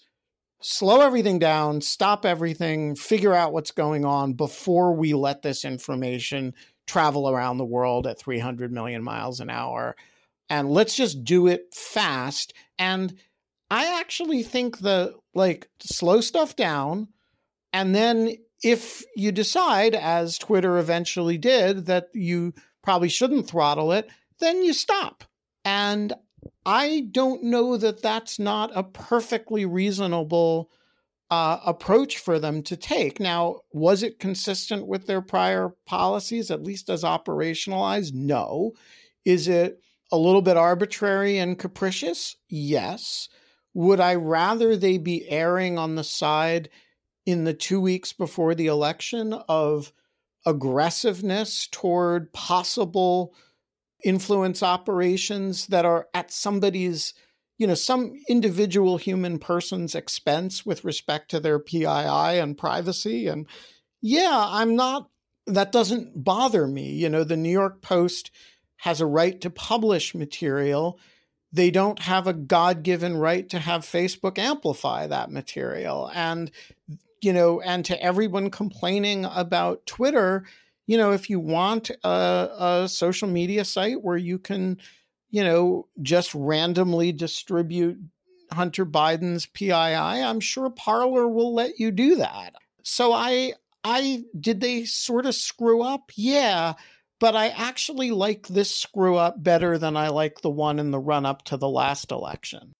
slow 0.61 1.01
everything 1.01 1.39
down, 1.39 1.81
stop 1.81 2.25
everything, 2.25 2.95
figure 2.95 3.33
out 3.33 3.53
what's 3.53 3.71
going 3.71 4.05
on 4.05 4.33
before 4.33 4.93
we 4.93 5.13
let 5.13 5.41
this 5.41 5.65
information 5.65 6.53
travel 6.87 7.29
around 7.29 7.57
the 7.57 7.65
world 7.65 8.07
at 8.07 8.19
300 8.19 8.71
million 8.71 9.03
miles 9.03 9.39
an 9.39 9.49
hour. 9.49 9.95
And 10.49 10.69
let's 10.69 10.95
just 10.95 11.23
do 11.23 11.47
it 11.47 11.73
fast. 11.73 12.53
And 12.77 13.13
I 13.69 13.99
actually 13.99 14.43
think 14.43 14.79
the 14.79 15.15
like 15.33 15.69
slow 15.79 16.21
stuff 16.21 16.55
down 16.55 17.09
and 17.71 17.93
then 17.93 18.35
if 18.63 19.03
you 19.15 19.31
decide, 19.31 19.95
as 19.95 20.37
Twitter 20.37 20.77
eventually 20.77 21.37
did, 21.37 21.85
that 21.85 22.09
you 22.13 22.53
probably 22.83 23.09
shouldn't 23.09 23.47
throttle 23.47 23.91
it, 23.91 24.09
then 24.39 24.63
you 24.63 24.73
stop. 24.73 25.23
And 25.63 26.13
I 26.65 27.07
don't 27.11 27.43
know 27.43 27.77
that 27.77 28.01
that's 28.01 28.39
not 28.39 28.71
a 28.75 28.83
perfectly 28.83 29.65
reasonable 29.65 30.69
uh, 31.31 31.59
approach 31.65 32.17
for 32.17 32.39
them 32.39 32.63
to 32.63 32.75
take. 32.75 33.19
Now, 33.19 33.61
was 33.71 34.03
it 34.03 34.19
consistent 34.19 34.87
with 34.87 35.05
their 35.05 35.21
prior 35.21 35.73
policies, 35.85 36.49
at 36.49 36.63
least 36.63 36.89
as 36.89 37.03
operationalized? 37.03 38.13
No. 38.13 38.73
Is 39.25 39.47
it 39.47 39.81
a 40.11 40.17
little 40.17 40.41
bit 40.41 40.57
arbitrary 40.57 41.37
and 41.37 41.57
capricious? 41.57 42.35
Yes. 42.49 43.29
Would 43.73 43.99
I 43.99 44.15
rather 44.15 44.75
they 44.75 44.97
be 44.97 45.29
erring 45.29 45.77
on 45.77 45.95
the 45.95 46.03
side 46.03 46.69
in 47.25 47.43
the 47.43 47.53
two 47.53 47.79
weeks 47.79 48.13
before 48.13 48.55
the 48.55 48.67
election 48.67 49.33
of 49.47 49.93
aggressiveness 50.45 51.67
toward 51.67 52.31
possible 52.33 53.33
influence 54.03 54.63
operations 54.63 55.67
that 55.67 55.85
are 55.85 56.07
at 56.13 56.31
somebody's 56.31 57.13
you 57.57 57.67
know 57.67 57.75
some 57.75 58.13
individual 58.29 58.97
human 58.97 59.37
person's 59.37 59.93
expense 59.93 60.65
with 60.65 60.85
respect 60.85 61.29
to 61.29 61.39
their 61.39 61.59
PII 61.59 61.85
and 61.85 62.57
privacy. 62.57 63.27
And 63.27 63.45
yeah 64.01 64.45
I'm 64.47 64.75
not 64.75 65.09
that 65.45 65.71
doesn't 65.71 66.23
bother 66.23 66.67
me. 66.67 66.91
You 66.91 67.09
know 67.09 67.23
the 67.23 67.37
New 67.37 67.51
York 67.51 67.81
Post 67.81 68.31
has 68.77 69.01
a 69.01 69.05
right 69.05 69.41
to 69.41 69.49
publish 69.49 70.15
material. 70.15 70.97
They 71.51 71.69
don't 71.69 71.99
have 71.99 72.27
a 72.27 72.33
god-given 72.33 73.17
right 73.17 73.49
to 73.49 73.59
have 73.59 73.81
Facebook 73.81 74.37
amplify 74.37 75.07
that 75.07 75.31
material. 75.31 76.09
And 76.13 76.51
you 77.21 77.33
know, 77.33 77.61
and 77.61 77.83
to 77.85 78.01
everyone 78.01 78.49
complaining 78.49 79.25
about 79.25 79.85
Twitter, 79.85 80.45
you 80.87 80.97
know, 80.97 81.11
if 81.11 81.29
you 81.29 81.39
want 81.39 81.91
a, 82.03 82.49
a 82.59 82.89
social 82.89 83.27
media 83.27 83.63
site 83.65 84.01
where 84.01 84.17
you 84.17 84.39
can, 84.39 84.79
you 85.29 85.43
know, 85.43 85.87
just 86.01 86.33
randomly 86.33 87.11
distribute 87.11 87.99
Hunter 88.51 88.85
Biden's 88.85 89.45
PII, 89.45 89.71
I'm 89.73 90.39
sure 90.39 90.69
Parler 90.69 91.27
will 91.27 91.53
let 91.53 91.79
you 91.79 91.91
do 91.91 92.15
that. 92.15 92.55
So 92.83 93.13
I 93.13 93.53
I 93.83 94.23
did 94.39 94.61
they 94.61 94.85
sort 94.85 95.25
of 95.25 95.35
screw 95.35 95.83
up? 95.83 96.11
Yeah, 96.15 96.73
but 97.19 97.35
I 97.35 97.49
actually 97.49 98.11
like 98.11 98.47
this 98.47 98.75
screw 98.75 99.15
up 99.15 99.41
better 99.41 99.77
than 99.77 99.95
I 99.95 100.09
like 100.09 100.41
the 100.41 100.49
one 100.49 100.79
in 100.79 100.91
the 100.91 100.99
run 100.99 101.25
up 101.25 101.43
to 101.45 101.57
the 101.57 101.69
last 101.69 102.11
election. 102.11 102.73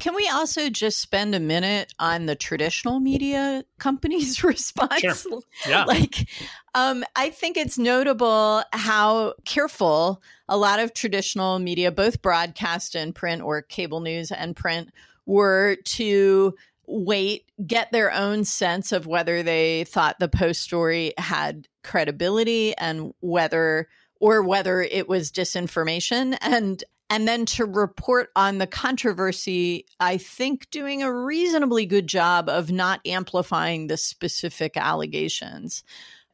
Can 0.00 0.14
we 0.14 0.28
also 0.28 0.70
just 0.70 0.98
spend 0.98 1.34
a 1.34 1.40
minute 1.40 1.92
on 1.98 2.26
the 2.26 2.36
traditional 2.36 3.00
media 3.00 3.64
companies' 3.78 4.44
response? 4.44 5.00
Sure. 5.00 5.40
Yeah. 5.66 5.84
like, 5.86 6.28
um, 6.74 7.04
I 7.16 7.30
think 7.30 7.56
it's 7.56 7.78
notable 7.78 8.62
how 8.72 9.34
careful 9.44 10.22
a 10.48 10.56
lot 10.56 10.78
of 10.78 10.94
traditional 10.94 11.58
media, 11.58 11.90
both 11.90 12.22
broadcast 12.22 12.94
and 12.94 13.14
print 13.14 13.42
or 13.42 13.62
cable 13.62 14.00
news 14.00 14.30
and 14.30 14.54
print, 14.54 14.90
were 15.26 15.76
to 15.84 16.54
wait, 16.86 17.44
get 17.66 17.92
their 17.92 18.12
own 18.12 18.44
sense 18.44 18.92
of 18.92 19.06
whether 19.06 19.42
they 19.42 19.84
thought 19.84 20.18
the 20.18 20.28
post 20.28 20.62
story 20.62 21.12
had 21.18 21.68
credibility 21.84 22.74
and 22.78 23.12
whether 23.20 23.88
or 24.20 24.42
whether 24.42 24.80
it 24.80 25.08
was 25.08 25.30
disinformation. 25.30 26.36
And 26.40 26.82
and 27.10 27.26
then 27.26 27.46
to 27.46 27.64
report 27.64 28.30
on 28.36 28.58
the 28.58 28.66
controversy, 28.66 29.86
I 29.98 30.18
think 30.18 30.70
doing 30.70 31.02
a 31.02 31.12
reasonably 31.12 31.86
good 31.86 32.06
job 32.06 32.48
of 32.48 32.70
not 32.70 33.00
amplifying 33.06 33.86
the 33.86 33.96
specific 33.96 34.76
allegations. 34.76 35.82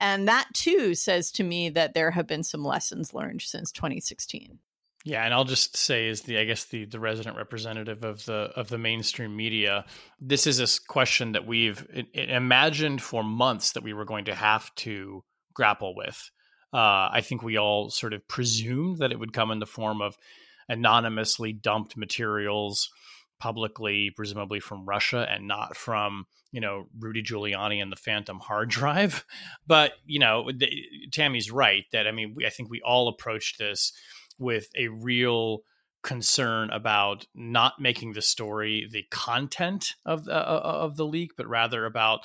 And 0.01 0.27
that 0.27 0.49
too 0.53 0.95
says 0.95 1.31
to 1.33 1.45
me 1.45 1.71
that 1.71 1.95
there 1.95 2.11
have 2.11 2.27
been 2.27 2.43
some 2.43 2.65
lessons 2.65 3.15
learned 3.15 3.43
since 3.43 3.71
2016. 3.73 4.59
Yeah, 5.07 5.23
and 5.23 5.35
I'll 5.35 5.45
just 5.45 5.77
say, 5.77 6.09
as 6.09 6.23
the 6.23 6.39
I 6.39 6.45
guess 6.45 6.65
the 6.65 6.87
the 6.87 6.99
resident 6.99 7.37
representative 7.37 8.05
of 8.05 8.25
the 8.25 8.51
of 8.57 8.69
the 8.69 8.79
mainstream 8.79 9.37
media, 9.37 9.85
this 10.19 10.47
is 10.47 10.61
a 10.61 10.83
question 10.89 11.33
that 11.33 11.47
we've 11.47 11.87
imagined 12.15 13.03
for 13.03 13.23
months 13.23 13.73
that 13.73 13.83
we 13.83 13.93
were 13.93 14.07
going 14.07 14.25
to 14.25 14.35
have 14.35 14.75
to 14.77 15.23
grapple 15.53 15.95
with 15.95 16.31
Uh, 16.73 17.09
I 17.13 17.21
think 17.23 17.43
we 17.43 17.59
all 17.59 17.91
sort 17.91 18.15
of 18.15 18.27
presumed 18.27 18.99
that 18.99 19.13
it 19.13 19.19
would 19.19 19.33
come 19.35 19.51
in 19.51 19.61
the 19.61 19.67
form 19.67 20.01
of 20.01 20.17
anonymously 20.69 21.53
dumped 21.53 21.97
materials 21.97 22.91
publicly, 23.39 24.11
presumably 24.11 24.61
from 24.61 24.87
Russia 24.87 25.27
and 25.29 25.47
not 25.47 25.77
from 25.77 26.27
you 26.53 26.61
know 26.61 26.87
Rudy 26.99 27.23
Giuliani 27.23 27.83
and 27.83 27.91
the 27.91 27.97
Phantom 27.97 28.39
hard 28.39 28.71
drive. 28.71 29.25
But 29.67 29.93
you 30.07 30.19
know, 30.19 30.51
the, 30.55 30.71
Tammy's 31.13 31.51
right 31.51 31.85
that 31.93 32.07
I 32.07 32.13
mean, 32.13 32.35
we, 32.37 32.47
I 32.47 32.51
think 32.51 32.71
we 32.71 32.81
all 32.83 33.09
approached 33.09 33.59
this 33.59 33.93
with 34.39 34.69
a 34.77 34.89
real 34.89 35.61
concern 36.03 36.71
about 36.71 37.27
not 37.35 37.81
making 37.81 38.13
the 38.13 38.23
story 38.23 38.87
the 38.91 39.05
content 39.11 39.95
of 40.05 40.25
the, 40.25 40.35
uh, 40.35 40.61
of 40.63 40.97
the 40.97 41.07
leak, 41.07 41.33
but 41.37 41.49
rather 41.49 41.87
about 41.87 42.21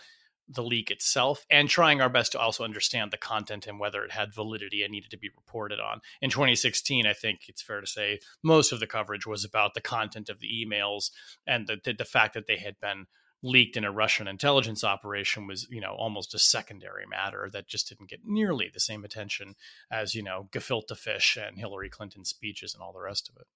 the 0.49 0.63
leak 0.63 0.89
itself 0.89 1.45
and 1.49 1.69
trying 1.69 2.01
our 2.01 2.09
best 2.09 2.31
to 2.31 2.39
also 2.39 2.63
understand 2.63 3.11
the 3.11 3.17
content 3.17 3.67
and 3.67 3.79
whether 3.79 4.03
it 4.03 4.11
had 4.11 4.33
validity 4.33 4.83
and 4.83 4.91
needed 4.91 5.11
to 5.11 5.17
be 5.17 5.29
reported 5.35 5.79
on. 5.79 6.01
In 6.21 6.29
2016, 6.29 7.05
I 7.05 7.13
think 7.13 7.41
it's 7.47 7.61
fair 7.61 7.81
to 7.81 7.87
say 7.87 8.19
most 8.43 8.71
of 8.71 8.79
the 8.79 8.87
coverage 8.87 9.27
was 9.27 9.45
about 9.45 9.73
the 9.75 9.81
content 9.81 10.29
of 10.29 10.39
the 10.39 10.47
emails 10.47 11.11
and 11.45 11.67
the, 11.67 11.77
the, 11.83 11.93
the 11.93 12.05
fact 12.05 12.33
that 12.33 12.47
they 12.47 12.57
had 12.57 12.79
been 12.79 13.05
leaked 13.41 13.77
in 13.77 13.85
a 13.85 13.91
Russian 13.91 14.27
intelligence 14.27 14.83
operation 14.83 15.47
was, 15.47 15.67
you 15.69 15.79
know, 15.79 15.95
almost 15.97 16.33
a 16.33 16.39
secondary 16.39 17.05
matter 17.05 17.49
that 17.53 17.67
just 17.67 17.87
didn't 17.87 18.09
get 18.09 18.19
nearly 18.25 18.69
the 18.73 18.79
same 18.79 19.05
attention 19.05 19.55
as, 19.89 20.13
you 20.13 20.23
know, 20.23 20.49
gefilte 20.51 20.97
fish 20.97 21.37
and 21.41 21.57
Hillary 21.57 21.89
Clinton 21.89 22.25
speeches 22.25 22.73
and 22.73 22.83
all 22.83 22.91
the 22.91 22.99
rest 22.99 23.29
of 23.29 23.37
it. 23.37 23.47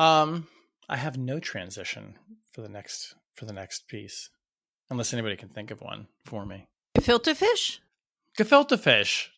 Um, 0.00 0.46
I 0.88 0.96
have 0.96 1.18
no 1.18 1.40
transition 1.40 2.14
for 2.52 2.60
the 2.60 2.68
next 2.68 3.14
for 3.34 3.44
the 3.44 3.52
next 3.52 3.88
piece, 3.88 4.30
unless 4.90 5.12
anybody 5.12 5.36
can 5.36 5.48
think 5.48 5.70
of 5.70 5.80
one 5.80 6.06
for 6.24 6.44
me. 6.44 6.66
Gefilte 6.96 7.36
fish. 7.36 7.80
Gefilte 8.38 8.78
fish. 8.78 9.32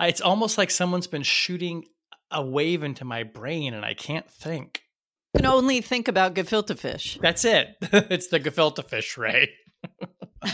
It's 0.00 0.20
almost 0.20 0.58
like 0.58 0.70
someone's 0.70 1.06
been 1.06 1.22
shooting 1.22 1.84
a 2.30 2.42
wave 2.42 2.82
into 2.82 3.04
my 3.04 3.22
brain, 3.22 3.74
and 3.74 3.84
I 3.84 3.94
can't 3.94 4.30
think 4.30 4.84
can 5.36 5.46
only 5.46 5.80
think 5.80 6.08
about 6.08 6.34
gefilte 6.34 6.78
fish. 6.78 7.18
That's 7.20 7.44
it. 7.44 7.76
it's 7.82 8.28
the 8.28 8.40
gefilte 8.40 8.84
fish, 8.88 9.16
Ray. 9.16 9.50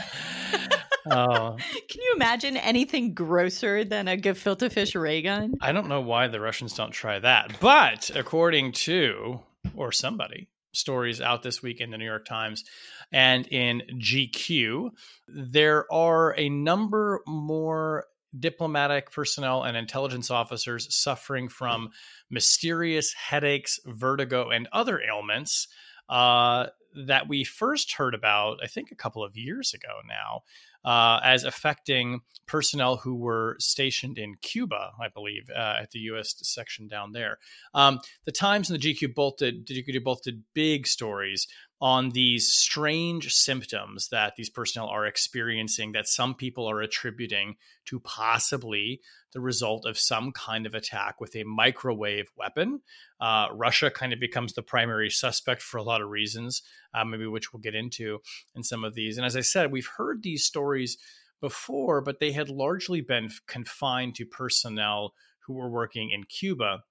oh. 1.11 1.57
Can 1.57 2.03
you 2.03 2.13
imagine 2.15 2.57
anything 2.57 3.15
grosser 3.15 3.85
than 3.85 4.07
a 4.09 4.17
gefilte 4.17 4.71
fish 4.71 4.95
ray 4.95 5.23
gun? 5.23 5.55
I 5.61 5.73
don't 5.73 5.89
know 5.89 6.03
why 6.03 6.29
the 6.29 6.41
Russians 6.41 6.75
don't 6.75 6.93
try 6.93 7.19
that. 7.19 7.59
But 7.61 8.11
according 8.15 8.73
to, 8.73 9.41
or 9.75 9.93
somebody, 9.93 10.49
stories 10.77 11.21
out 11.21 11.43
this 11.43 11.63
week 11.63 11.81
in 11.81 11.91
the 11.91 11.99
New 11.99 12.05
York 12.05 12.25
Times 12.25 12.65
and 13.13 13.47
in 13.49 13.83
GQ, 13.99 14.91
there 15.29 15.91
are 15.93 16.35
a 16.37 16.49
number 16.49 17.21
more 17.27 18.07
diplomatic 18.39 19.11
personnel 19.13 19.63
and 19.63 19.77
intelligence 19.77 20.31
officers 20.31 20.95
suffering 20.95 21.49
from 21.49 21.91
mysterious 22.31 23.13
headaches, 23.13 23.79
vertigo, 23.87 24.51
and 24.51 24.69
other 24.73 25.01
ailments 25.01 25.69
uh, 26.09 26.67
that 26.95 27.29
we 27.29 27.45
first 27.45 27.95
heard 27.95 28.15
about, 28.15 28.59
I 28.63 28.67
think, 28.67 28.91
a 28.91 28.97
couple 28.97 29.25
of 29.25 29.37
years 29.37 29.73
ago 29.75 30.01
now, 30.07 30.43
uh, 30.87 31.21
as 31.23 31.45
affecting 31.45 32.21
personnel 32.47 32.97
who 32.97 33.17
were 33.17 33.57
stationed 33.59 34.19
in 34.19 34.37
Cuba, 34.41 34.93
I 35.03 35.09
believe, 35.09 35.51
uh, 35.55 35.75
at 35.83 35.91
the 35.91 35.99
U.S. 36.01 36.35
section 36.43 36.87
down 36.87 37.13
there. 37.13 37.39
Um, 37.75 37.99
the 38.25 38.33
Times 38.33 38.71
and 38.71 38.81
the 38.81 38.95
GQ 38.95 39.15
both 39.15 39.37
did, 39.39 39.67
GQ 39.67 40.03
both 40.05 40.23
did 40.23 40.45
big 40.55 40.87
stories 40.87 41.49
on 41.81 42.11
these 42.11 42.53
strange 42.53 43.35
symptoms 43.35 44.09
that 44.09 44.35
these 44.37 44.49
personnel 44.49 44.89
are 44.89 45.07
experiencing 45.07 45.93
that 45.93 46.09
some 46.09 46.35
people 46.35 46.69
are 46.69 46.81
attributing 46.81 47.57
to 47.85 48.01
possibly 48.01 49.01
the 49.35 49.41
result 49.41 49.85
of 49.85 49.99
some 49.99 50.33
kind 50.33 50.65
of 50.65 50.75
attack 50.75 51.21
with 51.21 51.37
a 51.37 51.45
microwave 51.45 52.31
weapon. 52.37 52.81
Uh, 53.21 53.49
Russia 53.53 53.91
kind 53.91 54.15
of 54.15 54.21
becomes 54.21 54.55
the 54.55 54.63
primary 54.63 55.11
suspect 55.11 55.61
for 55.61 55.77
a 55.77 55.83
lot 55.83 56.01
of 56.01 56.09
reasons, 56.09 56.63
uh, 56.95 57.05
maybe 57.05 57.27
which 57.27 57.53
we'll 57.53 57.61
get 57.61 57.75
into 57.75 58.21
in 58.55 58.63
some 58.63 58.83
of 58.83 58.95
these. 58.95 59.19
And 59.19 59.27
as 59.27 59.37
I 59.37 59.43
said, 59.43 59.71
we've 59.71 59.91
heard 59.99 60.23
these 60.23 60.45
stories 60.47 60.97
before, 61.43 62.01
but 62.01 62.21
they 62.21 62.33
had 62.33 62.49
largely 62.49 63.03
been 63.03 63.29
confined 63.47 64.15
to 64.15 64.25
personnel 64.25 65.13
who 65.41 65.53
were 65.53 65.69
working 65.69 66.11
in 66.11 66.25
Cuba 66.25 66.85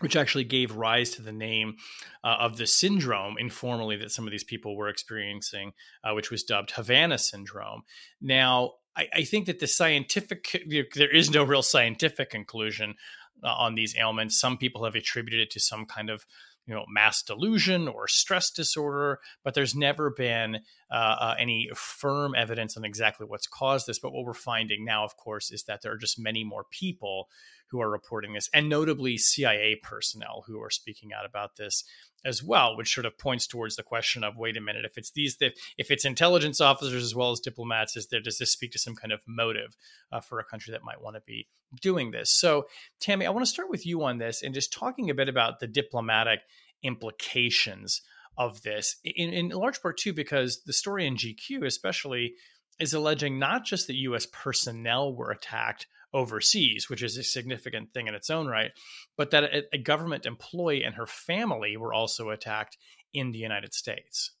which 0.00 0.16
actually 0.16 0.44
gave 0.44 0.76
rise 0.76 1.10
to 1.10 1.22
the 1.22 1.32
name 1.32 1.76
uh, 2.22 2.36
of 2.40 2.56
the 2.56 2.66
syndrome 2.66 3.36
informally 3.38 3.96
that 3.96 4.12
some 4.12 4.26
of 4.26 4.30
these 4.30 4.44
people 4.44 4.76
were 4.76 4.88
experiencing, 4.88 5.72
uh, 6.04 6.12
which 6.14 6.30
was 6.30 6.44
dubbed 6.44 6.70
Havana 6.72 7.18
syndrome. 7.18 7.82
Now, 8.20 8.74
I, 8.96 9.08
I 9.14 9.24
think 9.24 9.46
that 9.46 9.60
the 9.60 9.66
scientific, 9.66 10.64
there 10.94 11.14
is 11.14 11.30
no 11.30 11.44
real 11.44 11.62
scientific 11.62 12.30
conclusion 12.30 12.94
uh, 13.42 13.48
on 13.48 13.74
these 13.74 13.96
ailments. 13.96 14.38
Some 14.38 14.56
people 14.56 14.84
have 14.84 14.94
attributed 14.94 15.40
it 15.40 15.50
to 15.52 15.60
some 15.60 15.86
kind 15.86 16.10
of 16.10 16.26
you 16.68 16.74
know 16.74 16.84
mass 16.86 17.22
delusion 17.22 17.88
or 17.88 18.06
stress 18.06 18.50
disorder 18.50 19.18
but 19.42 19.54
there's 19.54 19.74
never 19.74 20.10
been 20.10 20.56
uh, 20.90 21.16
uh, 21.18 21.34
any 21.38 21.70
firm 21.74 22.34
evidence 22.36 22.76
on 22.76 22.84
exactly 22.84 23.26
what's 23.26 23.46
caused 23.46 23.86
this 23.86 23.98
but 23.98 24.12
what 24.12 24.24
we're 24.24 24.34
finding 24.34 24.84
now 24.84 25.02
of 25.02 25.16
course 25.16 25.50
is 25.50 25.64
that 25.64 25.80
there 25.82 25.90
are 25.90 25.96
just 25.96 26.18
many 26.18 26.44
more 26.44 26.66
people 26.70 27.28
who 27.70 27.80
are 27.80 27.90
reporting 27.90 28.32
this, 28.32 28.48
and 28.52 28.68
notably 28.68 29.16
CIA 29.16 29.78
personnel 29.82 30.44
who 30.46 30.60
are 30.60 30.70
speaking 30.70 31.10
out 31.12 31.26
about 31.26 31.56
this 31.56 31.84
as 32.24 32.42
well, 32.42 32.76
which 32.76 32.92
sort 32.92 33.06
of 33.06 33.16
points 33.16 33.46
towards 33.46 33.76
the 33.76 33.82
question 33.82 34.24
of 34.24 34.36
wait 34.36 34.56
a 34.56 34.60
minute, 34.60 34.84
if 34.84 34.98
it's 34.98 35.12
these, 35.12 35.36
if 35.40 35.90
it's 35.90 36.04
intelligence 36.04 36.60
officers 36.60 37.04
as 37.04 37.14
well 37.14 37.30
as 37.30 37.40
diplomats, 37.40 37.96
is 37.96 38.08
there 38.08 38.20
does 38.20 38.38
this 38.38 38.52
speak 38.52 38.72
to 38.72 38.78
some 38.78 38.94
kind 38.94 39.12
of 39.12 39.20
motive 39.26 39.76
uh, 40.10 40.20
for 40.20 40.40
a 40.40 40.44
country 40.44 40.72
that 40.72 40.84
might 40.84 41.00
want 41.00 41.16
to 41.16 41.22
be 41.26 41.48
doing 41.80 42.10
this? 42.10 42.30
So, 42.30 42.66
Tammy, 43.00 43.26
I 43.26 43.30
want 43.30 43.44
to 43.44 43.50
start 43.50 43.70
with 43.70 43.86
you 43.86 44.02
on 44.02 44.18
this 44.18 44.42
and 44.42 44.54
just 44.54 44.72
talking 44.72 45.10
a 45.10 45.14
bit 45.14 45.28
about 45.28 45.60
the 45.60 45.68
diplomatic 45.68 46.40
implications 46.82 48.02
of 48.36 48.62
this, 48.62 48.96
in, 49.04 49.32
in 49.32 49.48
large 49.48 49.82
part 49.82 49.98
too, 49.98 50.12
because 50.12 50.62
the 50.64 50.72
story 50.72 51.06
in 51.06 51.16
GQ, 51.16 51.64
especially, 51.66 52.34
is 52.78 52.94
alleging 52.94 53.38
not 53.38 53.64
just 53.64 53.88
that 53.88 53.96
U.S. 53.96 54.26
personnel 54.30 55.14
were 55.14 55.30
attacked 55.30 55.86
overseas, 56.14 56.88
which 56.88 57.02
is 57.02 57.16
a 57.16 57.22
significant 57.22 57.92
thing 57.92 58.06
in 58.06 58.14
its 58.14 58.30
own 58.30 58.46
right, 58.46 58.70
but 59.16 59.30
that 59.30 59.44
a, 59.44 59.62
a 59.72 59.78
government 59.78 60.26
employee 60.26 60.82
and 60.82 60.94
her 60.94 61.06
family 61.06 61.76
were 61.76 61.92
also 61.92 62.30
attacked 62.30 62.76
in 63.12 63.30
the 63.32 63.38
United 63.38 63.74
States. 63.74 64.32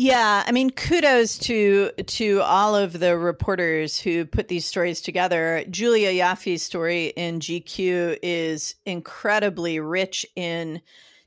Yeah, 0.00 0.44
I 0.46 0.52
mean, 0.52 0.70
kudos 0.70 1.38
to 1.38 1.90
to 1.90 2.40
all 2.42 2.76
of 2.76 3.00
the 3.00 3.18
reporters 3.18 3.98
who 3.98 4.26
put 4.26 4.46
these 4.46 4.64
stories 4.64 5.00
together. 5.00 5.64
Julia 5.70 6.12
Ioffe's 6.12 6.62
story 6.62 7.06
in 7.16 7.40
GQ 7.40 8.18
is 8.22 8.76
incredibly 8.86 9.80
rich 9.80 10.24
in 10.36 10.80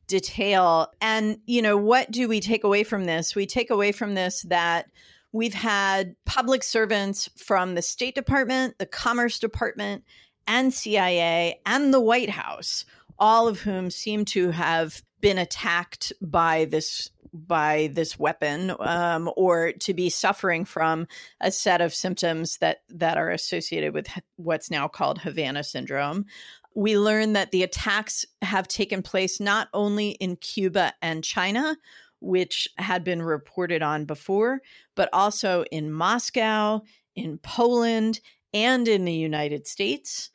detail. 0.08 0.88
And 1.02 1.40
you 1.46 1.62
know, 1.62 1.76
what 1.76 2.12
do 2.12 2.30
we 2.30 2.40
take 2.40 2.64
away 2.64 2.84
from 2.84 3.04
this? 3.04 3.36
We 3.36 3.46
take 3.46 3.72
away 3.72 3.92
from 3.92 4.14
this 4.14 4.44
that 4.44 4.86
We've 5.34 5.54
had 5.54 6.16
public 6.26 6.64
servants 6.64 7.30
from 7.38 7.76
the 7.76 7.82
State 7.82 8.16
Department, 8.16 8.78
the 8.80 8.86
Commerce 8.86 9.40
Department, 9.40 10.04
and 10.48 10.74
CIA, 10.74 11.62
and 11.66 11.94
the 11.94 12.02
White 12.02 12.30
House, 12.30 12.86
all 13.18 13.48
of 13.48 13.62
whom 13.62 13.90
seem 13.90 14.26
to 14.26 14.52
have 14.52 15.02
been 15.22 15.38
attacked 15.38 16.12
by 16.22 16.66
this 16.66 17.10
by 17.34 17.90
this 17.94 18.20
weapon 18.20 18.74
um, 18.80 19.32
or 19.38 19.72
to 19.72 19.94
be 19.94 20.10
suffering 20.10 20.66
from 20.66 21.08
a 21.40 21.50
set 21.50 21.80
of 21.80 21.94
symptoms 21.94 22.58
that 22.58 22.82
that 22.90 23.18
are 23.18 23.30
associated 23.30 23.94
with 23.94 24.08
what's 24.36 24.70
now 24.70 24.88
called 24.88 25.20
Havana 25.20 25.64
syndrome. 25.64 26.26
We 26.74 26.98
learn 26.98 27.34
that 27.34 27.52
the 27.52 27.64
attacks 27.64 28.26
have 28.42 28.68
taken 28.68 29.02
place 29.02 29.40
not 29.40 29.70
only 29.74 30.12
in 30.12 30.38
Cuba 30.38 30.94
and 31.02 31.24
China, 31.24 31.78
which 32.22 32.70
had 32.78 33.04
been 33.04 33.22
reported 33.22 33.82
on 33.82 34.06
before, 34.06 34.62
but 34.96 35.10
also 35.12 35.64
in 35.72 35.92
Moscow, 35.92 36.82
in 37.16 37.38
Poland, 37.40 38.22
and 38.54 38.88
in 38.88 39.06
the 39.06 39.14
United 39.14 39.68
States. 39.68 40.30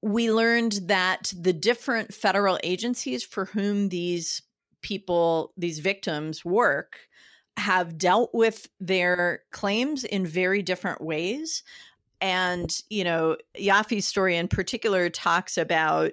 We 0.00 0.32
learned 0.32 0.80
that 0.86 1.32
the 1.38 1.52
different 1.52 2.14
federal 2.14 2.58
agencies 2.62 3.22
for 3.24 3.46
whom 3.46 3.88
these 3.88 4.42
people, 4.80 5.52
these 5.56 5.78
victims 5.78 6.44
work, 6.44 6.96
have 7.56 7.98
dealt 7.98 8.30
with 8.32 8.68
their 8.80 9.42
claims 9.50 10.04
in 10.04 10.26
very 10.26 10.62
different 10.62 11.00
ways. 11.00 11.62
And, 12.20 12.74
you 12.88 13.04
know, 13.04 13.36
Ioffe's 13.56 14.06
story 14.06 14.36
in 14.36 14.48
particular 14.48 15.10
talks 15.10 15.58
about 15.58 16.12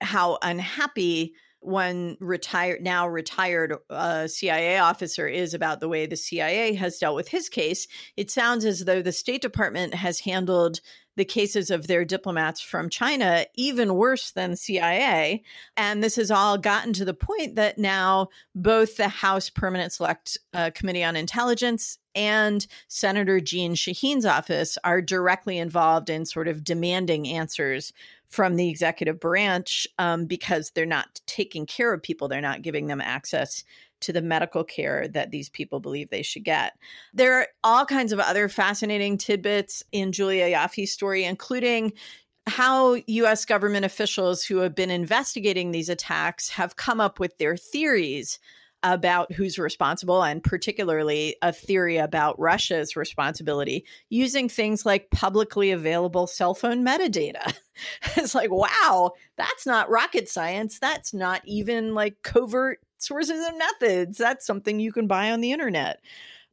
how 0.00 0.38
unhappy 0.42 1.34
one 1.64 2.16
retired 2.20 2.82
now 2.82 3.08
retired 3.08 3.74
uh, 3.90 4.26
CIA 4.26 4.78
officer 4.78 5.26
is 5.26 5.54
about 5.54 5.80
the 5.80 5.88
way 5.88 6.06
the 6.06 6.16
CIA 6.16 6.74
has 6.74 6.98
dealt 6.98 7.16
with 7.16 7.28
his 7.28 7.48
case. 7.48 7.86
It 8.16 8.30
sounds 8.30 8.64
as 8.64 8.84
though 8.84 9.02
the 9.02 9.12
State 9.12 9.42
Department 9.42 9.94
has 9.94 10.20
handled 10.20 10.80
the 11.16 11.24
cases 11.24 11.70
of 11.70 11.86
their 11.86 12.04
diplomats 12.04 12.60
from 12.60 12.88
China 12.88 13.46
even 13.54 13.94
worse 13.94 14.32
than 14.32 14.56
CIA. 14.56 15.42
And 15.76 16.02
this 16.02 16.16
has 16.16 16.30
all 16.30 16.58
gotten 16.58 16.92
to 16.94 17.04
the 17.04 17.14
point 17.14 17.54
that 17.56 17.78
now 17.78 18.28
both 18.54 18.96
the 18.96 19.08
House 19.08 19.48
Permanent 19.48 19.92
Select 19.92 20.38
uh, 20.52 20.70
Committee 20.74 21.04
on 21.04 21.16
Intelligence 21.16 21.98
and 22.14 22.66
Senator 22.88 23.40
Jeanne 23.40 23.74
Shaheen's 23.74 24.26
office 24.26 24.78
are 24.84 25.00
directly 25.00 25.58
involved 25.58 26.10
in 26.10 26.26
sort 26.26 26.48
of 26.48 26.64
demanding 26.64 27.28
answers 27.28 27.92
from 28.28 28.56
the 28.56 28.68
executive 28.68 29.20
branch 29.20 29.86
um, 29.98 30.26
because 30.26 30.70
they're 30.70 30.86
not 30.86 31.20
taking 31.26 31.66
care 31.66 31.92
of 31.92 32.02
people, 32.02 32.28
they're 32.28 32.40
not 32.40 32.62
giving 32.62 32.86
them 32.86 33.00
access 33.00 33.64
to 34.00 34.12
the 34.12 34.22
medical 34.22 34.64
care 34.64 35.08
that 35.08 35.30
these 35.30 35.48
people 35.48 35.80
believe 35.80 36.10
they 36.10 36.22
should 36.22 36.44
get. 36.44 36.74
There 37.14 37.40
are 37.40 37.48
all 37.62 37.86
kinds 37.86 38.12
of 38.12 38.20
other 38.20 38.48
fascinating 38.48 39.16
tidbits 39.16 39.82
in 39.92 40.12
Julia 40.12 40.56
Ioffe's 40.56 40.92
story, 40.92 41.24
including 41.24 41.92
how 42.46 42.96
US 43.06 43.44
government 43.44 43.84
officials 43.84 44.44
who 44.44 44.58
have 44.58 44.74
been 44.74 44.90
investigating 44.90 45.70
these 45.70 45.88
attacks 45.88 46.50
have 46.50 46.76
come 46.76 47.00
up 47.00 47.18
with 47.18 47.38
their 47.38 47.56
theories 47.56 48.38
about 48.84 49.32
who's 49.32 49.58
responsible, 49.58 50.22
and 50.22 50.44
particularly 50.44 51.36
a 51.42 51.52
theory 51.52 51.96
about 51.96 52.38
Russia's 52.38 52.94
responsibility 52.94 53.84
using 54.10 54.48
things 54.48 54.86
like 54.86 55.10
publicly 55.10 55.72
available 55.72 56.26
cell 56.26 56.54
phone 56.54 56.84
metadata. 56.84 57.54
it's 58.16 58.34
like, 58.34 58.50
wow, 58.52 59.12
that's 59.36 59.66
not 59.66 59.90
rocket 59.90 60.28
science. 60.28 60.78
That's 60.78 61.14
not 61.14 61.40
even 61.46 61.94
like 61.94 62.22
covert 62.22 62.80
sources 62.98 63.44
and 63.44 63.58
methods. 63.58 64.18
That's 64.18 64.46
something 64.46 64.78
you 64.78 64.92
can 64.92 65.06
buy 65.06 65.30
on 65.32 65.40
the 65.40 65.52
internet. 65.52 66.00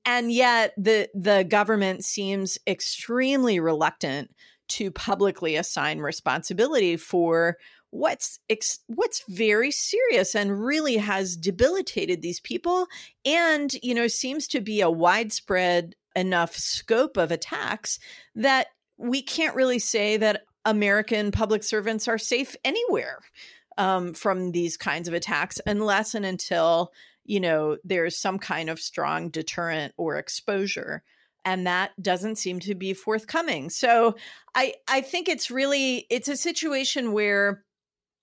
And 0.05 0.31
yet 0.31 0.73
the 0.77 1.09
the 1.13 1.45
government 1.47 2.03
seems 2.03 2.57
extremely 2.65 3.59
reluctant 3.59 4.33
to 4.69 4.89
publicly 4.89 5.57
assign 5.57 5.99
responsibility 5.99 6.95
for 6.95 7.57
what's 7.91 8.39
ex- 8.49 8.79
what's 8.87 9.23
very 9.29 9.69
serious 9.69 10.33
and 10.33 10.63
really 10.63 10.97
has 10.97 11.35
debilitated 11.35 12.21
these 12.21 12.39
people 12.39 12.87
and 13.25 13.73
you 13.83 13.93
know 13.93 14.07
seems 14.07 14.47
to 14.47 14.61
be 14.61 14.81
a 14.81 14.89
widespread 14.89 15.93
enough 16.15 16.55
scope 16.55 17.17
of 17.17 17.31
attacks 17.31 17.99
that 18.33 18.67
we 18.97 19.21
can't 19.21 19.55
really 19.55 19.79
say 19.79 20.17
that 20.17 20.43
American 20.65 21.31
public 21.31 21.63
servants 21.63 22.07
are 22.07 22.17
safe 22.17 22.55
anywhere 22.63 23.19
um, 23.77 24.13
from 24.13 24.51
these 24.51 24.77
kinds 24.77 25.07
of 25.07 25.13
attacks 25.13 25.59
unless 25.65 26.13
and 26.13 26.25
until 26.25 26.91
you 27.25 27.39
know 27.41 27.77
there's 27.83 28.17
some 28.17 28.39
kind 28.39 28.69
of 28.69 28.79
strong 28.79 29.29
deterrent 29.29 29.93
or 29.97 30.17
exposure 30.17 31.03
and 31.43 31.65
that 31.65 31.91
doesn't 32.01 32.37
seem 32.37 32.59
to 32.59 32.75
be 32.75 32.93
forthcoming. 32.93 33.69
So 33.69 34.15
i 34.55 34.73
i 34.87 35.01
think 35.01 35.27
it's 35.27 35.51
really 35.51 36.05
it's 36.09 36.27
a 36.27 36.37
situation 36.37 37.11
where 37.11 37.63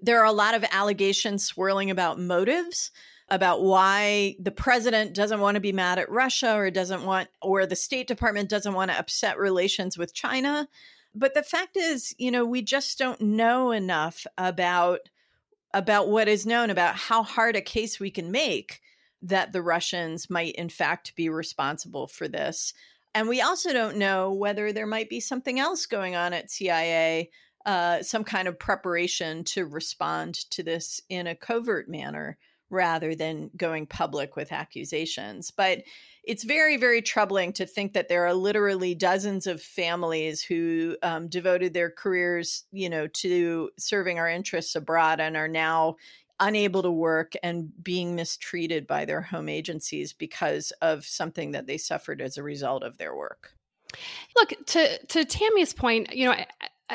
there 0.01 0.21
are 0.21 0.27
a 0.27 0.33
lot 0.33 0.55
of 0.55 0.65
allegations 0.71 1.45
swirling 1.45 1.91
about 1.91 2.19
motives 2.19 2.91
about 3.31 3.63
why 3.63 4.35
the 4.41 4.51
president 4.51 5.15
doesn't 5.15 5.41
want 5.41 5.55
to 5.55 5.61
be 5.61 5.73
mad 5.73 5.99
at 5.99 6.11
Russia 6.11 6.55
or 6.55 6.71
doesn't 6.71 7.05
want 7.05 7.29
or 7.43 7.67
the 7.67 7.77
state 7.77 8.07
department 8.07 8.49
doesn't 8.49 8.75
want 8.75 8.91
to 8.91 8.99
upset 8.99 9.39
relations 9.39 9.99
with 9.99 10.15
China 10.15 10.69
but 11.15 11.35
the 11.35 11.43
fact 11.43 11.77
is 11.77 12.15
you 12.19 12.31
know 12.31 12.45
we 12.45 12.63
just 12.63 12.99
don't 12.99 13.21
know 13.21 13.71
enough 13.71 14.27
about 14.39 15.01
about 15.75 16.09
what 16.09 16.29
is 16.29 16.47
known 16.47 16.71
about 16.71 16.97
how 16.97 17.23
hard 17.23 17.57
a 17.57 17.61
case 17.61 18.01
we 18.01 18.11
can 18.11 18.31
make 18.31 18.81
that 19.23 19.53
the 19.53 19.63
Russians 19.63 20.31
might, 20.31 20.55
in 20.55 20.69
fact, 20.69 21.17
be 21.17 21.29
responsible 21.29 22.07
for 22.07 22.29
this. 22.29 22.73
And 23.15 23.29
we 23.29 23.41
also 23.41 23.73
don't 23.73 23.97
know 23.97 24.33
whether 24.33 24.73
there 24.73 24.87
might 24.87 25.09
be 25.09 25.21
something 25.21 25.59
else 25.59 25.87
going 25.87 26.15
on 26.15 26.33
at 26.33 26.51
CIA, 26.51 27.31
uh, 27.67 28.03
some 28.03 28.25
kind 28.25 28.49
of 28.49 28.59
preparation 28.59 29.45
to 29.45 29.67
respond 29.67 30.35
to 30.51 30.63
this 30.63 31.01
in 31.09 31.27
a 31.27 31.35
covert 31.35 31.89
manner 31.89 32.39
rather 32.71 33.15
than 33.15 33.51
going 33.57 33.87
public 33.87 34.37
with 34.37 34.53
accusations. 34.53 35.51
But 35.51 35.83
it's 36.23 36.45
very, 36.45 36.77
very 36.77 37.01
troubling 37.01 37.55
to 37.55 37.65
think 37.65 37.95
that 37.95 38.09
there 38.09 38.27
are 38.27 38.35
literally 38.35 38.95
dozens 38.95 39.47
of 39.47 39.63
families 39.63 40.43
who 40.43 40.97
um, 41.03 41.29
devoted 41.29 41.73
their 41.73 41.91
careers, 41.91 42.65
you 42.71 42.91
know, 42.91 43.07
to 43.07 43.71
serving 43.79 44.19
our 44.19 44.29
interests 44.29 44.77
abroad 44.77 45.21
and 45.21 45.37
are 45.37 45.49
now 45.49 45.97
unable 46.41 46.83
to 46.83 46.91
work 46.91 47.33
and 47.43 47.73
being 47.83 48.15
mistreated 48.15 48.87
by 48.87 49.05
their 49.05 49.23
home 49.23 49.49
agencies 49.49 50.13
because 50.13 50.71
of 50.83 51.05
something 51.05 51.53
that 51.53 51.67
they 51.67 51.79
suffered 51.79 52.21
as 52.21 52.37
a 52.37 52.43
result 52.43 52.83
of 52.83 52.99
their 52.99 53.17
work. 53.17 53.53
Look, 54.37 54.53
to 54.67 54.99
to 55.07 55.25
Tammy's 55.25 55.73
point, 55.73 56.15
you 56.15 56.29
know, 56.29 56.37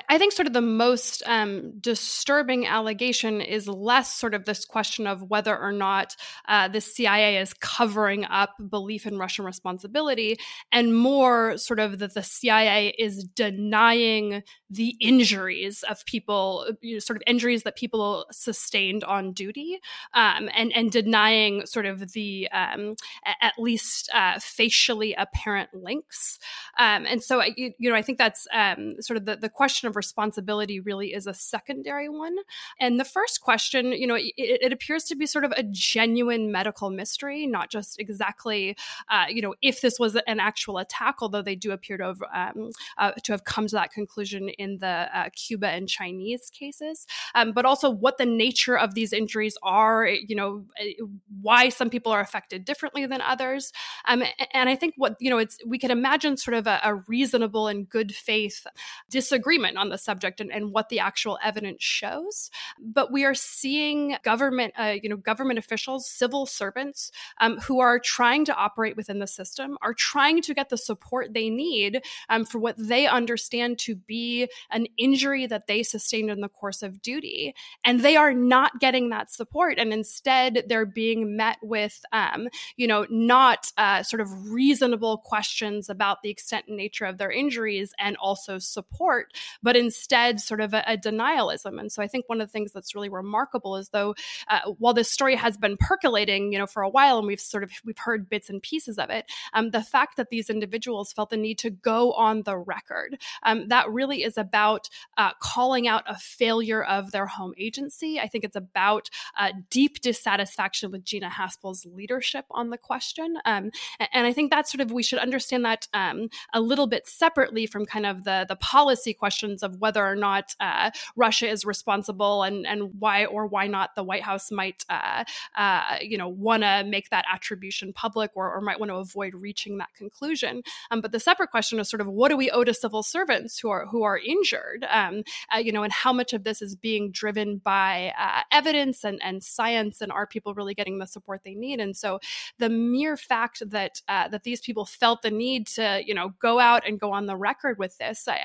I 0.09 0.17
think 0.17 0.33
sort 0.33 0.47
of 0.47 0.53
the 0.53 0.61
most 0.61 1.21
um, 1.25 1.73
disturbing 1.79 2.65
allegation 2.65 3.41
is 3.41 3.67
less 3.67 4.11
sort 4.13 4.33
of 4.33 4.45
this 4.45 4.65
question 4.65 5.05
of 5.05 5.21
whether 5.29 5.55
or 5.57 5.71
not 5.71 6.15
uh, 6.47 6.67
the 6.67 6.81
CIA 6.81 7.37
is 7.37 7.53
covering 7.53 8.25
up 8.25 8.55
belief 8.69 9.05
in 9.05 9.19
Russian 9.19 9.45
responsibility, 9.45 10.37
and 10.71 10.97
more 10.97 11.57
sort 11.57 11.79
of 11.79 11.99
that 11.99 12.15
the 12.15 12.23
CIA 12.23 12.89
is 12.97 13.23
denying 13.23 14.41
the 14.69 14.95
injuries 14.99 15.83
of 15.83 16.03
people, 16.05 16.67
you 16.81 16.95
know, 16.95 16.99
sort 16.99 17.17
of 17.17 17.23
injuries 17.27 17.61
that 17.63 17.75
people 17.75 18.25
sustained 18.31 19.03
on 19.03 19.31
duty, 19.31 19.79
um, 20.15 20.49
and 20.55 20.75
and 20.75 20.91
denying 20.91 21.65
sort 21.67 21.85
of 21.85 22.13
the 22.13 22.49
um, 22.51 22.95
at 23.41 23.53
least 23.59 24.09
uh, 24.13 24.39
facially 24.39 25.13
apparent 25.13 25.69
links. 25.73 26.39
Um, 26.79 27.05
and 27.05 27.21
so, 27.21 27.43
you, 27.55 27.73
you 27.77 27.89
know, 27.91 27.95
I 27.95 28.01
think 28.01 28.17
that's 28.17 28.47
um, 28.51 28.95
sort 28.99 29.17
of 29.17 29.25
the 29.25 29.35
the 29.35 29.49
question 29.49 29.82
question 29.83 29.89
of 29.89 29.95
responsibility 29.95 30.79
really 30.79 31.13
is 31.13 31.27
a 31.27 31.33
secondary 31.33 32.07
one. 32.07 32.37
And 32.79 32.99
the 32.99 33.05
first 33.05 33.41
question, 33.41 33.91
you 33.91 34.07
know, 34.07 34.15
it, 34.15 34.33
it 34.37 34.71
appears 34.71 35.03
to 35.05 35.15
be 35.15 35.25
sort 35.25 35.43
of 35.43 35.51
a 35.57 35.63
genuine 35.63 36.51
medical 36.51 36.89
mystery, 36.89 37.45
not 37.47 37.69
just 37.69 37.99
exactly, 37.99 38.77
uh, 39.09 39.25
you 39.29 39.41
know, 39.41 39.55
if 39.61 39.81
this 39.81 39.99
was 39.99 40.15
an 40.27 40.39
actual 40.39 40.77
attack, 40.77 41.15
although 41.21 41.41
they 41.41 41.55
do 41.55 41.71
appear 41.71 41.97
to 41.97 42.05
have 42.05 42.21
um, 42.33 42.71
uh, 42.97 43.11
to 43.23 43.33
have 43.33 43.43
come 43.43 43.67
to 43.67 43.75
that 43.75 43.91
conclusion 43.91 44.49
in 44.57 44.77
the 44.79 45.09
uh, 45.13 45.29
Cuba 45.35 45.67
and 45.67 45.89
Chinese 45.89 46.49
cases, 46.51 47.05
um, 47.35 47.51
but 47.51 47.65
also 47.65 47.89
what 47.89 48.17
the 48.17 48.25
nature 48.25 48.77
of 48.77 48.93
these 48.93 49.11
injuries 49.11 49.57
are, 49.63 50.07
you 50.07 50.35
know, 50.35 50.65
eh, 50.79 50.93
why 51.41 51.69
some 51.69 51.89
people 51.89 52.11
are 52.11 52.21
affected 52.21 52.63
differently 52.63 53.05
than 53.05 53.21
others. 53.21 53.71
Um, 54.07 54.23
and 54.53 54.69
I 54.69 54.75
think 54.75 54.93
what, 54.97 55.15
you 55.19 55.29
know, 55.29 55.39
it's, 55.39 55.57
we 55.65 55.77
can 55.77 55.91
imagine 55.91 56.37
sort 56.37 56.55
of 56.55 56.67
a, 56.67 56.79
a 56.83 56.95
reasonable 57.07 57.67
and 57.67 57.89
good 57.89 58.13
faith 58.13 58.65
disagreement 59.09 59.72
on 59.77 59.89
the 59.89 59.97
subject 59.97 60.41
and, 60.41 60.51
and 60.51 60.71
what 60.71 60.89
the 60.89 60.99
actual 60.99 61.37
evidence 61.43 61.83
shows. 61.83 62.49
But 62.79 63.11
we 63.11 63.25
are 63.25 63.35
seeing 63.35 64.17
government, 64.23 64.73
uh, 64.77 64.95
you 65.01 65.09
know, 65.09 65.17
government 65.17 65.59
officials, 65.59 66.09
civil 66.09 66.45
servants 66.45 67.11
um, 67.41 67.57
who 67.59 67.79
are 67.79 67.99
trying 67.99 68.45
to 68.45 68.55
operate 68.55 68.95
within 68.97 69.19
the 69.19 69.27
system, 69.27 69.77
are 69.81 69.93
trying 69.93 70.41
to 70.41 70.53
get 70.53 70.69
the 70.69 70.77
support 70.77 71.33
they 71.33 71.49
need 71.49 72.01
um, 72.29 72.45
for 72.45 72.59
what 72.59 72.75
they 72.77 73.07
understand 73.07 73.79
to 73.79 73.95
be 73.95 74.47
an 74.71 74.87
injury 74.97 75.45
that 75.45 75.67
they 75.67 75.83
sustained 75.83 76.29
in 76.29 76.41
the 76.41 76.49
course 76.49 76.83
of 76.83 77.01
duty. 77.01 77.53
And 77.83 78.01
they 78.01 78.15
are 78.15 78.33
not 78.33 78.79
getting 78.79 79.09
that 79.09 79.31
support. 79.31 79.77
And 79.77 79.93
instead, 79.93 80.63
they're 80.67 80.85
being 80.85 81.35
met 81.35 81.57
with, 81.61 82.03
um, 82.11 82.47
you 82.77 82.87
know, 82.87 83.05
not 83.09 83.71
uh, 83.77 84.03
sort 84.03 84.21
of 84.21 84.51
reasonable 84.51 85.17
questions 85.17 85.89
about 85.89 86.21
the 86.21 86.29
extent 86.29 86.65
and 86.67 86.77
nature 86.77 87.05
of 87.05 87.17
their 87.17 87.31
injuries 87.31 87.93
and 87.99 88.17
also 88.17 88.59
support, 88.59 89.33
but 89.63 89.75
instead 89.75 90.39
sort 90.39 90.61
of 90.61 90.73
a, 90.73 90.83
a, 90.85 90.97
denialism. 90.97 91.79
And 91.79 91.91
so 91.91 92.03
I 92.03 92.07
think 92.07 92.27
one 92.27 92.41
of 92.41 92.47
the 92.47 92.51
things 92.51 92.71
that's 92.71 92.93
really 92.93 93.09
remarkable 93.09 93.77
is 93.77 93.89
though, 93.89 94.13
uh, 94.49 94.59
while 94.77 94.93
this 94.93 95.09
story 95.09 95.35
has 95.35 95.57
been 95.57 95.77
percolating, 95.77 96.51
you 96.51 96.59
know, 96.59 96.67
for 96.67 96.83
a 96.83 96.89
while, 96.89 97.17
and 97.17 97.25
we've 97.27 97.39
sort 97.39 97.63
of 97.63 97.71
we've 97.85 97.97
heard 97.97 98.29
bits 98.29 98.49
and 98.49 98.61
pieces 98.61 98.99
of 98.99 99.09
it, 99.09 99.25
um, 99.53 99.71
the 99.71 99.81
fact 99.81 100.17
that 100.17 100.29
these 100.29 100.49
individuals 100.49 101.13
felt 101.13 101.29
the 101.29 101.37
need 101.37 101.57
to 101.59 101.69
go 101.69 102.11
on 102.13 102.43
the 102.43 102.57
record, 102.57 103.17
um, 103.43 103.67
that 103.69 103.89
really 103.89 104.23
is 104.23 104.37
about 104.37 104.89
uh, 105.17 105.31
calling 105.39 105.87
out 105.87 106.03
a 106.07 106.17
failure 106.17 106.83
of 106.83 107.11
their 107.11 107.25
home 107.25 107.53
agency. 107.57 108.19
I 108.19 108.27
think 108.27 108.43
it's 108.43 108.55
about 108.55 109.09
uh, 109.37 109.53
deep 109.69 110.01
dissatisfaction 110.01 110.91
with 110.91 111.05
Gina 111.05 111.29
Haspel's 111.29 111.85
leadership 111.85 112.45
on 112.51 112.69
the 112.69 112.77
question, 112.77 113.37
um, 113.45 113.71
and 114.11 114.27
I 114.27 114.33
think 114.33 114.51
that 114.51 114.67
sort 114.67 114.81
of 114.81 114.91
we 114.91 115.03
should 115.03 115.19
understand 115.19 115.65
that 115.65 115.87
um, 115.93 116.29
a 116.53 116.59
little 116.59 116.87
bit 116.87 117.07
separately 117.07 117.65
from 117.65 117.85
kind 117.85 118.05
of 118.05 118.23
the 118.23 118.45
the 118.47 118.55
policy 118.55 119.13
questions 119.13 119.52
questions 119.53 119.63
of 119.63 119.79
whether 119.79 120.05
or 120.05 120.15
not 120.15 120.55
uh, 120.59 120.91
Russia 121.15 121.49
is 121.49 121.65
responsible 121.65 122.43
and 122.43 122.65
and 122.65 122.99
why 122.99 123.25
or 123.25 123.45
why 123.47 123.67
not 123.67 123.95
the 123.95 124.03
White 124.03 124.23
House 124.23 124.51
might 124.51 124.83
uh, 124.89 125.23
uh, 125.57 125.97
you 126.01 126.17
know 126.17 126.27
want 126.27 126.63
to 126.63 126.83
make 126.83 127.09
that 127.09 127.25
attribution 127.31 127.93
public 127.93 128.31
or, 128.35 128.51
or 128.51 128.61
might 128.61 128.79
want 128.79 128.89
to 128.89 128.95
avoid 128.95 129.33
reaching 129.33 129.77
that 129.77 129.89
conclusion. 129.97 130.63
Um, 130.91 131.01
but 131.01 131.11
the 131.11 131.19
separate 131.19 131.51
question 131.51 131.79
is 131.79 131.89
sort 131.89 132.01
of 132.01 132.07
what 132.07 132.29
do 132.29 132.37
we 132.37 132.51
owe 132.51 132.63
to 132.63 132.73
civil 132.73 133.03
servants 133.03 133.59
who 133.59 133.69
are 133.69 133.85
who 133.85 134.03
are 134.03 134.17
injured, 134.17 134.85
um, 134.89 135.23
uh, 135.53 135.59
you 135.59 135.71
know, 135.71 135.83
and 135.83 135.93
how 135.93 136.13
much 136.13 136.33
of 136.33 136.43
this 136.43 136.61
is 136.61 136.75
being 136.75 137.11
driven 137.11 137.57
by 137.57 138.13
uh, 138.17 138.41
evidence 138.51 139.03
and 139.03 139.19
and 139.23 139.43
science, 139.43 140.01
and 140.01 140.11
are 140.11 140.27
people 140.27 140.53
really 140.53 140.73
getting 140.73 140.99
the 140.99 141.07
support 141.07 141.41
they 141.43 141.55
need? 141.55 141.79
And 141.79 141.95
so 141.95 142.19
the 142.59 142.69
mere 142.69 143.17
fact 143.17 143.61
that 143.69 144.01
uh, 144.07 144.27
that 144.29 144.43
these 144.43 144.61
people 144.61 144.85
felt 144.85 145.21
the 145.21 145.31
need 145.31 145.67
to 145.67 146.01
you 146.05 146.13
know 146.13 146.33
go 146.39 146.59
out 146.59 146.87
and 146.87 146.99
go 146.99 147.11
on 147.11 147.25
the 147.25 147.35
record 147.35 147.77
with 147.77 147.97
this, 147.97 148.27
I, 148.27 148.39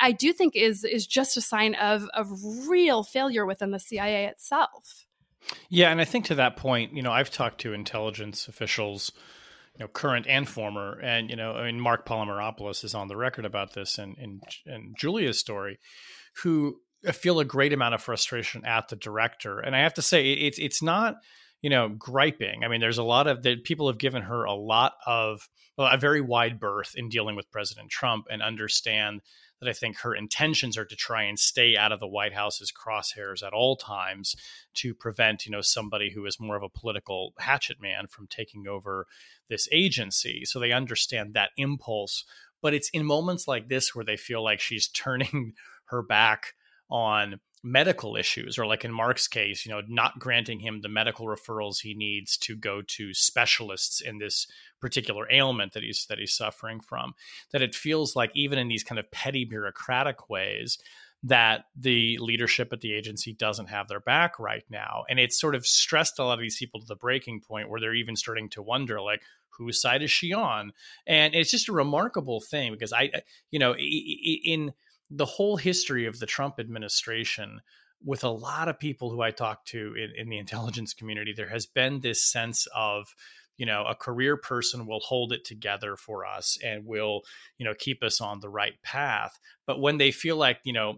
I 0.00 0.12
do 0.12 0.33
think 0.34 0.54
is 0.54 0.84
is 0.84 1.06
just 1.06 1.36
a 1.36 1.40
sign 1.40 1.74
of 1.74 2.06
of 2.14 2.28
real 2.68 3.02
failure 3.02 3.46
within 3.46 3.70
the 3.70 3.78
CIA 3.78 4.26
itself. 4.26 5.06
Yeah, 5.68 5.90
and 5.90 6.00
I 6.00 6.04
think 6.04 6.26
to 6.26 6.34
that 6.36 6.56
point, 6.56 6.94
you 6.94 7.02
know, 7.02 7.12
I've 7.12 7.30
talked 7.30 7.60
to 7.62 7.74
intelligence 7.74 8.48
officials, 8.48 9.12
you 9.74 9.84
know, 9.84 9.88
current 9.88 10.26
and 10.28 10.48
former, 10.48 10.98
and 11.02 11.30
you 11.30 11.36
know, 11.36 11.52
I 11.52 11.66
mean, 11.66 11.80
Mark 11.80 12.06
Polymeropoulos 12.06 12.84
is 12.84 12.94
on 12.94 13.08
the 13.08 13.16
record 13.16 13.44
about 13.44 13.74
this, 13.74 13.98
and 13.98 14.16
in 14.18 14.40
Julia's 14.98 15.38
story, 15.38 15.78
who 16.42 16.80
feel 17.12 17.40
a 17.40 17.44
great 17.44 17.72
amount 17.72 17.94
of 17.94 18.02
frustration 18.02 18.64
at 18.64 18.88
the 18.88 18.96
director, 18.96 19.60
and 19.60 19.74
I 19.74 19.80
have 19.80 19.94
to 19.94 20.02
say, 20.02 20.32
it's 20.32 20.58
it's 20.58 20.82
not 20.82 21.16
you 21.64 21.70
know, 21.70 21.88
griping. 21.88 22.62
I 22.62 22.68
mean, 22.68 22.82
there's 22.82 22.98
a 22.98 23.02
lot 23.02 23.26
of 23.26 23.42
that 23.44 23.64
people 23.64 23.86
have 23.86 23.96
given 23.96 24.20
her 24.20 24.44
a 24.44 24.52
lot 24.52 24.92
of 25.06 25.48
well, 25.78 25.88
a 25.90 25.96
very 25.96 26.20
wide 26.20 26.60
berth 26.60 26.92
in 26.94 27.08
dealing 27.08 27.36
with 27.36 27.50
President 27.50 27.88
Trump 27.88 28.26
and 28.30 28.42
understand 28.42 29.22
that 29.60 29.68
I 29.68 29.72
think 29.72 29.98
her 29.98 30.14
intentions 30.14 30.76
are 30.76 30.84
to 30.84 30.96
try 30.96 31.22
and 31.22 31.38
stay 31.38 31.76
out 31.76 31.92
of 31.92 32.00
the 32.00 32.08
White 32.08 32.34
House's 32.34 32.72
crosshairs 32.72 33.42
at 33.46 33.52
all 33.52 33.76
times 33.76 34.34
to 34.74 34.94
prevent, 34.94 35.46
you 35.46 35.52
know, 35.52 35.60
somebody 35.60 36.10
who 36.10 36.26
is 36.26 36.40
more 36.40 36.56
of 36.56 36.62
a 36.62 36.68
political 36.68 37.32
hatchet 37.38 37.80
man 37.80 38.06
from 38.08 38.26
taking 38.26 38.66
over 38.68 39.06
this 39.48 39.68
agency. 39.72 40.42
So 40.44 40.58
they 40.58 40.72
understand 40.72 41.34
that 41.34 41.50
impulse. 41.56 42.24
But 42.60 42.74
it's 42.74 42.90
in 42.90 43.04
moments 43.04 43.46
like 43.46 43.68
this 43.68 43.94
where 43.94 44.04
they 44.04 44.16
feel 44.16 44.42
like 44.42 44.60
she's 44.60 44.88
turning 44.94 45.52
her 45.86 46.02
back 46.02 46.54
on 46.90 47.40
medical 47.64 48.14
issues 48.14 48.58
or 48.58 48.66
like 48.66 48.84
in 48.84 48.92
Mark's 48.92 49.26
case, 49.26 49.64
you 49.64 49.72
know, 49.72 49.80
not 49.88 50.18
granting 50.18 50.60
him 50.60 50.82
the 50.82 50.88
medical 50.88 51.26
referrals 51.26 51.80
he 51.80 51.94
needs 51.94 52.36
to 52.36 52.54
go 52.54 52.82
to 52.86 53.14
specialists 53.14 54.02
in 54.02 54.18
this 54.18 54.46
particular 54.80 55.26
ailment 55.32 55.72
that 55.72 55.82
he's 55.82 56.04
that 56.10 56.18
he's 56.18 56.36
suffering 56.36 56.78
from 56.78 57.14
that 57.52 57.62
it 57.62 57.74
feels 57.74 58.14
like 58.14 58.30
even 58.34 58.58
in 58.58 58.68
these 58.68 58.84
kind 58.84 58.98
of 58.98 59.10
petty 59.10 59.46
bureaucratic 59.46 60.28
ways 60.28 60.76
that 61.22 61.64
the 61.74 62.18
leadership 62.20 62.70
at 62.70 62.82
the 62.82 62.92
agency 62.92 63.32
doesn't 63.32 63.70
have 63.70 63.88
their 63.88 64.00
back 64.00 64.38
right 64.38 64.64
now. 64.68 65.04
And 65.08 65.18
it's 65.18 65.40
sort 65.40 65.54
of 65.54 65.66
stressed 65.66 66.18
a 66.18 66.24
lot 66.24 66.34
of 66.34 66.40
these 66.40 66.58
people 66.58 66.80
to 66.80 66.86
the 66.86 66.96
breaking 66.96 67.40
point 67.40 67.70
where 67.70 67.80
they're 67.80 67.94
even 67.94 68.14
starting 68.14 68.50
to 68.50 68.62
wonder 68.62 69.00
like 69.00 69.22
whose 69.48 69.80
side 69.80 70.02
is 70.02 70.10
she 70.10 70.34
on? 70.34 70.72
And 71.06 71.34
it's 71.34 71.50
just 71.50 71.68
a 71.68 71.72
remarkable 71.72 72.40
thing 72.40 72.72
because 72.72 72.92
i 72.92 73.10
you 73.50 73.58
know 73.58 73.74
in 73.74 74.74
the 75.16 75.24
whole 75.24 75.56
history 75.56 76.06
of 76.06 76.18
the 76.18 76.26
Trump 76.26 76.58
administration 76.58 77.60
with 78.04 78.24
a 78.24 78.28
lot 78.28 78.68
of 78.68 78.78
people 78.78 79.10
who 79.10 79.22
I 79.22 79.30
talk 79.30 79.64
to 79.66 79.94
in, 79.94 80.12
in, 80.16 80.28
the 80.28 80.38
intelligence 80.44 80.92
community, 80.92 81.32
there 81.34 81.48
has 81.48 81.66
been 81.66 82.00
this 82.00 82.22
sense 82.22 82.66
of, 82.74 83.14
you 83.56 83.66
know, 83.66 83.84
a 83.84 83.94
career 83.94 84.36
person 84.36 84.86
will 84.86 85.00
hold 85.00 85.32
it 85.32 85.44
together 85.44 85.96
for 85.96 86.26
us 86.26 86.58
and 86.62 86.84
will, 86.84 87.22
you 87.56 87.64
know, 87.64 87.74
keep 87.78 88.02
us 88.02 88.20
on 88.20 88.40
the 88.40 88.48
right 88.48 88.74
path. 88.82 89.38
But 89.66 89.80
when 89.80 89.98
they 89.98 90.10
feel 90.10 90.36
like, 90.36 90.58
you 90.64 90.72
know, 90.72 90.96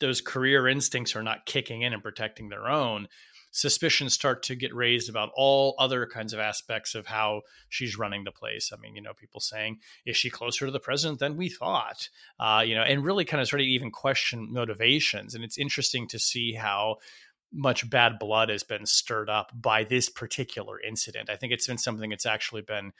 those 0.00 0.20
career 0.20 0.68
instincts 0.68 1.16
are 1.16 1.22
not 1.22 1.46
kicking 1.46 1.82
in 1.82 1.92
and 1.92 2.02
protecting 2.02 2.50
their 2.50 2.68
own, 2.68 3.08
suspicions 3.54 4.12
start 4.12 4.42
to 4.42 4.56
get 4.56 4.74
raised 4.74 5.08
about 5.08 5.30
all 5.36 5.76
other 5.78 6.06
kinds 6.06 6.32
of 6.32 6.40
aspects 6.40 6.96
of 6.96 7.06
how 7.06 7.42
she's 7.68 7.96
running 7.96 8.24
the 8.24 8.32
place. 8.32 8.72
I 8.72 8.80
mean, 8.80 8.96
you 8.96 9.00
know, 9.00 9.14
people 9.14 9.40
saying, 9.40 9.78
is 10.04 10.16
she 10.16 10.28
closer 10.28 10.66
to 10.66 10.72
the 10.72 10.80
president 10.80 11.20
than 11.20 11.36
we 11.36 11.48
thought? 11.48 12.08
Uh, 12.40 12.64
you 12.66 12.74
know, 12.74 12.82
and 12.82 13.04
really 13.04 13.24
kind 13.24 13.40
of 13.40 13.46
starting 13.46 13.68
to 13.68 13.72
even 13.72 13.92
question 13.92 14.52
motivations. 14.52 15.36
And 15.36 15.44
it's 15.44 15.56
interesting 15.56 16.08
to 16.08 16.18
see 16.18 16.52
how 16.52 16.96
much 17.52 17.88
bad 17.88 18.18
blood 18.18 18.48
has 18.48 18.64
been 18.64 18.86
stirred 18.86 19.30
up 19.30 19.52
by 19.54 19.84
this 19.84 20.08
particular 20.08 20.80
incident. 20.80 21.30
I 21.30 21.36
think 21.36 21.52
it's 21.52 21.68
been 21.68 21.78
something 21.78 22.10
that's 22.10 22.26
actually 22.26 22.62
been 22.62 22.92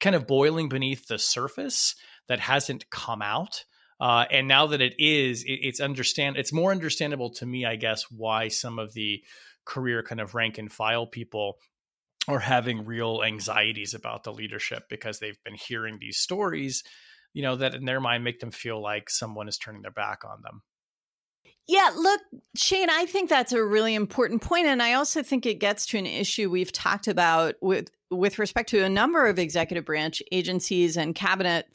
kind 0.00 0.16
of 0.16 0.26
boiling 0.26 0.70
beneath 0.70 1.06
the 1.06 1.18
surface 1.18 1.94
that 2.28 2.40
hasn't 2.40 2.88
come 2.88 3.20
out. 3.20 3.66
Uh, 4.00 4.24
and 4.30 4.48
now 4.48 4.68
that 4.68 4.80
it 4.80 4.94
is, 4.98 5.42
it, 5.42 5.58
it's 5.62 5.80
understand. 5.80 6.38
It's 6.38 6.52
more 6.52 6.70
understandable 6.70 7.28
to 7.34 7.44
me, 7.44 7.66
I 7.66 7.76
guess, 7.76 8.10
why 8.10 8.48
some 8.48 8.78
of 8.78 8.94
the 8.94 9.22
career 9.68 10.02
kind 10.02 10.20
of 10.20 10.34
rank 10.34 10.58
and 10.58 10.72
file 10.72 11.06
people 11.06 11.58
are 12.26 12.40
having 12.40 12.84
real 12.84 13.22
anxieties 13.24 13.94
about 13.94 14.24
the 14.24 14.32
leadership 14.32 14.84
because 14.88 15.18
they've 15.18 15.42
been 15.44 15.54
hearing 15.54 15.98
these 16.00 16.18
stories, 16.18 16.82
you 17.32 17.42
know, 17.42 17.56
that 17.56 17.74
in 17.74 17.84
their 17.84 18.00
mind 18.00 18.24
make 18.24 18.40
them 18.40 18.50
feel 18.50 18.82
like 18.82 19.08
someone 19.08 19.46
is 19.46 19.58
turning 19.58 19.82
their 19.82 19.90
back 19.90 20.24
on 20.24 20.42
them. 20.42 20.62
Yeah, 21.66 21.90
look, 21.94 22.20
Shane, 22.56 22.88
I 22.88 23.04
think 23.04 23.28
that's 23.28 23.52
a 23.52 23.62
really 23.62 23.94
important 23.94 24.40
point 24.42 24.66
and 24.66 24.82
I 24.82 24.94
also 24.94 25.22
think 25.22 25.44
it 25.44 25.60
gets 25.60 25.86
to 25.86 25.98
an 25.98 26.06
issue 26.06 26.50
we've 26.50 26.72
talked 26.72 27.06
about 27.06 27.54
with 27.60 27.90
with 28.10 28.38
respect 28.38 28.70
to 28.70 28.82
a 28.82 28.88
number 28.88 29.26
of 29.26 29.38
executive 29.38 29.84
branch 29.84 30.22
agencies 30.32 30.96
and 30.96 31.14
cabinet 31.14 31.66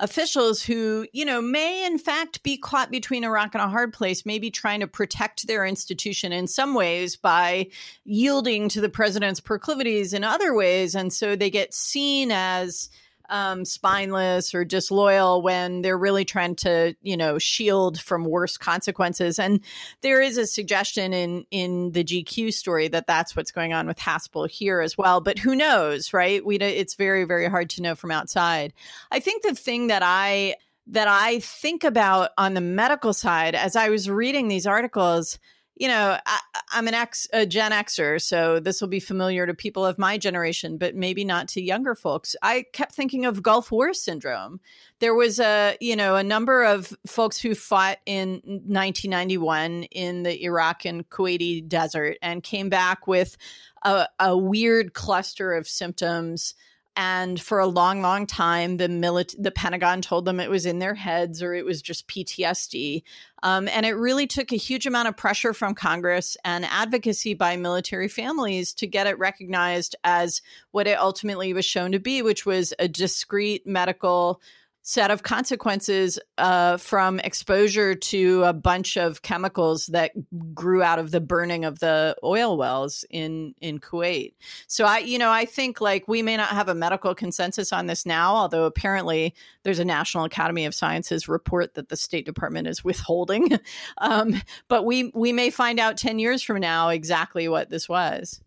officials 0.00 0.62
who, 0.62 1.06
you 1.12 1.24
know, 1.24 1.40
may 1.40 1.84
in 1.84 1.98
fact 1.98 2.42
be 2.42 2.56
caught 2.56 2.90
between 2.90 3.22
a 3.22 3.30
rock 3.30 3.54
and 3.54 3.62
a 3.62 3.68
hard 3.68 3.92
place, 3.92 4.26
maybe 4.26 4.50
trying 4.50 4.80
to 4.80 4.86
protect 4.86 5.46
their 5.46 5.64
institution 5.64 6.32
in 6.32 6.46
some 6.46 6.74
ways 6.74 7.16
by 7.16 7.68
yielding 8.04 8.68
to 8.70 8.80
the 8.80 8.88
president's 8.88 9.40
proclivities 9.40 10.12
in 10.12 10.24
other 10.24 10.54
ways. 10.54 10.94
And 10.94 11.12
so 11.12 11.36
they 11.36 11.50
get 11.50 11.74
seen 11.74 12.32
as 12.32 12.88
um, 13.30 13.64
spineless 13.64 14.54
or 14.54 14.64
disloyal 14.64 15.40
when 15.40 15.82
they're 15.82 15.96
really 15.96 16.24
trying 16.24 16.56
to, 16.56 16.94
you 17.00 17.16
know, 17.16 17.38
shield 17.38 18.00
from 18.00 18.24
worse 18.24 18.56
consequences. 18.58 19.38
And 19.38 19.60
there 20.02 20.20
is 20.20 20.36
a 20.36 20.46
suggestion 20.46 21.12
in 21.12 21.46
in 21.50 21.92
the 21.92 22.04
GQ 22.04 22.52
story 22.52 22.88
that 22.88 23.06
that's 23.06 23.34
what's 23.34 23.52
going 23.52 23.72
on 23.72 23.86
with 23.86 23.98
Haspel 23.98 24.48
here 24.50 24.80
as 24.80 24.98
well. 24.98 25.20
But 25.20 25.38
who 25.38 25.54
knows, 25.54 26.12
right? 26.12 26.44
We 26.44 26.56
it's 26.56 26.94
very 26.94 27.24
very 27.24 27.48
hard 27.48 27.70
to 27.70 27.82
know 27.82 27.94
from 27.94 28.10
outside. 28.10 28.72
I 29.10 29.20
think 29.20 29.42
the 29.42 29.54
thing 29.54 29.86
that 29.86 30.02
I 30.04 30.56
that 30.88 31.08
I 31.08 31.38
think 31.38 31.84
about 31.84 32.30
on 32.36 32.54
the 32.54 32.60
medical 32.60 33.12
side 33.12 33.54
as 33.54 33.76
I 33.76 33.88
was 33.88 34.10
reading 34.10 34.48
these 34.48 34.66
articles 34.66 35.38
you 35.80 35.88
know, 35.88 36.18
I, 36.26 36.40
am 36.74 36.88
an 36.88 36.94
X, 36.94 37.26
a 37.32 37.46
Gen 37.46 37.72
Xer, 37.72 38.20
so 38.20 38.60
this 38.60 38.82
will 38.82 38.88
be 38.88 39.00
familiar 39.00 39.46
to 39.46 39.54
people 39.54 39.86
of 39.86 39.98
my 39.98 40.18
generation, 40.18 40.76
but 40.76 40.94
maybe 40.94 41.24
not 41.24 41.48
to 41.48 41.62
younger 41.62 41.94
folks. 41.94 42.36
I 42.42 42.66
kept 42.74 42.94
thinking 42.94 43.24
of 43.24 43.42
Gulf 43.42 43.72
War 43.72 43.94
syndrome. 43.94 44.60
There 44.98 45.14
was 45.14 45.40
a, 45.40 45.78
you 45.80 45.96
know, 45.96 46.16
a 46.16 46.22
number 46.22 46.64
of 46.64 46.94
folks 47.06 47.40
who 47.40 47.54
fought 47.54 47.96
in 48.04 48.42
1991 48.44 49.84
in 49.84 50.22
the 50.22 50.44
Iraq 50.44 50.84
and 50.84 51.08
Kuwaiti 51.08 51.66
desert 51.66 52.18
and 52.20 52.42
came 52.42 52.68
back 52.68 53.06
with 53.06 53.38
a, 53.82 54.06
a 54.18 54.36
weird 54.36 54.92
cluster 54.92 55.54
of 55.54 55.66
symptoms 55.66 56.52
and 56.96 57.40
for 57.40 57.58
a 57.58 57.66
long 57.66 58.02
long 58.02 58.26
time 58.26 58.76
the 58.76 58.88
milit- 58.88 59.34
the 59.38 59.50
pentagon 59.50 60.02
told 60.02 60.24
them 60.24 60.40
it 60.40 60.50
was 60.50 60.66
in 60.66 60.78
their 60.78 60.94
heads 60.94 61.42
or 61.42 61.54
it 61.54 61.64
was 61.64 61.80
just 61.80 62.08
ptsd 62.08 63.02
um, 63.42 63.68
and 63.68 63.86
it 63.86 63.92
really 63.92 64.26
took 64.26 64.52
a 64.52 64.56
huge 64.56 64.86
amount 64.86 65.08
of 65.08 65.16
pressure 65.16 65.54
from 65.54 65.74
congress 65.74 66.36
and 66.44 66.64
advocacy 66.64 67.34
by 67.34 67.56
military 67.56 68.08
families 68.08 68.74
to 68.74 68.86
get 68.86 69.06
it 69.06 69.18
recognized 69.18 69.94
as 70.04 70.42
what 70.72 70.86
it 70.86 70.98
ultimately 70.98 71.52
was 71.52 71.64
shown 71.64 71.92
to 71.92 72.00
be 72.00 72.22
which 72.22 72.44
was 72.44 72.74
a 72.78 72.88
discrete 72.88 73.66
medical 73.66 74.40
set 74.82 75.10
of 75.10 75.22
consequences 75.22 76.18
uh, 76.38 76.76
from 76.76 77.20
exposure 77.20 77.94
to 77.94 78.42
a 78.44 78.52
bunch 78.52 78.96
of 78.96 79.22
chemicals 79.22 79.86
that 79.86 80.12
grew 80.54 80.82
out 80.82 80.98
of 80.98 81.10
the 81.10 81.20
burning 81.20 81.64
of 81.64 81.78
the 81.80 82.16
oil 82.24 82.56
wells 82.56 83.04
in 83.10 83.54
in 83.60 83.78
Kuwait. 83.78 84.34
So 84.66 84.84
I, 84.84 84.98
you 84.98 85.18
know, 85.18 85.30
I 85.30 85.44
think 85.44 85.80
like 85.80 86.08
we 86.08 86.22
may 86.22 86.36
not 86.36 86.48
have 86.48 86.68
a 86.68 86.74
medical 86.74 87.14
consensus 87.14 87.72
on 87.72 87.86
this 87.86 88.06
now, 88.06 88.34
although 88.34 88.64
apparently 88.64 89.34
there's 89.62 89.78
a 89.78 89.84
National 89.84 90.24
Academy 90.24 90.64
of 90.64 90.74
Sciences 90.74 91.28
report 91.28 91.74
that 91.74 91.88
the 91.88 91.96
State 91.96 92.24
Department 92.24 92.66
is 92.66 92.82
withholding. 92.90 93.58
um, 93.98 94.40
but 94.68 94.84
we 94.84 95.12
we 95.14 95.32
may 95.32 95.50
find 95.50 95.78
out 95.78 95.96
ten 95.96 96.18
years 96.18 96.42
from 96.42 96.60
now 96.60 96.88
exactly 96.88 97.48
what 97.48 97.68
this 97.70 97.88
was. 97.88 98.40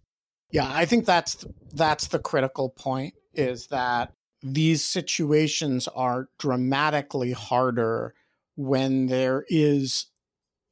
Yeah, 0.50 0.70
I 0.72 0.86
think 0.86 1.06
that's 1.06 1.46
that's 1.74 2.08
the 2.08 2.20
critical 2.20 2.70
point 2.70 3.16
is 3.34 3.68
that 3.68 4.14
these 4.44 4.84
situations 4.86 5.88
are 5.90 6.30
dramatically 6.38 7.32
harder 7.32 8.14
when 8.56 9.08
there 9.08 9.46
is 9.50 10.08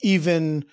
even 0.01 0.65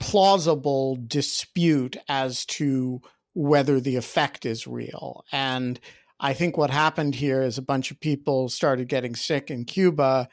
plausible 0.00 0.96
dispute 1.06 1.96
as 2.08 2.44
to 2.46 3.00
whether 3.34 3.80
the 3.80 3.96
effect 3.96 4.46
is 4.46 4.66
real. 4.66 5.24
And 5.32 5.80
I 6.20 6.34
think 6.34 6.56
what 6.56 6.70
happened 6.70 7.14
here 7.16 7.42
is 7.42 7.58
a 7.58 7.62
bunch 7.62 7.90
of 7.90 8.00
people 8.00 8.48
started 8.48 8.88
getting 8.88 9.16
sick 9.16 9.50
in 9.50 9.64
Cuba 9.64 10.28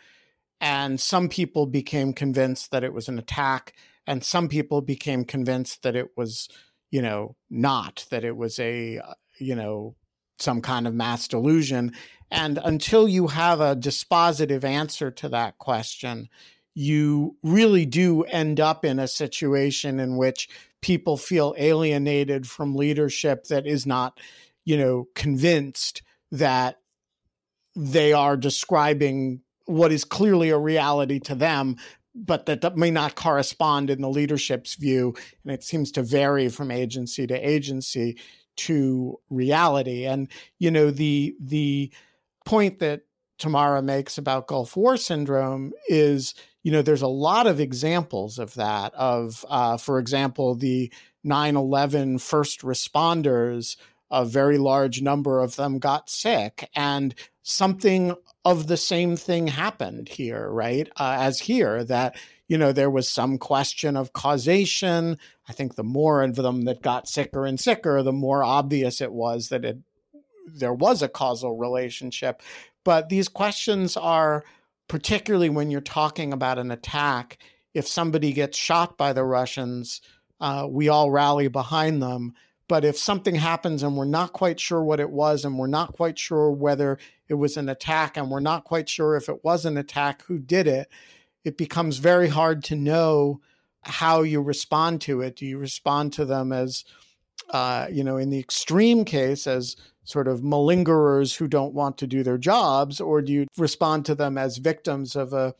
And 0.61 0.99
some 0.99 1.29
people 1.29 1.65
became 1.67 2.13
convinced 2.13 2.71
that 2.71 2.83
it 2.83 2.93
was 2.93 3.07
an 3.09 3.19
attack, 3.19 3.73
and 4.07 4.23
some 4.23 4.47
people 4.47 4.81
became 4.81 5.25
convinced 5.25 5.83
that 5.83 5.95
it 5.95 6.09
was, 6.17 6.49
you 6.91 7.01
know, 7.01 7.35
not, 7.49 8.05
that 8.09 8.23
it 8.23 8.35
was 8.37 8.59
a, 8.59 8.99
uh, 8.99 9.13
you 9.39 9.55
know, 9.55 9.95
some 10.39 10.61
kind 10.61 10.87
of 10.87 10.93
mass 10.93 11.27
delusion. 11.27 11.93
And 12.31 12.59
until 12.63 13.07
you 13.07 13.27
have 13.27 13.61
a 13.61 13.75
dispositive 13.75 14.63
answer 14.63 15.11
to 15.11 15.29
that 15.29 15.57
question, 15.57 16.29
you 16.73 17.37
really 17.41 17.85
do 17.85 18.23
end 18.23 18.59
up 18.59 18.83
in 18.83 18.99
a 18.99 19.07
situation 19.07 19.99
in 19.99 20.17
which 20.17 20.49
people 20.81 21.17
feel 21.17 21.55
alienated 21.57 22.47
from 22.47 22.75
leadership 22.75 23.45
that 23.45 23.65
is 23.65 23.85
not, 23.85 24.19
you 24.65 24.77
know, 24.77 25.07
convinced 25.15 26.01
that 26.31 26.79
they 27.75 28.13
are 28.13 28.37
describing 28.37 29.41
what 29.65 29.91
is 29.91 30.03
clearly 30.03 30.49
a 30.49 30.57
reality 30.57 31.19
to 31.19 31.35
them, 31.35 31.77
but 32.13 32.45
that 32.45 32.77
may 32.77 32.91
not 32.91 33.15
correspond 33.15 33.89
in 33.89 34.01
the 34.01 34.09
leadership's 34.09 34.75
view. 34.75 35.15
And 35.43 35.53
it 35.53 35.63
seems 35.63 35.91
to 35.93 36.03
vary 36.03 36.49
from 36.49 36.71
agency 36.71 37.25
to 37.27 37.35
agency 37.35 38.17
to 38.57 39.19
reality. 39.29 40.05
And, 40.05 40.27
you 40.59 40.71
know, 40.71 40.91
the, 40.91 41.35
the 41.39 41.91
point 42.45 42.79
that 42.79 43.01
Tamara 43.37 43.81
makes 43.81 44.17
about 44.17 44.47
Gulf 44.47 44.77
War 44.77 44.97
syndrome 44.97 45.73
is, 45.87 46.33
you 46.63 46.71
know, 46.71 46.81
there's 46.81 47.01
a 47.01 47.07
lot 47.07 47.47
of 47.47 47.59
examples 47.59 48.39
of 48.39 48.53
that. 48.55 48.93
Of, 48.93 49.45
uh, 49.49 49.77
for 49.77 49.99
example, 49.99 50.55
the 50.55 50.91
9 51.23 51.55
11 51.55 52.19
first 52.19 52.61
responders, 52.61 53.77
a 54.09 54.23
very 54.23 54.57
large 54.57 55.01
number 55.01 55.41
of 55.41 55.55
them 55.55 55.79
got 55.79 56.09
sick, 56.09 56.69
and 56.75 57.13
something 57.41 58.15
of 58.45 58.67
the 58.67 58.77
same 58.77 59.17
thing 59.17 59.47
happened 59.47 60.07
here, 60.09 60.49
right? 60.49 60.87
Uh, 60.95 61.17
as 61.19 61.39
here, 61.39 61.83
that, 61.83 62.15
you 62.47 62.57
know, 62.57 62.71
there 62.71 62.89
was 62.89 63.09
some 63.09 63.37
question 63.37 63.97
of 63.97 64.13
causation. 64.13 65.17
I 65.49 65.53
think 65.53 65.75
the 65.75 65.83
more 65.83 66.23
of 66.23 66.35
them 66.35 66.65
that 66.65 66.81
got 66.81 67.07
sicker 67.07 67.45
and 67.45 67.59
sicker, 67.59 68.03
the 68.03 68.11
more 68.11 68.43
obvious 68.43 69.01
it 69.01 69.11
was 69.11 69.49
that 69.49 69.65
it, 69.65 69.77
there 70.45 70.73
was 70.73 71.01
a 71.01 71.09
causal 71.09 71.57
relationship. 71.57 72.41
But 72.83 73.09
these 73.09 73.27
questions 73.27 73.97
are 73.97 74.43
particularly 74.87 75.49
when 75.49 75.71
you're 75.71 75.81
talking 75.81 76.33
about 76.33 76.59
an 76.59 76.71
attack, 76.71 77.39
if 77.73 77.87
somebody 77.87 78.31
gets 78.31 78.57
shot 78.57 78.97
by 78.97 79.13
the 79.13 79.23
Russians, 79.23 80.01
uh, 80.39 80.67
we 80.69 80.89
all 80.89 81.11
rally 81.11 81.47
behind 81.47 82.01
them. 82.01 82.33
But 82.67 82.85
if 82.85 82.97
something 82.97 83.35
happens 83.35 83.83
and 83.83 83.95
we're 83.95 84.05
not 84.05 84.33
quite 84.33 84.59
sure 84.59 84.83
what 84.83 84.99
it 84.99 85.09
was, 85.09 85.45
and 85.45 85.57
we're 85.57 85.67
not 85.67 85.93
quite 85.93 86.17
sure 86.17 86.51
whether 86.51 86.97
it 87.27 87.35
was 87.35 87.57
an 87.57 87.69
attack, 87.69 88.17
and 88.17 88.29
we're 88.29 88.39
not 88.39 88.63
quite 88.63 88.89
sure 88.89 89.15
if 89.15 89.29
it 89.29 89.43
was 89.43 89.65
an 89.65 89.77
attack, 89.77 90.23
who 90.23 90.39
did 90.39 90.67
it, 90.67 90.87
it 91.45 91.57
becomes 91.57 91.97
very 91.97 92.27
hard 92.27 92.63
to 92.65 92.75
know 92.75 93.39
how 93.83 94.23
you 94.23 94.41
respond 94.41 94.99
to 95.01 95.21
it. 95.21 95.35
Do 95.35 95.45
you 95.45 95.59
respond 95.59 96.11
to 96.13 96.25
them 96.25 96.51
as, 96.51 96.83
uh, 97.51 97.87
you 97.91 98.03
know, 98.03 98.17
in 98.17 98.31
the 98.31 98.39
extreme 98.39 99.05
case, 99.05 99.45
as 99.45 99.75
sort 100.03 100.27
of 100.27 100.41
malingerers 100.41 101.37
who 101.37 101.47
don't 101.47 101.73
want 101.73 101.99
to 101.99 102.07
do 102.07 102.23
their 102.23 102.39
jobs, 102.39 102.99
or 102.99 103.21
do 103.21 103.31
you 103.31 103.47
respond 103.57 104.05
to 104.05 104.15
them 104.15 104.37
as 104.37 104.57
victims 104.57 105.15
of 105.15 105.33
a 105.33 105.55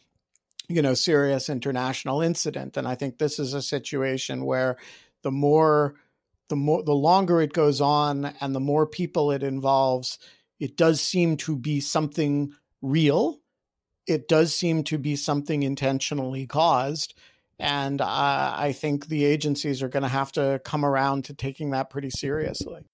you 0.67 0.81
know 0.81 0.95
serious 0.95 1.49
international 1.49 2.21
incident? 2.21 2.77
And 2.77 2.87
I 2.87 2.95
think 2.95 3.17
this 3.17 3.37
is 3.37 3.53
a 3.53 3.61
situation 3.61 4.45
where 4.45 4.77
the 5.21 5.31
more 5.31 5.95
the 6.49 6.55
more 6.55 6.83
the 6.83 6.93
longer 6.93 7.41
it 7.41 7.53
goes 7.53 7.81
on 7.81 8.33
and 8.41 8.55
the 8.55 8.59
more 8.59 8.87
people 8.87 9.31
it 9.31 9.43
involves, 9.43 10.17
it 10.59 10.77
does 10.77 10.99
seem 11.01 11.37
to 11.37 11.55
be 11.55 11.79
something 11.79 12.53
real. 12.81 13.39
It 14.07 14.27
does 14.27 14.55
seem 14.55 14.83
to 14.85 14.97
be 14.97 15.15
something 15.15 15.63
intentionally 15.63 16.45
caused. 16.45 17.13
And 17.57 18.01
uh, 18.01 18.05
I 18.57 18.73
think 18.73 19.07
the 19.07 19.25
agencies 19.25 19.81
are 19.81 19.87
going 19.87 20.03
to 20.03 20.09
have 20.09 20.31
to 20.33 20.59
come 20.65 20.83
around 20.83 21.25
to 21.25 21.33
taking 21.33 21.71
that 21.71 21.89
pretty 21.89 22.09
seriously. 22.09 22.85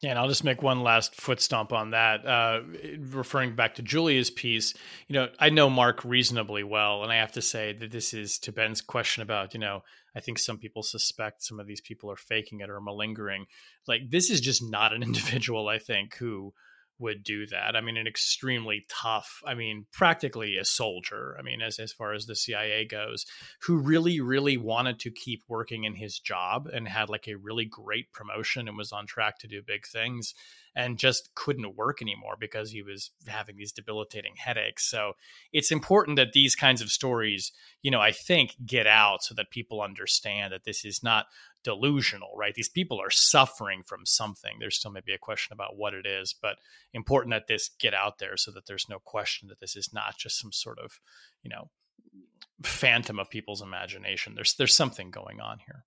Yeah, 0.00 0.10
and 0.10 0.18
I'll 0.18 0.28
just 0.28 0.44
make 0.44 0.62
one 0.62 0.82
last 0.82 1.14
foot 1.14 1.40
stomp 1.40 1.74
on 1.74 1.90
that. 1.90 2.26
Uh, 2.26 2.62
referring 2.98 3.54
back 3.54 3.74
to 3.74 3.82
Julia's 3.82 4.30
piece, 4.30 4.72
you 5.08 5.14
know, 5.14 5.28
I 5.38 5.50
know 5.50 5.68
Mark 5.68 6.04
reasonably 6.06 6.64
well, 6.64 7.02
and 7.02 7.12
I 7.12 7.16
have 7.16 7.32
to 7.32 7.42
say 7.42 7.74
that 7.74 7.90
this 7.90 8.14
is 8.14 8.38
to 8.40 8.52
Ben's 8.52 8.80
question 8.80 9.22
about, 9.22 9.52
you 9.52 9.60
know, 9.60 9.82
I 10.16 10.20
think 10.20 10.38
some 10.38 10.56
people 10.56 10.82
suspect 10.82 11.42
some 11.42 11.60
of 11.60 11.66
these 11.66 11.82
people 11.82 12.10
are 12.10 12.16
faking 12.16 12.60
it 12.60 12.70
or 12.70 12.80
malingering. 12.80 13.44
Like, 13.86 14.10
this 14.10 14.30
is 14.30 14.40
just 14.40 14.62
not 14.62 14.94
an 14.94 15.02
individual, 15.02 15.68
I 15.68 15.78
think, 15.78 16.16
who 16.16 16.54
would 17.00 17.24
do 17.24 17.46
that. 17.46 17.74
I 17.74 17.80
mean, 17.80 17.96
an 17.96 18.06
extremely 18.06 18.86
tough, 18.88 19.42
I 19.46 19.54
mean, 19.54 19.86
practically 19.92 20.56
a 20.56 20.64
soldier. 20.64 21.36
I 21.38 21.42
mean, 21.42 21.60
as 21.60 21.78
as 21.78 21.92
far 21.92 22.12
as 22.12 22.26
the 22.26 22.36
CIA 22.36 22.84
goes, 22.84 23.26
who 23.62 23.78
really, 23.78 24.20
really 24.20 24.56
wanted 24.56 25.00
to 25.00 25.10
keep 25.10 25.42
working 25.48 25.84
in 25.84 25.94
his 25.94 26.18
job 26.18 26.68
and 26.72 26.86
had 26.86 27.08
like 27.08 27.26
a 27.26 27.36
really 27.36 27.64
great 27.64 28.12
promotion 28.12 28.68
and 28.68 28.76
was 28.76 28.92
on 28.92 29.06
track 29.06 29.38
to 29.40 29.48
do 29.48 29.62
big 29.62 29.86
things 29.86 30.34
and 30.74 30.98
just 30.98 31.34
couldn't 31.34 31.76
work 31.76 32.00
anymore 32.00 32.36
because 32.38 32.70
he 32.70 32.82
was 32.82 33.10
having 33.26 33.56
these 33.56 33.72
debilitating 33.72 34.34
headaches. 34.36 34.88
So 34.88 35.14
it's 35.52 35.72
important 35.72 36.16
that 36.16 36.32
these 36.32 36.54
kinds 36.54 36.80
of 36.80 36.90
stories, 36.90 37.52
you 37.82 37.90
know, 37.90 38.00
I 38.00 38.12
think 38.12 38.54
get 38.64 38.86
out 38.86 39.22
so 39.22 39.34
that 39.34 39.50
people 39.50 39.82
understand 39.82 40.52
that 40.52 40.64
this 40.64 40.84
is 40.84 41.02
not 41.02 41.26
delusional, 41.62 42.30
right? 42.36 42.54
These 42.54 42.68
people 42.68 43.00
are 43.00 43.10
suffering 43.10 43.82
from 43.84 44.06
something. 44.06 44.56
There's 44.58 44.76
still 44.76 44.90
maybe 44.90 45.12
a 45.12 45.18
question 45.18 45.52
about 45.52 45.76
what 45.76 45.94
it 45.94 46.06
is, 46.06 46.34
but 46.40 46.56
important 46.92 47.32
that 47.32 47.46
this 47.46 47.70
get 47.78 47.94
out 47.94 48.18
there 48.18 48.36
so 48.36 48.50
that 48.52 48.66
there's 48.66 48.88
no 48.88 48.98
question 48.98 49.48
that 49.48 49.60
this 49.60 49.76
is 49.76 49.92
not 49.92 50.18
just 50.18 50.38
some 50.38 50.52
sort 50.52 50.78
of, 50.78 51.00
you 51.42 51.50
know, 51.50 51.70
phantom 52.62 53.18
of 53.18 53.30
people's 53.30 53.62
imagination. 53.62 54.34
There's 54.34 54.54
there's 54.54 54.76
something 54.76 55.10
going 55.10 55.40
on 55.40 55.58
here. 55.66 55.84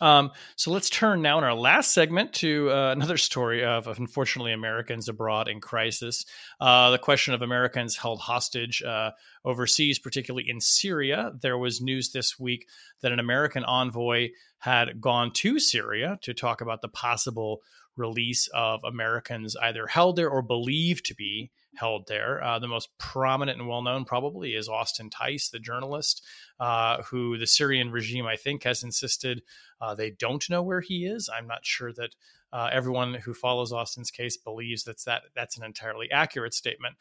Um, 0.00 0.32
so 0.56 0.72
let's 0.72 0.90
turn 0.90 1.22
now 1.22 1.38
in 1.38 1.44
our 1.44 1.54
last 1.54 1.94
segment 1.94 2.32
to 2.34 2.68
uh, 2.68 2.90
another 2.90 3.16
story 3.16 3.64
of, 3.64 3.86
of, 3.86 3.98
unfortunately 3.98 4.52
Americans 4.52 5.08
abroad 5.08 5.46
in 5.46 5.60
crisis. 5.60 6.26
Uh, 6.60 6.90
the 6.90 6.98
question 6.98 7.32
of 7.32 7.42
Americans 7.42 7.96
held 7.96 8.18
hostage 8.18 8.82
uh, 8.82 9.12
overseas, 9.44 10.00
particularly 10.00 10.50
in 10.50 10.60
Syria. 10.60 11.30
There 11.40 11.56
was 11.56 11.80
news 11.80 12.10
this 12.10 12.40
week 12.40 12.66
that 13.02 13.12
an 13.12 13.20
American 13.20 13.62
envoy 13.62 14.30
had 14.58 15.00
gone 15.00 15.30
to 15.34 15.60
Syria 15.60 16.18
to 16.22 16.34
talk 16.34 16.60
about 16.60 16.82
the 16.82 16.88
possible 16.88 17.60
release 17.96 18.48
of 18.54 18.82
Americans 18.84 19.56
either 19.56 19.86
held 19.86 20.16
there 20.16 20.30
or 20.30 20.42
believed 20.42 21.06
to 21.06 21.14
be 21.14 21.50
held 21.76 22.06
there. 22.06 22.42
Uh, 22.42 22.58
the 22.58 22.68
most 22.68 22.88
prominent 22.98 23.58
and 23.58 23.68
well 23.68 23.82
known, 23.82 24.04
probably, 24.04 24.54
is 24.54 24.68
Austin 24.68 25.10
Tice, 25.10 25.48
the 25.48 25.58
journalist, 25.58 26.22
uh, 26.60 27.02
who 27.02 27.36
the 27.36 27.46
Syrian 27.46 27.90
regime, 27.90 28.26
I 28.26 28.36
think, 28.36 28.62
has 28.64 28.82
insisted 28.82 29.42
uh, 29.80 29.94
they 29.94 30.10
don't 30.10 30.48
know 30.48 30.62
where 30.62 30.80
he 30.80 31.04
is. 31.06 31.28
I'm 31.28 31.46
not 31.46 31.66
sure 31.66 31.92
that 31.92 32.14
uh, 32.52 32.70
everyone 32.72 33.14
who 33.14 33.34
follows 33.34 33.72
Austin's 33.72 34.10
case 34.10 34.36
believes 34.36 34.84
that's 34.84 35.04
that 35.04 35.22
that's 35.34 35.58
an 35.58 35.64
entirely 35.64 36.10
accurate 36.10 36.54
statement. 36.54 36.96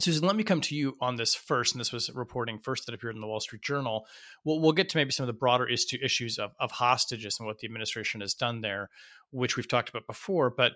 Susan, 0.00 0.26
let 0.26 0.36
me 0.36 0.44
come 0.44 0.60
to 0.60 0.74
you 0.74 0.96
on 1.00 1.16
this 1.16 1.34
first, 1.34 1.74
and 1.74 1.80
this 1.80 1.92
was 1.92 2.10
reporting 2.14 2.58
first 2.58 2.86
that 2.86 2.94
appeared 2.94 3.14
in 3.14 3.20
the 3.20 3.26
Wall 3.26 3.40
Street 3.40 3.62
Journal. 3.62 4.06
We'll, 4.44 4.60
we'll 4.60 4.72
get 4.72 4.88
to 4.90 4.96
maybe 4.96 5.12
some 5.12 5.24
of 5.24 5.28
the 5.28 5.38
broader 5.38 5.66
issues 5.66 6.38
of, 6.38 6.52
of 6.58 6.72
hostages 6.72 7.38
and 7.38 7.46
what 7.46 7.58
the 7.58 7.66
administration 7.66 8.20
has 8.20 8.34
done 8.34 8.60
there, 8.60 8.90
which 9.30 9.56
we've 9.56 9.68
talked 9.68 9.88
about 9.88 10.06
before. 10.06 10.50
But 10.50 10.72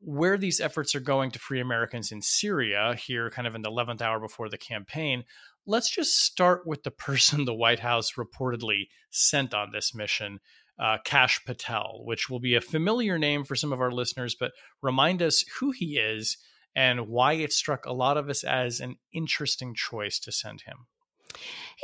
where 0.00 0.36
these 0.36 0.60
efforts 0.60 0.94
are 0.94 1.00
going 1.00 1.30
to 1.30 1.38
free 1.38 1.60
Americans 1.60 2.10
in 2.10 2.22
Syria, 2.22 2.94
here 2.94 3.30
kind 3.30 3.46
of 3.46 3.54
in 3.54 3.62
the 3.62 3.70
11th 3.70 4.00
hour 4.00 4.18
before 4.18 4.48
the 4.48 4.58
campaign, 4.58 5.24
let's 5.66 5.94
just 5.94 6.24
start 6.24 6.66
with 6.66 6.82
the 6.82 6.90
person 6.90 7.44
the 7.44 7.54
White 7.54 7.80
House 7.80 8.12
reportedly 8.14 8.88
sent 9.10 9.54
on 9.54 9.70
this 9.72 9.94
mission, 9.94 10.40
uh, 10.78 10.98
Kash 11.04 11.44
Patel, 11.44 12.02
which 12.04 12.28
will 12.28 12.40
be 12.40 12.54
a 12.54 12.60
familiar 12.60 13.18
name 13.18 13.44
for 13.44 13.54
some 13.54 13.72
of 13.72 13.80
our 13.80 13.92
listeners, 13.92 14.34
but 14.34 14.52
remind 14.82 15.22
us 15.22 15.44
who 15.60 15.70
he 15.70 15.98
is 15.98 16.38
and 16.74 17.08
why 17.08 17.34
it 17.34 17.52
struck 17.52 17.84
a 17.86 17.92
lot 17.92 18.16
of 18.16 18.28
us 18.28 18.44
as 18.44 18.80
an 18.80 18.96
interesting 19.12 19.74
choice 19.74 20.18
to 20.20 20.32
send 20.32 20.62
him. 20.62 20.86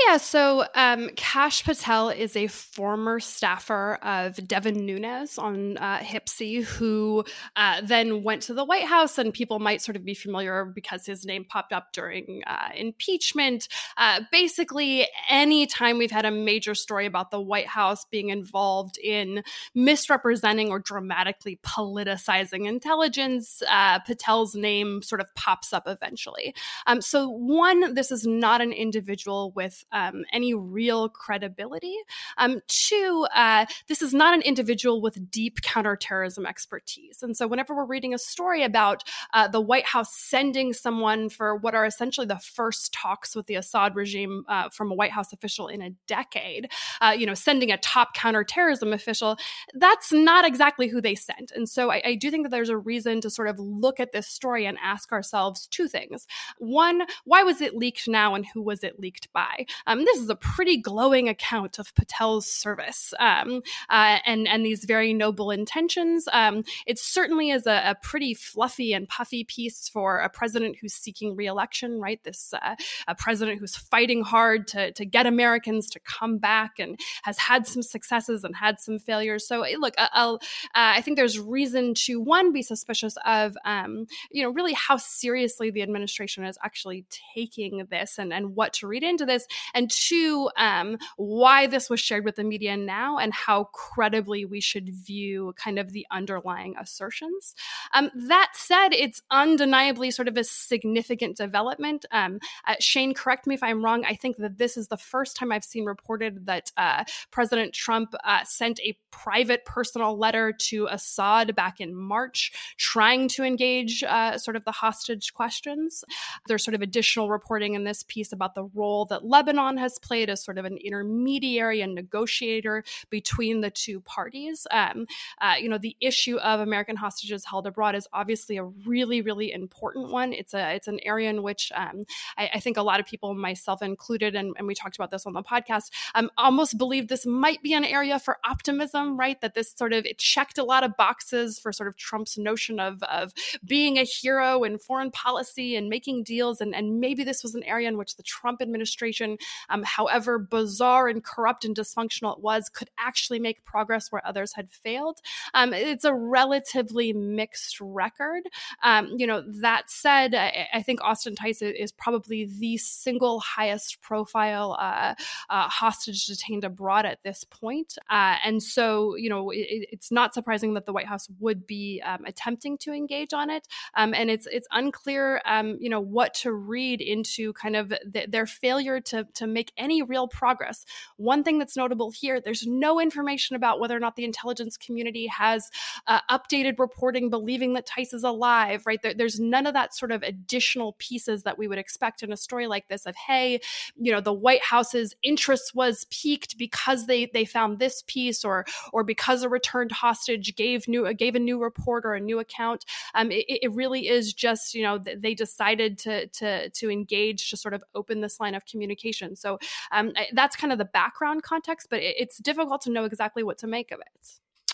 Yeah, 0.06 0.18
so 0.18 0.66
um, 0.74 1.10
Kash 1.16 1.64
Patel 1.64 2.10
is 2.10 2.36
a 2.36 2.46
former 2.46 3.20
staffer 3.20 3.94
of 4.02 4.46
Devin 4.46 4.84
Nunes 4.84 5.38
on 5.38 5.76
uh, 5.78 5.98
HPSCI, 5.98 6.64
who 6.64 7.24
uh, 7.56 7.80
then 7.82 8.22
went 8.22 8.42
to 8.42 8.54
the 8.54 8.64
White 8.64 8.84
House, 8.84 9.18
and 9.18 9.32
people 9.32 9.58
might 9.58 9.82
sort 9.82 9.96
of 9.96 10.04
be 10.04 10.14
familiar 10.14 10.64
because 10.64 11.06
his 11.06 11.24
name 11.24 11.44
popped 11.44 11.72
up 11.72 11.92
during 11.92 12.42
uh, 12.46 12.68
impeachment. 12.76 13.68
Uh, 13.96 14.20
basically, 14.30 15.06
anytime 15.28 15.98
we've 15.98 16.10
had 16.10 16.24
a 16.26 16.30
major 16.30 16.74
story 16.74 17.06
about 17.06 17.30
the 17.30 17.40
White 17.40 17.66
House 17.66 18.04
being 18.04 18.28
involved 18.28 18.98
in 18.98 19.42
misrepresenting 19.74 20.70
or 20.70 20.78
dramatically 20.78 21.58
politicizing 21.64 22.66
intelligence, 22.66 23.62
uh, 23.70 23.98
Patel's 24.00 24.54
name 24.54 25.02
sort 25.02 25.20
of 25.20 25.26
pops 25.34 25.72
up 25.72 25.84
eventually. 25.86 26.54
Um, 26.86 27.00
so, 27.00 27.28
one, 27.28 27.94
this 27.94 28.12
is 28.12 28.26
not 28.26 28.60
an 28.60 28.72
individual 28.72 29.52
with 29.56 29.77
um, 29.92 30.24
any 30.32 30.54
real 30.54 31.08
credibility. 31.08 31.96
Um, 32.36 32.60
two, 32.68 33.26
uh, 33.34 33.66
this 33.88 34.02
is 34.02 34.14
not 34.14 34.34
an 34.34 34.42
individual 34.42 35.00
with 35.00 35.30
deep 35.30 35.62
counterterrorism 35.62 36.46
expertise. 36.46 37.22
And 37.22 37.36
so, 37.36 37.46
whenever 37.46 37.74
we're 37.74 37.84
reading 37.84 38.14
a 38.14 38.18
story 38.18 38.62
about 38.62 39.04
uh, 39.32 39.48
the 39.48 39.60
White 39.60 39.86
House 39.86 40.14
sending 40.16 40.72
someone 40.72 41.28
for 41.28 41.56
what 41.56 41.74
are 41.74 41.86
essentially 41.86 42.26
the 42.26 42.38
first 42.38 42.92
talks 42.92 43.34
with 43.34 43.46
the 43.46 43.54
Assad 43.54 43.94
regime 43.94 44.44
uh, 44.48 44.68
from 44.70 44.90
a 44.90 44.94
White 44.94 45.12
House 45.12 45.32
official 45.32 45.68
in 45.68 45.82
a 45.82 45.90
decade, 46.06 46.70
uh, 47.00 47.14
you 47.16 47.26
know, 47.26 47.34
sending 47.34 47.70
a 47.70 47.78
top 47.78 48.14
counterterrorism 48.14 48.92
official, 48.92 49.36
that's 49.74 50.12
not 50.12 50.44
exactly 50.44 50.88
who 50.88 51.00
they 51.00 51.14
sent. 51.14 51.52
And 51.54 51.68
so, 51.68 51.90
I, 51.90 52.02
I 52.04 52.14
do 52.14 52.30
think 52.30 52.44
that 52.44 52.50
there's 52.50 52.68
a 52.68 52.76
reason 52.76 53.20
to 53.20 53.30
sort 53.30 53.48
of 53.48 53.58
look 53.58 54.00
at 54.00 54.12
this 54.12 54.28
story 54.28 54.66
and 54.66 54.78
ask 54.82 55.12
ourselves 55.12 55.66
two 55.66 55.88
things. 55.88 56.26
One, 56.58 57.02
why 57.24 57.42
was 57.42 57.60
it 57.60 57.76
leaked 57.76 58.08
now 58.08 58.34
and 58.34 58.46
who 58.46 58.62
was 58.62 58.82
it 58.82 59.00
leaked 59.00 59.32
by? 59.32 59.66
Um, 59.86 60.04
this 60.04 60.18
is 60.18 60.28
a 60.28 60.36
pretty 60.36 60.76
glowing 60.76 61.28
account 61.28 61.78
of 61.78 61.94
Patel's 61.94 62.46
service 62.46 63.12
um, 63.18 63.62
uh, 63.90 64.18
and, 64.24 64.48
and 64.48 64.64
these 64.64 64.84
very 64.84 65.12
noble 65.12 65.50
intentions. 65.50 66.28
Um, 66.32 66.64
it 66.86 66.98
certainly 66.98 67.50
is 67.50 67.66
a, 67.66 67.90
a, 67.90 67.94
pretty 68.02 68.32
fluffy 68.34 68.92
and 68.92 69.08
puffy 69.08 69.44
piece 69.44 69.88
for 69.88 70.18
a 70.18 70.28
president 70.28 70.76
who's 70.80 70.94
seeking 70.94 71.36
reelection, 71.36 72.00
right? 72.00 72.22
This 72.24 72.54
uh, 72.54 72.76
a 73.06 73.14
president 73.14 73.58
who's 73.58 73.76
fighting 73.76 74.22
hard 74.22 74.66
to, 74.68 74.92
to 74.92 75.04
get 75.04 75.26
Americans 75.26 75.90
to 75.90 76.00
come 76.00 76.38
back 76.38 76.78
and 76.78 76.98
has 77.22 77.38
had 77.38 77.66
some 77.66 77.82
successes 77.82 78.44
and 78.44 78.54
had 78.56 78.78
some 78.80 78.98
failures. 78.98 79.46
So, 79.46 79.64
look, 79.78 79.94
uh, 79.98 80.38
I 80.74 81.00
think 81.02 81.16
there's 81.16 81.38
reason 81.38 81.94
to, 81.94 82.20
one, 82.20 82.52
be 82.52 82.62
suspicious 82.62 83.16
of, 83.24 83.56
um, 83.64 84.06
you 84.30 84.42
know, 84.42 84.50
really 84.50 84.72
how 84.72 84.96
seriously 84.96 85.70
the 85.70 85.82
administration 85.82 86.44
is 86.44 86.58
actually 86.62 87.04
taking 87.34 87.86
this 87.90 88.18
and, 88.18 88.32
and 88.32 88.54
what 88.54 88.72
to 88.74 88.86
read 88.86 89.02
into 89.02 89.26
this, 89.26 89.46
and 89.74 89.90
two, 89.90 90.50
um, 90.56 90.98
why 91.16 91.66
this 91.66 91.88
was 91.90 92.00
shared 92.00 92.24
with 92.24 92.36
the 92.36 92.44
media 92.44 92.76
now 92.76 93.18
and 93.18 93.32
how 93.32 93.64
credibly 93.72 94.44
we 94.44 94.60
should 94.60 94.88
view 94.88 95.54
kind 95.56 95.78
of 95.78 95.92
the 95.92 96.06
underlying 96.10 96.74
assertions. 96.80 97.54
Um, 97.92 98.10
that 98.14 98.50
said, 98.54 98.90
it's 98.92 99.22
undeniably 99.30 100.10
sort 100.10 100.28
of 100.28 100.36
a 100.36 100.44
significant 100.44 101.36
development. 101.36 102.04
Um, 102.10 102.38
uh, 102.66 102.74
Shane, 102.80 103.14
correct 103.14 103.46
me 103.46 103.54
if 103.54 103.62
I'm 103.62 103.84
wrong. 103.84 104.04
I 104.04 104.14
think 104.14 104.36
that 104.38 104.58
this 104.58 104.76
is 104.76 104.88
the 104.88 104.96
first 104.96 105.36
time 105.36 105.52
I've 105.52 105.64
seen 105.64 105.84
reported 105.84 106.46
that 106.46 106.70
uh, 106.76 107.04
President 107.30 107.72
Trump 107.72 108.14
uh, 108.24 108.44
sent 108.44 108.80
a 108.80 108.96
private 109.10 109.64
personal 109.64 110.16
letter 110.16 110.52
to 110.52 110.86
Assad 110.90 111.54
back 111.54 111.80
in 111.80 111.94
March, 111.94 112.52
trying 112.76 113.28
to 113.28 113.42
engage 113.42 114.04
uh, 114.04 114.38
sort 114.38 114.56
of 114.56 114.64
the 114.64 114.72
hostage 114.72 115.32
questions. 115.34 116.04
There's 116.46 116.64
sort 116.64 116.74
of 116.74 116.82
additional 116.82 117.28
reporting 117.28 117.74
in 117.74 117.84
this 117.84 118.04
piece 118.06 118.32
about 118.32 118.54
the 118.54 118.64
role 118.74 119.06
that 119.06 119.24
Lebanon 119.24 119.47
has 119.56 119.98
played 119.98 120.30
as 120.30 120.42
sort 120.42 120.58
of 120.58 120.64
an 120.64 120.76
intermediary 120.76 121.80
and 121.80 121.94
negotiator 121.94 122.84
between 123.10 123.60
the 123.60 123.70
two 123.70 124.00
parties. 124.00 124.66
Um, 124.70 125.06
uh, 125.40 125.54
you 125.58 125.68
know, 125.68 125.78
the 125.78 125.96
issue 126.00 126.36
of 126.38 126.60
American 126.60 126.96
hostages 126.96 127.44
held 127.44 127.66
abroad 127.66 127.94
is 127.94 128.06
obviously 128.12 128.56
a 128.56 128.64
really, 128.64 129.22
really 129.22 129.52
important 129.52 130.10
one. 130.10 130.32
It's 130.32 130.54
a 130.54 130.74
it's 130.74 130.88
an 130.88 131.00
area 131.02 131.30
in 131.30 131.42
which 131.42 131.72
um, 131.74 132.04
I, 132.36 132.50
I, 132.54 132.60
think 132.60 132.76
a 132.76 132.82
lot 132.82 133.00
of 133.00 133.06
people, 133.06 133.34
myself 133.34 133.82
included, 133.82 134.34
and, 134.34 134.54
and, 134.58 134.66
we 134.66 134.74
talked 134.74 134.96
about 134.96 135.10
this 135.10 135.24
on 135.26 135.32
the 135.32 135.42
podcast, 135.42 135.90
um, 136.14 136.30
almost 136.36 136.76
believe 136.76 137.08
this 137.08 137.24
might 137.24 137.62
be 137.62 137.72
an 137.72 137.84
area 137.84 138.18
for 138.18 138.38
optimism, 138.44 139.16
right? 139.16 139.40
That 139.40 139.54
this 139.54 139.72
sort 139.72 139.92
of 139.92 140.04
it 140.04 140.18
checked 140.18 140.58
a 140.58 140.64
lot 140.64 140.84
of 140.84 140.96
boxes 140.96 141.58
for 141.58 141.72
sort 141.72 141.88
of 141.88 141.96
Trump's 141.96 142.36
notion 142.36 142.78
of 142.78 143.02
of 143.04 143.32
being 143.64 143.98
a 143.98 144.04
hero 144.04 144.64
in 144.64 144.78
foreign 144.78 145.10
policy 145.10 145.76
and 145.76 145.88
making 145.88 146.24
deals, 146.24 146.60
and 146.60 146.74
and 146.74 147.00
maybe 147.00 147.24
this 147.24 147.42
was 147.42 147.54
an 147.54 147.62
area 147.64 147.88
in 147.88 147.96
which 147.96 148.16
the 148.16 148.22
Trump 148.22 148.60
administration, 148.60 149.37
um, 149.68 149.82
however 149.82 150.38
bizarre 150.38 151.08
and 151.08 151.24
corrupt 151.24 151.64
and 151.64 151.76
dysfunctional 151.76 152.36
it 152.36 152.42
was, 152.42 152.68
could 152.68 152.90
actually 152.98 153.38
make 153.38 153.64
progress 153.64 154.10
where 154.10 154.26
others 154.26 154.52
had 154.54 154.70
failed. 154.70 155.20
Um, 155.54 155.72
it's 155.72 156.04
a 156.04 156.14
relatively 156.14 157.12
mixed 157.12 157.80
record. 157.80 158.42
Um, 158.82 159.14
you 159.16 159.26
know, 159.26 159.42
that 159.60 159.90
said, 159.90 160.34
I, 160.34 160.68
I, 160.72 160.82
think 160.82 161.02
Austin 161.02 161.34
Tice 161.34 161.62
is 161.62 161.92
probably 161.92 162.44
the 162.44 162.76
single 162.76 163.40
highest 163.40 164.00
profile 164.00 164.76
uh, 164.78 165.14
uh, 165.50 165.68
hostage 165.68 166.26
detained 166.26 166.64
abroad 166.64 167.06
at 167.06 167.22
this 167.22 167.44
point. 167.44 167.98
Uh, 168.10 168.36
and 168.44 168.62
so, 168.62 169.16
you 169.16 169.28
know, 169.28 169.50
it, 169.50 169.88
it's 169.92 170.10
not 170.10 170.34
surprising 170.34 170.74
that 170.74 170.86
the 170.86 170.92
White 170.92 171.06
House 171.06 171.28
would 171.40 171.66
be 171.66 172.02
um, 172.04 172.24
attempting 172.26 172.78
to 172.78 172.92
engage 172.92 173.32
on 173.32 173.50
it. 173.50 173.66
Um, 173.94 174.14
and 174.14 174.30
it's 174.30 174.46
it's 174.46 174.68
unclear, 174.72 175.40
um, 175.44 175.76
you 175.80 175.88
know, 175.88 176.00
what 176.00 176.34
to 176.34 176.52
read 176.52 177.00
into 177.00 177.52
kind 177.54 177.76
of 177.76 177.92
th- 178.12 178.30
their 178.30 178.46
failure 178.46 179.00
to 179.00 179.26
to 179.34 179.46
make 179.46 179.72
any 179.76 180.02
real 180.02 180.28
progress. 180.28 180.84
One 181.16 181.44
thing 181.44 181.58
that's 181.58 181.76
notable 181.76 182.10
here, 182.10 182.40
there's 182.40 182.66
no 182.66 183.00
information 183.00 183.56
about 183.56 183.80
whether 183.80 183.96
or 183.96 184.00
not 184.00 184.16
the 184.16 184.24
intelligence 184.24 184.76
community 184.76 185.26
has 185.26 185.70
uh, 186.06 186.20
updated 186.30 186.78
reporting 186.78 187.30
believing 187.30 187.74
that 187.74 187.86
Tice 187.86 188.12
is 188.12 188.24
alive, 188.24 188.84
right? 188.86 189.00
There, 189.02 189.14
there's 189.14 189.40
none 189.40 189.66
of 189.66 189.74
that 189.74 189.94
sort 189.94 190.12
of 190.12 190.22
additional 190.22 190.94
pieces 190.98 191.42
that 191.42 191.58
we 191.58 191.68
would 191.68 191.78
expect 191.78 192.22
in 192.22 192.32
a 192.32 192.36
story 192.36 192.66
like 192.66 192.88
this 192.88 193.06
of, 193.06 193.16
hey, 193.16 193.60
you 193.96 194.12
know, 194.12 194.20
the 194.20 194.32
White 194.32 194.62
House's 194.62 195.14
interest 195.22 195.74
was 195.74 196.06
piqued 196.10 196.56
because 196.58 197.06
they 197.06 197.26
they 197.26 197.44
found 197.44 197.78
this 197.78 198.02
piece 198.06 198.44
or 198.44 198.64
or 198.92 199.04
because 199.04 199.42
a 199.42 199.48
returned 199.48 199.92
hostage 199.92 200.54
gave 200.56 200.88
new 200.88 201.12
gave 201.14 201.34
a 201.34 201.40
new 201.40 201.60
report 201.60 202.04
or 202.04 202.14
a 202.14 202.20
new 202.20 202.38
account. 202.38 202.84
Um, 203.14 203.30
it, 203.30 203.44
it 203.48 203.72
really 203.72 204.08
is 204.08 204.32
just, 204.32 204.74
you 204.74 204.82
know, 204.82 204.98
they 204.98 205.34
decided 205.34 205.98
to 205.98 206.26
to 206.28 206.70
to 206.70 206.90
engage 206.90 207.50
to 207.50 207.56
sort 207.56 207.74
of 207.74 207.82
open 207.94 208.20
this 208.20 208.40
line 208.40 208.54
of 208.54 208.64
communication. 208.66 209.17
So 209.36 209.58
um, 209.92 210.12
that's 210.32 210.56
kind 210.56 210.72
of 210.72 210.78
the 210.78 210.84
background 210.84 211.42
context, 211.42 211.88
but 211.90 212.00
it, 212.00 212.16
it's 212.18 212.38
difficult 212.38 212.82
to 212.82 212.90
know 212.90 213.04
exactly 213.04 213.42
what 213.42 213.58
to 213.58 213.66
make 213.66 213.92
of 213.92 214.00
it. 214.00 214.28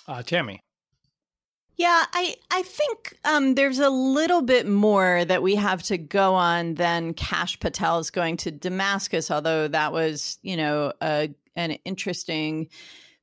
Uh, 0.06 0.22
Tammy. 0.22 0.62
Yeah, 1.76 2.04
I 2.12 2.36
I 2.52 2.62
think 2.62 3.18
um, 3.24 3.56
there's 3.56 3.80
a 3.80 3.90
little 3.90 4.42
bit 4.42 4.66
more 4.68 5.24
that 5.24 5.42
we 5.42 5.56
have 5.56 5.82
to 5.84 5.98
go 5.98 6.34
on 6.34 6.74
than 6.74 7.14
Kash 7.14 7.58
Patel 7.58 7.98
is 7.98 8.10
going 8.10 8.36
to 8.38 8.52
Damascus, 8.52 9.30
although 9.30 9.66
that 9.66 9.92
was 9.92 10.38
you 10.42 10.56
know 10.56 10.92
a, 11.02 11.34
an 11.56 11.72
interesting 11.84 12.68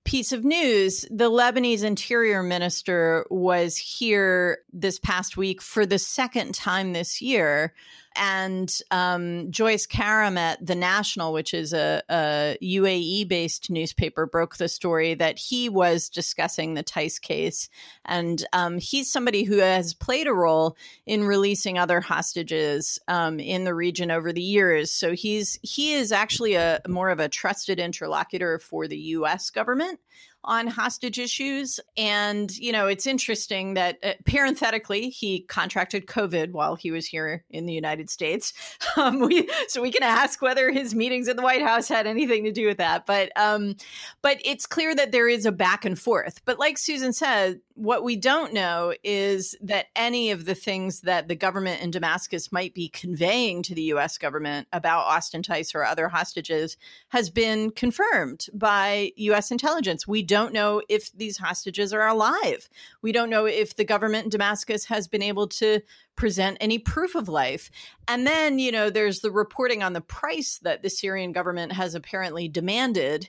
piece 0.03 0.34
of 0.34 0.43
news. 0.43 1.05
The 1.09 1.30
Lebanese 1.30 1.84
interior 1.84 2.43
minister 2.43 3.26
was 3.30 3.78
here 3.78 4.59
this 4.74 4.99
past 4.99 5.38
week 5.38 5.61
for 5.61 5.86
the 5.86 5.99
second 5.99 6.53
time 6.53 6.91
this 6.91 7.22
year. 7.22 7.74
And 8.16 8.72
um, 8.91 9.51
Joyce 9.51 9.86
Karam 9.86 10.38
at 10.38 10.66
The 10.66 10.76
National, 10.76 11.34
which 11.34 11.53
is 11.53 11.74
a, 11.74 12.01
a 12.09 12.57
UAE 12.62 13.28
based 13.28 13.70
newspaper, 13.70 14.26
broke 14.26 14.57
the 14.57 14.68
story 14.68 15.14
that 15.14 15.39
he 15.39 15.70
was 15.70 16.09
discussing 16.09 16.74
the 16.74 16.84
Tice 16.84 17.20
case. 17.20 17.70
And 18.05 18.45
um, 18.53 18.80
he's 18.80 19.12
somebody 19.12 19.43
who 19.43 19.57
has 19.57 19.93
played 19.93 20.28
a 20.28 20.34
role 20.34 20.76
in 21.05 21.26
releasing 21.26 21.78
other 21.78 22.01
hostages 22.01 22.99
um, 23.07 23.39
in 23.39 23.64
the 23.64 23.74
region 23.74 24.12
over 24.12 24.34
the 24.34 24.41
years. 24.41 24.91
So 24.91 25.14
he's 25.14 25.59
he 25.62 25.93
is 25.93 26.12
actually 26.12 26.55
a 26.55 26.82
more 26.88 27.09
of 27.09 27.20
a 27.20 27.30
trusted 27.30 27.80
interlocutor 27.80 28.59
for 28.59 28.88
the 28.88 28.97
U.S. 28.97 29.49
government 29.49 29.99
on 30.44 30.68
hostage 30.68 31.20
issues. 31.20 31.80
And, 31.98 32.56
you 32.58 32.72
know, 32.72 32.88
it's 32.88 33.06
interesting 33.06 33.76
that 33.76 33.98
uh, 34.04 34.14
parenthetically, 34.26 35.10
he 35.10 35.42
contracted 35.42 36.08
COVID 36.08 36.52
while 36.52 36.76
he 36.76 36.92
was 36.92 37.06
here 37.06 37.44
in 37.50 37.66
the 37.66 37.74
United 37.74 38.10
States. 38.10 38.54
Um, 38.98 39.20
we, 39.20 39.48
so 39.68 39.82
we 39.82 39.89
can 39.89 40.04
ask 40.04 40.42
whether 40.42 40.70
his 40.70 40.94
meetings 40.94 41.30
at 41.30 41.38
the 41.38 41.42
White 41.42 41.62
House 41.62 41.88
had 41.88 42.06
anything 42.06 42.44
to 42.44 42.52
do 42.52 42.68
with 42.68 42.78
that. 42.78 43.06
But, 43.06 43.32
um, 43.38 43.78
but 44.22 44.39
it's 44.44 44.66
clear 44.66 44.94
that 44.94 45.14
there 45.14 45.30
is 45.30 45.46
a 45.46 45.52
back 45.52 45.86
and 45.86 45.98
forth. 45.98 46.42
But 46.44 46.60
like 46.60 46.78
Susan 46.78 47.14
said, 47.14 47.62
what 47.76 48.04
we 48.04 48.16
don't 48.16 48.54
know 48.54 48.94
is 49.04 49.56
that 49.62 49.88
any 49.96 50.30
of 50.32 50.46
the 50.46 50.54
things 50.54 51.02
that 51.02 51.28
the 51.28 51.36
government 51.36 51.82
in 51.82 51.89
Damascus 51.89 52.52
might 52.52 52.74
be 52.76 52.89
conveying 52.89 53.64
to 53.64 53.74
the 53.74 53.84
US 53.94 54.18
government 54.18 54.68
about 54.72 55.06
Austin 55.06 55.42
Tice 55.42 55.74
or 55.74 55.84
other 55.84 56.08
hostages 56.08 56.78
has 57.10 57.30
been 57.30 57.72
confirmed 57.72 58.48
by 58.54 59.12
US 59.16 59.52
intelligence. 59.52 60.08
We 60.08 60.22
don't 60.32 60.53
know 60.53 60.82
if 60.88 61.11
these 61.11 61.38
hostages 61.38 61.91
are 61.91 62.07
alive. 62.07 62.69
We 63.01 63.11
don't 63.11 63.29
know 63.29 63.45
if 63.45 63.75
the 63.75 63.84
government 63.84 64.23
in 64.23 64.29
Damascus 64.29 64.86
has 64.86 65.09
been 65.09 65.21
able 65.21 65.49
to 65.49 65.82
present 66.15 66.57
any 66.61 66.79
proof 66.79 67.15
of 67.15 67.27
life. 67.27 67.69
And 68.07 68.25
then, 68.25 68.57
you 68.57 68.71
know, 68.71 68.89
there's 68.89 69.19
the 69.19 69.29
reporting 69.29 69.84
on 69.84 69.91
the 69.91 69.99
price 69.99 70.57
that 70.63 70.84
the 70.84 70.89
Syrian 70.89 71.34
government 71.34 71.73
has 71.73 71.95
apparently 71.95 72.47
demanded 72.47 73.27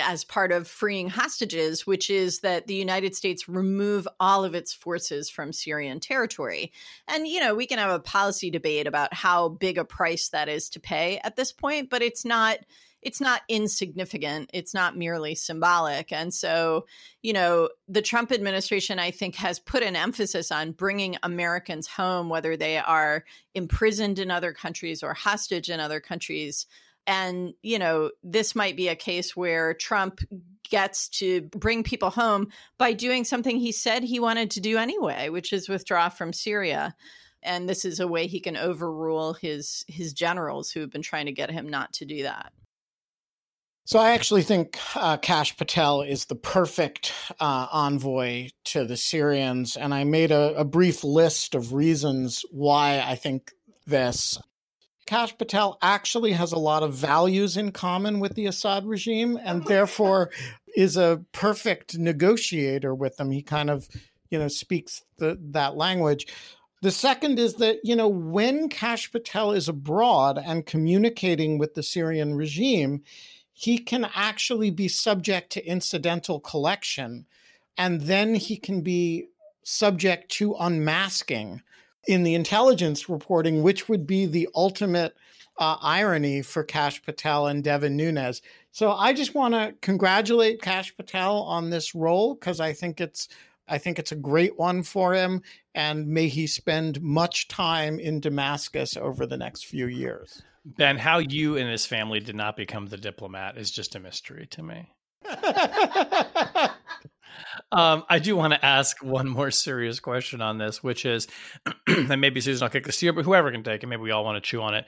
as 0.00 0.24
part 0.24 0.50
of 0.50 0.66
freeing 0.66 1.10
hostages, 1.10 1.86
which 1.86 2.08
is 2.08 2.40
that 2.40 2.66
the 2.66 2.74
United 2.74 3.14
States 3.14 3.46
remove 3.46 4.08
all 4.18 4.42
of 4.42 4.54
its 4.54 4.72
forces 4.72 5.28
from 5.28 5.52
Syrian 5.52 6.00
territory. 6.00 6.72
And, 7.08 7.28
you 7.28 7.40
know, 7.40 7.54
we 7.54 7.66
can 7.66 7.78
have 7.78 7.90
a 7.90 8.00
policy 8.00 8.50
debate 8.50 8.86
about 8.86 9.12
how 9.12 9.50
big 9.50 9.76
a 9.76 9.84
price 9.84 10.30
that 10.30 10.48
is 10.48 10.70
to 10.70 10.80
pay 10.80 11.20
at 11.24 11.36
this 11.36 11.52
point, 11.52 11.90
but 11.90 12.00
it's 12.00 12.24
not 12.24 12.58
it's 13.02 13.20
not 13.20 13.42
insignificant. 13.48 14.50
It's 14.52 14.74
not 14.74 14.96
merely 14.96 15.34
symbolic. 15.34 16.12
And 16.12 16.34
so, 16.34 16.86
you 17.22 17.32
know, 17.32 17.68
the 17.86 18.02
Trump 18.02 18.32
administration, 18.32 18.98
I 18.98 19.10
think, 19.10 19.36
has 19.36 19.58
put 19.58 19.82
an 19.82 19.96
emphasis 19.96 20.50
on 20.50 20.72
bringing 20.72 21.16
Americans 21.22 21.86
home, 21.86 22.28
whether 22.28 22.56
they 22.56 22.78
are 22.78 23.24
imprisoned 23.54 24.18
in 24.18 24.30
other 24.30 24.52
countries 24.52 25.02
or 25.02 25.14
hostage 25.14 25.70
in 25.70 25.80
other 25.80 26.00
countries. 26.00 26.66
And, 27.06 27.54
you 27.62 27.78
know, 27.78 28.10
this 28.22 28.54
might 28.54 28.76
be 28.76 28.88
a 28.88 28.96
case 28.96 29.36
where 29.36 29.74
Trump 29.74 30.20
gets 30.68 31.08
to 31.08 31.42
bring 31.42 31.82
people 31.82 32.10
home 32.10 32.48
by 32.76 32.92
doing 32.92 33.24
something 33.24 33.58
he 33.58 33.72
said 33.72 34.02
he 34.02 34.20
wanted 34.20 34.50
to 34.50 34.60
do 34.60 34.76
anyway, 34.76 35.28
which 35.28 35.52
is 35.52 35.68
withdraw 35.68 36.08
from 36.08 36.32
Syria. 36.32 36.94
And 37.42 37.68
this 37.68 37.84
is 37.84 38.00
a 38.00 38.08
way 38.08 38.26
he 38.26 38.40
can 38.40 38.56
overrule 38.56 39.32
his 39.32 39.84
his 39.86 40.12
generals 40.12 40.70
who 40.70 40.80
have 40.80 40.90
been 40.90 41.02
trying 41.02 41.26
to 41.26 41.32
get 41.32 41.50
him 41.50 41.68
not 41.68 41.92
to 41.94 42.04
do 42.04 42.24
that. 42.24 42.52
So 43.88 43.98
I 43.98 44.10
actually 44.10 44.42
think 44.42 44.78
uh, 44.94 45.16
Kash 45.16 45.56
Patel 45.56 46.02
is 46.02 46.26
the 46.26 46.34
perfect 46.34 47.14
uh, 47.40 47.68
envoy 47.72 48.50
to 48.64 48.84
the 48.84 48.98
Syrians, 48.98 49.78
and 49.78 49.94
I 49.94 50.04
made 50.04 50.30
a, 50.30 50.54
a 50.56 50.64
brief 50.66 51.02
list 51.04 51.54
of 51.54 51.72
reasons 51.72 52.44
why 52.50 53.00
I 53.00 53.14
think 53.14 53.50
this. 53.86 54.38
Kash 55.06 55.38
Patel 55.38 55.78
actually 55.80 56.32
has 56.32 56.52
a 56.52 56.58
lot 56.58 56.82
of 56.82 56.92
values 56.92 57.56
in 57.56 57.72
common 57.72 58.20
with 58.20 58.34
the 58.34 58.44
Assad 58.44 58.84
regime, 58.84 59.38
and 59.42 59.64
therefore 59.64 60.32
is 60.76 60.98
a 60.98 61.24
perfect 61.32 61.96
negotiator 61.96 62.94
with 62.94 63.16
them. 63.16 63.30
He 63.30 63.40
kind 63.40 63.70
of, 63.70 63.88
you 64.28 64.38
know, 64.38 64.48
speaks 64.48 65.02
the, 65.16 65.38
that 65.52 65.78
language. 65.78 66.26
The 66.82 66.90
second 66.90 67.38
is 67.38 67.54
that, 67.54 67.78
you 67.84 67.96
know, 67.96 68.08
when 68.08 68.68
Kash 68.68 69.10
Patel 69.10 69.52
is 69.52 69.66
abroad 69.66 70.38
and 70.38 70.66
communicating 70.66 71.56
with 71.56 71.72
the 71.72 71.82
Syrian 71.82 72.34
regime, 72.34 73.02
he 73.60 73.76
can 73.76 74.08
actually 74.14 74.70
be 74.70 74.86
subject 74.86 75.50
to 75.50 75.66
incidental 75.66 76.38
collection 76.38 77.26
and 77.76 78.02
then 78.02 78.36
he 78.36 78.56
can 78.56 78.82
be 78.82 79.26
subject 79.64 80.30
to 80.30 80.54
unmasking 80.60 81.60
in 82.06 82.22
the 82.22 82.36
intelligence 82.36 83.08
reporting, 83.08 83.64
which 83.64 83.88
would 83.88 84.06
be 84.06 84.26
the 84.26 84.48
ultimate 84.54 85.16
uh, 85.58 85.76
irony 85.82 86.40
for 86.40 86.62
Kash 86.62 87.02
Patel 87.02 87.48
and 87.48 87.64
Devin 87.64 87.96
Nunes. 87.96 88.42
So 88.70 88.92
I 88.92 89.12
just 89.12 89.34
want 89.34 89.54
to 89.54 89.74
congratulate 89.82 90.62
Kash 90.62 90.96
Patel 90.96 91.38
on 91.38 91.70
this 91.70 91.96
role 91.96 92.36
because 92.36 92.60
I 92.60 92.72
think 92.72 93.00
it's 93.00 93.26
I 93.66 93.78
think 93.78 93.98
it's 93.98 94.12
a 94.12 94.16
great 94.16 94.56
one 94.56 94.84
for 94.84 95.14
him, 95.14 95.42
and 95.74 96.06
may 96.06 96.28
he 96.28 96.46
spend 96.46 97.02
much 97.02 97.48
time 97.48 97.98
in 97.98 98.20
Damascus 98.20 98.96
over 98.96 99.26
the 99.26 99.36
next 99.36 99.66
few 99.66 99.88
years. 99.88 100.42
Ben, 100.76 100.98
how 100.98 101.18
you 101.18 101.56
and 101.56 101.70
his 101.70 101.86
family 101.86 102.20
did 102.20 102.36
not 102.36 102.56
become 102.56 102.86
the 102.86 102.98
diplomat 102.98 103.56
is 103.56 103.70
just 103.70 103.94
a 103.94 104.00
mystery 104.00 104.46
to 104.50 104.62
me. 104.62 104.90
um, 107.72 108.04
I 108.08 108.18
do 108.18 108.36
want 108.36 108.52
to 108.52 108.64
ask 108.64 109.02
one 109.02 109.28
more 109.28 109.50
serious 109.50 109.98
question 109.98 110.42
on 110.42 110.58
this, 110.58 110.82
which 110.82 111.06
is, 111.06 111.26
and 111.86 112.20
maybe 112.20 112.42
Susan, 112.42 112.64
I'll 112.64 112.70
kick 112.70 112.84
this 112.84 112.98
to 112.98 113.06
you, 113.06 113.14
but 113.14 113.24
whoever 113.24 113.50
can 113.50 113.62
take 113.62 113.82
it, 113.82 113.86
maybe 113.86 114.02
we 114.02 114.10
all 114.10 114.24
want 114.24 114.36
to 114.42 114.46
chew 114.46 114.60
on 114.60 114.74
it. 114.74 114.84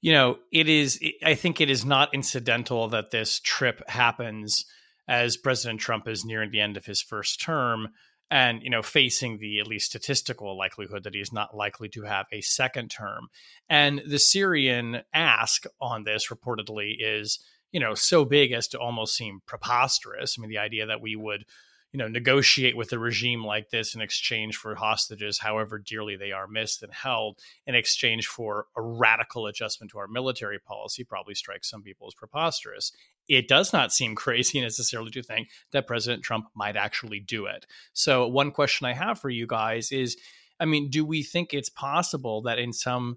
You 0.00 0.12
know, 0.12 0.38
it 0.50 0.68
is, 0.68 0.98
I 1.22 1.34
think 1.34 1.60
it 1.60 1.68
is 1.68 1.84
not 1.84 2.14
incidental 2.14 2.88
that 2.88 3.10
this 3.10 3.40
trip 3.40 3.82
happens 3.88 4.64
as 5.06 5.36
President 5.36 5.80
Trump 5.80 6.08
is 6.08 6.24
nearing 6.24 6.50
the 6.50 6.60
end 6.60 6.78
of 6.78 6.86
his 6.86 7.02
first 7.02 7.40
term 7.40 7.88
and 8.30 8.62
you 8.62 8.70
know 8.70 8.82
facing 8.82 9.38
the 9.38 9.58
at 9.58 9.66
least 9.66 9.86
statistical 9.86 10.56
likelihood 10.56 11.04
that 11.04 11.14
he's 11.14 11.32
not 11.32 11.56
likely 11.56 11.88
to 11.88 12.02
have 12.02 12.26
a 12.32 12.40
second 12.40 12.90
term. 12.90 13.28
And 13.68 14.02
the 14.06 14.18
syrian 14.18 15.02
ask 15.12 15.64
on 15.80 16.04
this 16.04 16.28
reportedly 16.28 16.96
is 16.98 17.38
you 17.72 17.80
know 17.80 17.94
so 17.94 18.24
big 18.24 18.52
as 18.52 18.68
to 18.68 18.78
almost 18.78 19.16
seem 19.16 19.40
preposterous. 19.46 20.36
I 20.38 20.40
mean 20.40 20.50
the 20.50 20.58
idea 20.58 20.86
that 20.86 21.00
we 21.00 21.16
would 21.16 21.44
you 21.92 21.98
know 21.98 22.08
negotiate 22.08 22.76
with 22.76 22.92
a 22.92 22.98
regime 22.98 23.44
like 23.44 23.70
this 23.70 23.94
in 23.94 24.00
exchange 24.00 24.56
for 24.56 24.74
hostages 24.74 25.38
however 25.38 25.78
dearly 25.78 26.16
they 26.16 26.32
are 26.32 26.46
missed 26.46 26.82
and 26.82 26.92
held 26.92 27.38
in 27.66 27.74
exchange 27.74 28.26
for 28.26 28.66
a 28.76 28.82
radical 28.82 29.46
adjustment 29.46 29.90
to 29.90 29.98
our 29.98 30.06
military 30.06 30.58
policy 30.58 31.02
probably 31.02 31.34
strikes 31.34 31.70
some 31.70 31.82
people 31.82 32.06
as 32.06 32.14
preposterous 32.14 32.92
it 33.28 33.46
does 33.48 33.72
not 33.72 33.92
seem 33.92 34.14
crazy 34.14 34.60
necessarily 34.62 35.10
to 35.10 35.22
think 35.22 35.48
that 35.72 35.86
president 35.86 36.22
trump 36.22 36.46
might 36.54 36.76
actually 36.76 37.20
do 37.20 37.46
it 37.46 37.66
so 37.92 38.26
one 38.26 38.50
question 38.50 38.86
i 38.86 38.92
have 38.92 39.18
for 39.18 39.30
you 39.30 39.46
guys 39.46 39.92
is 39.92 40.16
i 40.60 40.64
mean 40.64 40.90
do 40.90 41.04
we 41.04 41.22
think 41.22 41.52
it's 41.52 41.70
possible 41.70 42.42
that 42.42 42.58
in 42.58 42.72
some 42.72 43.16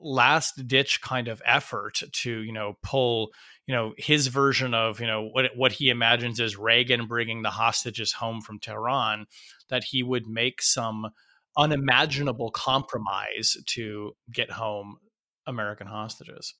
last 0.00 0.66
ditch 0.66 1.00
kind 1.00 1.28
of 1.28 1.42
effort 1.44 2.02
to 2.12 2.42
you 2.42 2.52
know 2.52 2.76
pull 2.82 3.30
you 3.66 3.74
know 3.74 3.94
his 3.96 4.26
version 4.26 4.74
of 4.74 5.00
you 5.00 5.06
know 5.06 5.22
what 5.22 5.56
what 5.56 5.72
he 5.72 5.88
imagines 5.88 6.40
is 6.40 6.56
Reagan 6.56 7.06
bringing 7.06 7.42
the 7.42 7.50
hostages 7.50 8.12
home 8.12 8.40
from 8.40 8.58
Tehran 8.58 9.26
that 9.68 9.84
he 9.84 10.02
would 10.02 10.26
make 10.26 10.60
some 10.62 11.10
unimaginable 11.56 12.50
compromise 12.50 13.56
to 13.66 14.12
get 14.32 14.50
home 14.50 14.96
American 15.46 15.86
hostages. 15.86 16.54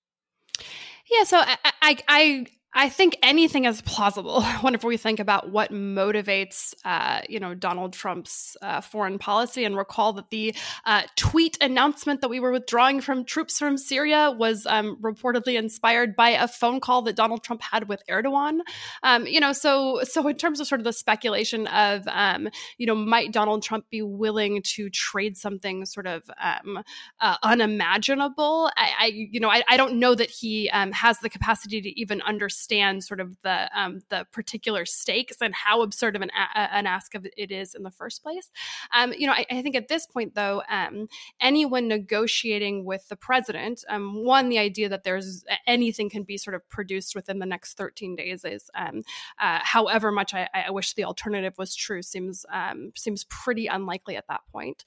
Yeah, 1.10 1.24
so 1.24 1.38
I 1.38 1.56
I, 1.82 1.98
I 2.08 2.46
I 2.74 2.88
think 2.88 3.18
anything 3.22 3.66
is 3.66 3.82
plausible 3.82 4.42
whenever 4.62 4.88
we 4.88 4.96
think 4.96 5.20
about 5.20 5.50
what 5.50 5.70
motivates, 5.70 6.74
uh, 6.84 7.20
you 7.28 7.38
know, 7.38 7.54
Donald 7.54 7.92
Trump's 7.92 8.56
uh, 8.62 8.80
foreign 8.80 9.18
policy. 9.18 9.64
And 9.64 9.76
recall 9.76 10.14
that 10.14 10.30
the 10.30 10.54
uh, 10.86 11.02
tweet 11.16 11.58
announcement 11.60 12.22
that 12.22 12.28
we 12.28 12.40
were 12.40 12.50
withdrawing 12.50 13.02
from 13.02 13.24
troops 13.24 13.58
from 13.58 13.76
Syria 13.76 14.34
was 14.36 14.66
um, 14.66 14.96
reportedly 15.02 15.58
inspired 15.58 16.16
by 16.16 16.30
a 16.30 16.48
phone 16.48 16.80
call 16.80 17.02
that 17.02 17.14
Donald 17.14 17.44
Trump 17.44 17.60
had 17.60 17.88
with 17.88 18.02
Erdogan. 18.08 18.60
Um, 19.02 19.26
you 19.26 19.40
know, 19.40 19.52
so 19.52 20.00
so 20.04 20.26
in 20.28 20.36
terms 20.36 20.58
of 20.58 20.66
sort 20.66 20.80
of 20.80 20.84
the 20.84 20.92
speculation 20.92 21.66
of, 21.66 22.08
um, 22.08 22.48
you 22.78 22.86
know, 22.86 22.94
might 22.94 23.32
Donald 23.32 23.62
Trump 23.62 23.84
be 23.90 24.00
willing 24.00 24.62
to 24.62 24.88
trade 24.88 25.36
something 25.36 25.84
sort 25.84 26.06
of 26.06 26.22
um, 26.42 26.82
uh, 27.20 27.36
unimaginable? 27.42 28.70
I, 28.76 28.90
I, 28.98 29.06
you 29.06 29.40
know, 29.40 29.50
I, 29.50 29.62
I, 29.68 29.76
don't 29.76 29.98
know 29.98 30.14
that 30.14 30.30
he 30.30 30.70
um, 30.70 30.92
has 30.92 31.18
the 31.18 31.28
capacity 31.28 31.80
to 31.80 32.00
even 32.00 32.22
understand 32.22 32.61
understand 32.62 33.04
sort 33.04 33.20
of 33.20 33.36
the 33.42 33.68
um, 33.78 34.00
the 34.08 34.26
particular 34.32 34.84
stakes 34.86 35.36
and 35.40 35.54
how 35.54 35.82
absurd 35.82 36.16
of 36.16 36.22
an, 36.22 36.30
a- 36.30 36.74
an 36.74 36.86
ask 36.86 37.14
of 37.14 37.26
it 37.36 37.50
is 37.50 37.74
in 37.74 37.82
the 37.82 37.90
first 37.90 38.22
place. 38.22 38.50
Um, 38.94 39.12
you 39.16 39.26
know, 39.26 39.32
I, 39.32 39.44
I, 39.50 39.62
think 39.62 39.76
at 39.76 39.88
this 39.88 40.06
point, 40.06 40.34
though, 40.34 40.62
um, 40.68 41.08
anyone 41.40 41.88
negotiating 41.88 42.84
with 42.84 43.08
the 43.08 43.16
president, 43.16 43.84
um, 43.88 44.24
one, 44.24 44.48
the 44.48 44.58
idea 44.58 44.88
that 44.88 45.04
there's 45.04 45.44
anything 45.66 46.08
can 46.08 46.22
be 46.22 46.36
sort 46.36 46.54
of 46.54 46.68
produced 46.68 47.14
within 47.14 47.38
the 47.38 47.46
next 47.46 47.76
13 47.76 48.16
days 48.16 48.44
is, 48.44 48.70
um, 48.74 49.02
uh, 49.40 49.58
however 49.62 50.12
much 50.12 50.34
I, 50.34 50.48
I, 50.54 50.70
wish 50.70 50.94
the 50.94 51.04
alternative 51.04 51.54
was 51.58 51.74
true, 51.74 52.02
seems 52.02 52.46
um, 52.52 52.92
seems 52.96 53.24
pretty 53.24 53.66
unlikely 53.66 54.16
at 54.16 54.28
that 54.28 54.42
point. 54.52 54.84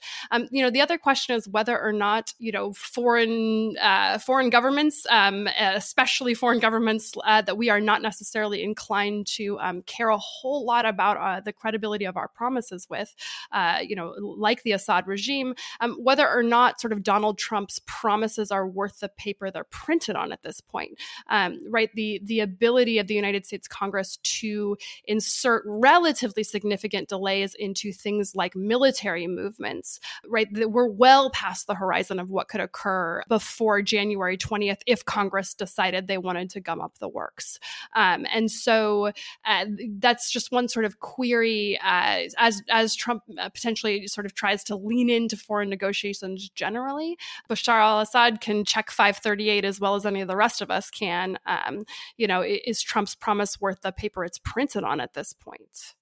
you 0.50 0.62
know, 0.62 0.70
the 0.70 0.80
other 0.80 0.98
question 0.98 1.36
is 1.36 1.48
whether 1.48 1.78
or 1.78 1.92
not 1.92 2.32
you 2.38 2.52
know 2.52 2.72
foreign 2.72 3.76
uh, 3.78 4.18
foreign 4.18 4.50
governments, 4.50 5.06
especially 5.10 6.34
foreign 6.34 6.58
governments 6.58 7.12
uh, 7.24 7.42
that 7.42 7.56
we 7.56 7.65
we 7.66 7.70
are 7.70 7.80
not 7.80 8.00
necessarily 8.00 8.62
inclined 8.62 9.26
to 9.26 9.58
um, 9.58 9.82
care 9.82 10.08
a 10.10 10.16
whole 10.16 10.64
lot 10.64 10.86
about 10.86 11.16
uh, 11.16 11.40
the 11.40 11.52
credibility 11.52 12.04
of 12.04 12.16
our 12.16 12.28
promises 12.28 12.86
with, 12.88 13.12
uh, 13.50 13.80
you 13.82 13.96
know, 13.96 14.14
like 14.20 14.62
the 14.62 14.70
Assad 14.70 15.08
regime, 15.08 15.52
um, 15.80 15.94
whether 15.94 16.28
or 16.30 16.44
not 16.44 16.80
sort 16.80 16.92
of 16.92 17.02
Donald 17.02 17.38
Trump's 17.38 17.80
promises 17.86 18.52
are 18.52 18.68
worth 18.68 19.00
the 19.00 19.08
paper 19.08 19.50
they're 19.50 19.64
printed 19.64 20.14
on 20.14 20.30
at 20.30 20.44
this 20.44 20.60
point. 20.60 20.92
Um, 21.28 21.58
right, 21.68 21.90
the 21.94 22.20
the 22.22 22.38
ability 22.38 23.00
of 23.00 23.08
the 23.08 23.14
United 23.14 23.44
States 23.44 23.66
Congress 23.66 24.18
to 24.18 24.76
insert 25.06 25.64
relatively 25.66 26.44
significant 26.44 27.08
delays 27.08 27.56
into 27.56 27.92
things 27.92 28.36
like 28.36 28.54
military 28.54 29.26
movements. 29.26 29.98
Right, 30.28 30.46
we're 30.52 30.86
well 30.86 31.30
past 31.30 31.66
the 31.66 31.74
horizon 31.74 32.20
of 32.20 32.30
what 32.30 32.46
could 32.46 32.60
occur 32.60 33.24
before 33.28 33.82
January 33.82 34.38
20th 34.38 34.82
if 34.86 35.04
Congress 35.04 35.52
decided 35.52 36.06
they 36.06 36.18
wanted 36.18 36.48
to 36.50 36.60
gum 36.60 36.80
up 36.80 37.00
the 37.00 37.08
works. 37.08 37.55
Um, 37.94 38.26
and 38.32 38.50
so 38.50 39.12
uh, 39.44 39.66
that's 39.98 40.30
just 40.30 40.52
one 40.52 40.68
sort 40.68 40.84
of 40.84 41.00
query 41.00 41.78
uh, 41.82 42.28
as 42.38 42.62
as 42.70 42.94
Trump 42.94 43.22
uh, 43.38 43.48
potentially 43.48 44.06
sort 44.06 44.26
of 44.26 44.34
tries 44.34 44.64
to 44.64 44.76
lean 44.76 45.10
into 45.10 45.36
foreign 45.36 45.68
negotiations 45.68 46.48
generally. 46.50 47.16
Bashar 47.50 47.80
al-Assad 47.80 48.40
can 48.40 48.64
check 48.64 48.90
538 48.90 49.64
as 49.64 49.80
well 49.80 49.94
as 49.94 50.06
any 50.06 50.20
of 50.20 50.28
the 50.28 50.36
rest 50.36 50.60
of 50.60 50.70
us 50.70 50.90
can. 50.90 51.38
Um, 51.46 51.84
you 52.16 52.26
know, 52.26 52.42
is 52.42 52.82
Trump's 52.82 53.14
promise 53.14 53.60
worth 53.60 53.82
the 53.82 53.92
paper 53.92 54.24
it's 54.24 54.38
printed 54.38 54.84
on 54.84 55.00
at 55.00 55.14
this 55.14 55.32
point? 55.32 55.94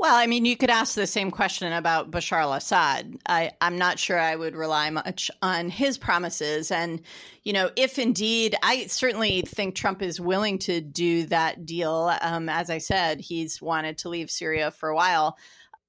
Well, 0.00 0.14
I 0.14 0.28
mean, 0.28 0.44
you 0.44 0.56
could 0.56 0.70
ask 0.70 0.94
the 0.94 1.08
same 1.08 1.32
question 1.32 1.72
about 1.72 2.12
Bashar 2.12 2.40
al 2.40 2.52
Assad. 2.52 3.18
I, 3.26 3.50
am 3.60 3.78
not 3.78 3.98
sure 3.98 4.16
I 4.16 4.36
would 4.36 4.54
rely 4.54 4.90
much 4.90 5.28
on 5.42 5.70
his 5.70 5.98
promises. 5.98 6.70
And, 6.70 7.00
you 7.42 7.52
know, 7.52 7.70
if 7.74 7.98
indeed, 7.98 8.54
I 8.62 8.86
certainly 8.86 9.42
think 9.42 9.74
Trump 9.74 10.00
is 10.00 10.20
willing 10.20 10.60
to 10.60 10.80
do 10.80 11.26
that 11.26 11.66
deal. 11.66 12.14
Um, 12.22 12.48
as 12.48 12.70
I 12.70 12.78
said, 12.78 13.20
he's 13.20 13.60
wanted 13.60 13.98
to 13.98 14.08
leave 14.08 14.30
Syria 14.30 14.70
for 14.70 14.88
a 14.88 14.94
while. 14.94 15.36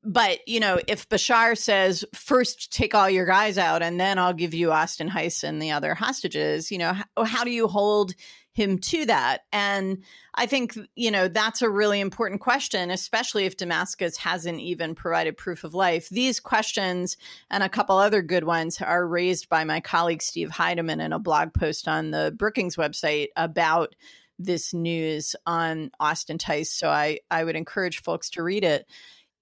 but 0.03 0.39
you 0.47 0.59
know, 0.59 0.79
if 0.87 1.07
Bashar 1.09 1.57
says 1.57 2.05
first 2.13 2.71
take 2.71 2.95
all 2.95 3.09
your 3.09 3.25
guys 3.25 3.57
out 3.57 3.81
and 3.81 3.99
then 3.99 4.17
I'll 4.17 4.33
give 4.33 4.53
you 4.53 4.71
Austin 4.71 5.09
Tice 5.09 5.43
and 5.43 5.61
the 5.61 5.71
other 5.71 5.93
hostages, 5.93 6.71
you 6.71 6.77
know, 6.77 6.93
how, 6.93 7.23
how 7.25 7.43
do 7.43 7.51
you 7.51 7.67
hold 7.67 8.13
him 8.59 8.77
to 8.77 9.05
that? 9.05 9.41
And 9.53 10.03
I 10.35 10.45
think 10.45 10.77
you 10.95 11.11
know 11.11 11.27
that's 11.27 11.61
a 11.61 11.69
really 11.69 11.99
important 11.99 12.41
question, 12.41 12.91
especially 12.91 13.45
if 13.45 13.57
Damascus 13.57 14.17
hasn't 14.17 14.59
even 14.59 14.95
provided 14.95 15.37
proof 15.37 15.63
of 15.63 15.73
life. 15.73 16.09
These 16.09 16.39
questions 16.39 17.17
and 17.49 17.63
a 17.63 17.69
couple 17.69 17.97
other 17.97 18.21
good 18.21 18.43
ones 18.43 18.81
are 18.81 19.07
raised 19.07 19.49
by 19.49 19.63
my 19.63 19.79
colleague 19.79 20.21
Steve 20.21 20.49
Heydemann 20.49 21.03
in 21.03 21.13
a 21.13 21.19
blog 21.19 21.53
post 21.53 21.87
on 21.87 22.11
the 22.11 22.33
Brookings 22.37 22.75
website 22.75 23.27
about 23.35 23.95
this 24.37 24.73
news 24.73 25.35
on 25.45 25.91
Austin 25.99 26.37
Tice. 26.37 26.71
So 26.71 26.89
I 26.89 27.19
I 27.29 27.43
would 27.43 27.55
encourage 27.55 28.01
folks 28.01 28.31
to 28.31 28.43
read 28.43 28.63
it. 28.63 28.85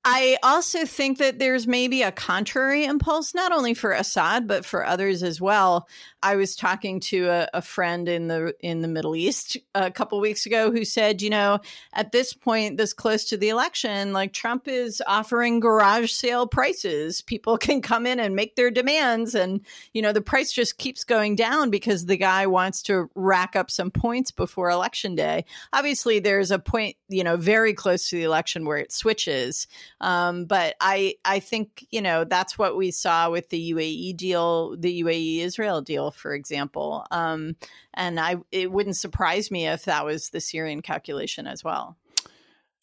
I 0.09 0.37
also 0.41 0.85
think 0.85 1.17
that 1.17 1.37
there's 1.37 1.67
maybe 1.67 2.01
a 2.01 2.13
contrary 2.13 2.85
impulse, 2.85 3.33
not 3.33 3.51
only 3.51 3.73
for 3.73 3.91
Assad 3.91 4.47
but 4.47 4.63
for 4.63 4.85
others 4.85 5.21
as 5.21 5.41
well. 5.41 5.85
I 6.23 6.37
was 6.37 6.55
talking 6.55 7.01
to 7.01 7.27
a, 7.27 7.49
a 7.55 7.61
friend 7.61 8.07
in 8.07 8.29
the 8.29 8.55
in 8.61 8.81
the 8.81 8.87
Middle 8.87 9.17
East 9.17 9.57
a 9.75 9.91
couple 9.91 10.21
weeks 10.21 10.45
ago 10.45 10.71
who 10.71 10.85
said, 10.85 11.21
you 11.21 11.29
know, 11.29 11.59
at 11.91 12.13
this 12.13 12.31
point, 12.31 12.77
this 12.77 12.93
close 12.93 13.25
to 13.25 13.37
the 13.37 13.49
election, 13.49 14.13
like 14.13 14.31
Trump 14.31 14.69
is 14.69 15.03
offering 15.05 15.59
garage 15.59 16.13
sale 16.13 16.47
prices. 16.47 17.21
People 17.21 17.57
can 17.57 17.81
come 17.81 18.07
in 18.07 18.21
and 18.21 18.33
make 18.33 18.55
their 18.55 18.71
demands, 18.71 19.35
and 19.35 19.59
you 19.91 20.01
know 20.01 20.13
the 20.13 20.21
price 20.21 20.53
just 20.53 20.77
keeps 20.77 21.03
going 21.03 21.35
down 21.35 21.69
because 21.69 22.05
the 22.05 22.17
guy 22.17 22.47
wants 22.47 22.81
to 22.83 23.09
rack 23.13 23.57
up 23.57 23.69
some 23.69 23.91
points 23.91 24.31
before 24.31 24.69
election 24.69 25.15
day. 25.15 25.43
Obviously, 25.73 26.19
there's 26.19 26.49
a 26.49 26.59
point, 26.59 26.95
you 27.09 27.25
know, 27.25 27.35
very 27.35 27.73
close 27.73 28.09
to 28.09 28.15
the 28.15 28.23
election 28.23 28.65
where 28.65 28.77
it 28.77 28.93
switches. 28.93 29.67
Um, 29.99 30.45
but 30.45 30.75
I 30.79 31.15
I 31.25 31.39
think 31.39 31.85
you 31.89 32.01
know 32.01 32.23
that's 32.23 32.57
what 32.57 32.77
we 32.77 32.91
saw 32.91 33.29
with 33.31 33.49
the 33.49 33.73
UAE 33.73 34.15
deal, 34.15 34.77
the 34.77 35.01
UAE 35.03 35.39
Israel 35.39 35.81
deal, 35.81 36.11
for 36.11 36.33
example. 36.33 37.05
Um, 37.11 37.55
and 37.93 38.19
I 38.19 38.37
it 38.51 38.71
wouldn't 38.71 38.97
surprise 38.97 39.49
me 39.49 39.67
if 39.67 39.85
that 39.85 40.05
was 40.05 40.29
the 40.29 40.41
Syrian 40.41 40.81
calculation 40.81 41.47
as 41.47 41.63
well. 41.63 41.97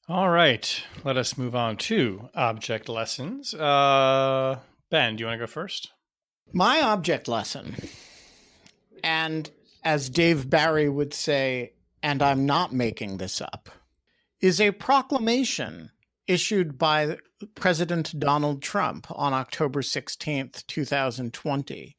All 0.08 0.28
right, 0.28 0.84
let 1.02 1.16
us 1.16 1.38
move 1.38 1.54
on 1.54 1.76
to 1.78 2.28
object 2.34 2.88
lessons. 2.88 3.54
Uh, 3.54 4.58
ben, 4.90 5.16
do 5.16 5.22
you 5.22 5.26
want 5.26 5.38
to 5.38 5.46
go 5.46 5.50
first? 5.50 5.92
My 6.52 6.82
object 6.82 7.26
lesson, 7.26 7.76
and 9.02 9.48
as 9.82 10.10
Dave 10.10 10.50
Barry 10.50 10.88
would 10.88 11.14
say, 11.14 11.72
and 12.02 12.22
I'm 12.22 12.44
not 12.44 12.72
making 12.72 13.16
this 13.16 13.40
up, 13.40 13.70
is 14.40 14.60
a 14.60 14.72
proclamation 14.72 15.90
issued 16.26 16.78
by 16.78 17.18
President 17.54 18.18
Donald 18.18 18.62
Trump 18.62 19.06
on 19.10 19.32
October 19.32 19.82
16th, 19.82 20.66
2020, 20.66 21.96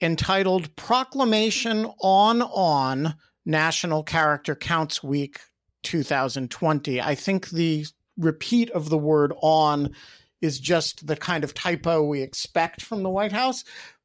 entitled 0.00 0.74
Proclamation 0.76 1.86
on 2.00 2.42
On 2.42 3.14
National 3.44 4.02
Character 4.02 4.54
Counts 4.54 5.02
Week 5.02 5.40
2020. 5.84 7.00
I 7.00 7.14
think 7.14 7.50
the 7.50 7.86
repeat 8.18 8.70
of 8.70 8.88
the 8.88 8.98
word 8.98 9.32
on 9.40 9.92
is 10.40 10.58
just 10.58 11.06
the 11.06 11.16
kind 11.16 11.44
of 11.44 11.54
typo 11.54 12.02
we 12.02 12.22
expect 12.22 12.82
from 12.82 13.02
the 13.02 13.10
White 13.10 13.32
House, 13.32 13.64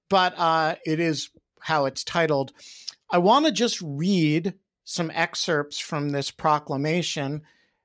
but 0.09 0.33
uh, 0.37 0.75
it 0.85 0.99
is 0.99 1.29
how 1.59 1.85
it's 1.85 2.03
titled. 2.03 2.53
I 3.09 3.17
want 3.17 3.45
to 3.45 3.51
just 3.51 3.81
read 3.81 4.53
some 4.83 5.11
excerpts 5.13 5.79
from 5.79 6.09
this 6.09 6.31
proclamation 6.31 7.41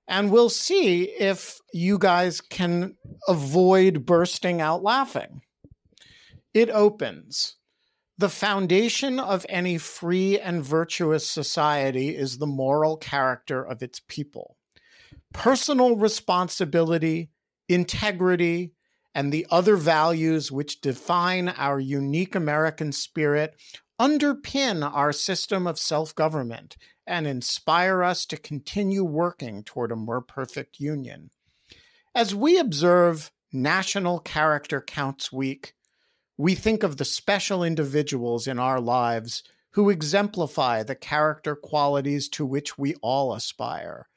and 0.09 0.31
we'll 0.31 0.51
see 0.51 1.05
if 1.05 1.61
you 1.73 1.99
guys 1.99 2.41
can 2.41 2.97
avoid 3.27 4.07
bursting 4.07 4.61
out 4.61 4.83
laughing. 4.83 5.43
It 6.55 6.71
opens. 6.71 7.57
The 8.19 8.29
foundation 8.31 9.21
of 9.21 9.45
any 9.49 9.77
free 9.77 10.39
and 10.39 10.65
virtuous 10.65 11.27
society 11.27 12.17
is 12.17 12.39
the 12.39 12.47
moral 12.47 12.97
character 12.97 13.63
of 13.63 13.83
its 13.83 14.01
people. 14.09 14.57
Personal 15.35 15.97
responsibility, 15.97 17.31
integrity, 17.69 18.73
and 19.15 19.33
the 19.33 19.47
other 19.51 19.77
values 19.77 20.51
which 20.51 20.81
define 20.81 21.49
our 21.49 21.79
unique 21.79 22.35
American 22.35 22.93
spirit 22.93 23.55
underpin 24.01 24.89
our 24.91 25.13
system 25.13 25.67
of 25.67 25.79
self 25.79 26.15
government 26.15 26.77
and 27.07 27.27
inspire 27.27 28.03
us 28.03 28.27
to 28.27 28.37
continue 28.37 29.05
working 29.05 29.63
toward 29.63 29.93
a 29.93 29.97
more 29.97 30.21
perfect 30.21 30.81
union. 30.81 31.31
As 32.15 32.35
we 32.35 32.59
observe 32.59 33.31
National 33.53 34.19
Character 34.19 34.81
Counts 34.81 35.31
Week, 35.31 35.75
we 36.37 36.55
think 36.55 36.83
of 36.83 36.97
the 36.97 37.05
special 37.05 37.63
individuals 37.63 38.47
in 38.47 38.59
our 38.59 38.81
lives 38.81 39.43
who 39.73 39.91
exemplify 39.91 40.83
the 40.83 40.95
character 40.95 41.55
qualities 41.55 42.29
to 42.31 42.45
which 42.45 42.79
we 42.79 42.95
all 43.03 43.35
aspire. 43.35 44.09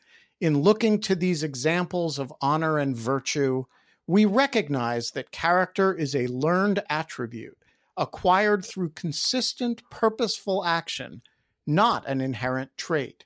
In 0.41 0.61
looking 0.61 1.01
to 1.01 1.15
these 1.15 1.43
examples 1.43 2.17
of 2.17 2.33
honor 2.41 2.77
and 2.77 2.95
virtue, 2.95 3.65
we 4.07 4.25
recognize 4.25 5.11
that 5.11 5.31
character 5.31 5.93
is 5.93 6.15
a 6.15 6.27
learned 6.27 6.81
attribute 6.89 7.57
acquired 7.97 8.65
through 8.65 8.89
consistent, 8.91 9.81
purposeful 9.91 10.63
action 10.65 11.21
not 11.69 12.07
an 12.07 12.19
inherent 12.19 12.71
trait. 12.75 13.25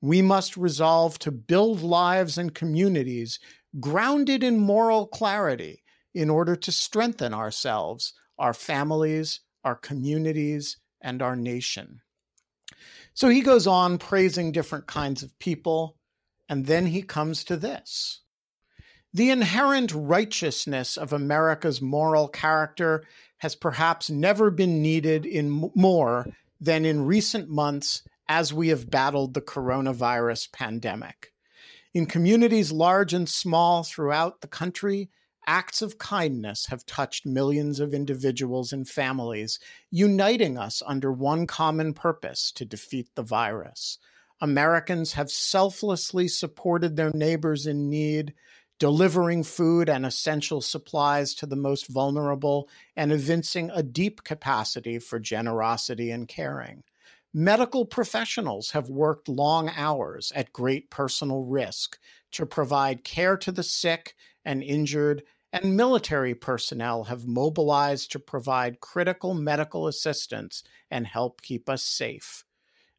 We 0.00 0.22
must 0.22 0.56
resolve 0.56 1.18
to 1.20 1.30
build 1.30 1.82
lives 1.82 2.36
and 2.38 2.54
communities 2.54 3.38
grounded 3.78 4.42
in 4.42 4.58
moral 4.58 5.06
clarity 5.06 5.82
in 6.14 6.28
order 6.28 6.56
to 6.56 6.72
strengthen 6.72 7.32
ourselves, 7.32 8.14
our 8.38 8.52
families, 8.52 9.40
our 9.64 9.76
communities, 9.76 10.78
and 11.00 11.22
our 11.22 11.36
nation. 11.36 12.00
So 13.14 13.28
he 13.28 13.42
goes 13.42 13.66
on 13.66 13.98
praising 13.98 14.52
different 14.52 14.86
kinds 14.86 15.22
of 15.22 15.38
people, 15.38 15.96
and 16.48 16.66
then 16.66 16.86
he 16.86 17.02
comes 17.02 17.44
to 17.44 17.56
this. 17.56 18.20
The 19.14 19.30
inherent 19.30 19.92
righteousness 19.94 20.96
of 20.96 21.12
America's 21.12 21.82
moral 21.82 22.28
character 22.28 23.04
has 23.38 23.54
perhaps 23.54 24.08
never 24.08 24.50
been 24.50 24.80
needed 24.80 25.26
in 25.26 25.70
more 25.74 26.26
than 26.62 26.84
in 26.84 27.04
recent 27.04 27.48
months 27.48 28.02
as 28.28 28.52
we 28.52 28.68
have 28.68 28.88
battled 28.88 29.34
the 29.34 29.40
coronavirus 29.40 30.52
pandemic. 30.52 31.32
In 31.92 32.06
communities 32.06 32.70
large 32.70 33.12
and 33.12 33.28
small 33.28 33.82
throughout 33.82 34.40
the 34.42 34.46
country, 34.46 35.10
acts 35.44 35.82
of 35.82 35.98
kindness 35.98 36.66
have 36.66 36.86
touched 36.86 37.26
millions 37.26 37.80
of 37.80 37.92
individuals 37.92 38.72
and 38.72 38.88
families, 38.88 39.58
uniting 39.90 40.56
us 40.56 40.82
under 40.86 41.12
one 41.12 41.48
common 41.48 41.92
purpose 41.92 42.52
to 42.52 42.64
defeat 42.64 43.08
the 43.16 43.24
virus. 43.24 43.98
Americans 44.40 45.14
have 45.14 45.32
selflessly 45.32 46.28
supported 46.28 46.94
their 46.94 47.10
neighbors 47.12 47.66
in 47.66 47.90
need, 47.90 48.34
delivering 48.82 49.44
food 49.44 49.88
and 49.88 50.04
essential 50.04 50.60
supplies 50.60 51.34
to 51.34 51.46
the 51.46 51.54
most 51.54 51.86
vulnerable, 51.86 52.68
and 52.96 53.12
evincing 53.12 53.70
a 53.72 53.80
deep 53.80 54.24
capacity 54.24 54.98
for 54.98 55.20
generosity 55.20 56.10
and 56.10 56.26
caring. 56.26 56.82
Medical 57.32 57.86
professionals 57.86 58.72
have 58.72 58.88
worked 58.88 59.28
long 59.28 59.70
hours 59.76 60.32
at 60.34 60.52
great 60.52 60.90
personal 60.90 61.44
risk 61.44 61.96
to 62.32 62.44
provide 62.44 63.04
care 63.04 63.36
to 63.36 63.52
the 63.52 63.62
sick 63.62 64.16
and 64.44 64.64
injured, 64.64 65.22
and 65.52 65.76
military 65.76 66.34
personnel 66.34 67.04
have 67.04 67.24
mobilized 67.24 68.10
to 68.10 68.18
provide 68.18 68.80
critical 68.80 69.32
medical 69.32 69.86
assistance 69.86 70.64
and 70.90 71.06
help 71.06 71.40
keep 71.40 71.68
us 71.68 71.84
safe. 71.84 72.44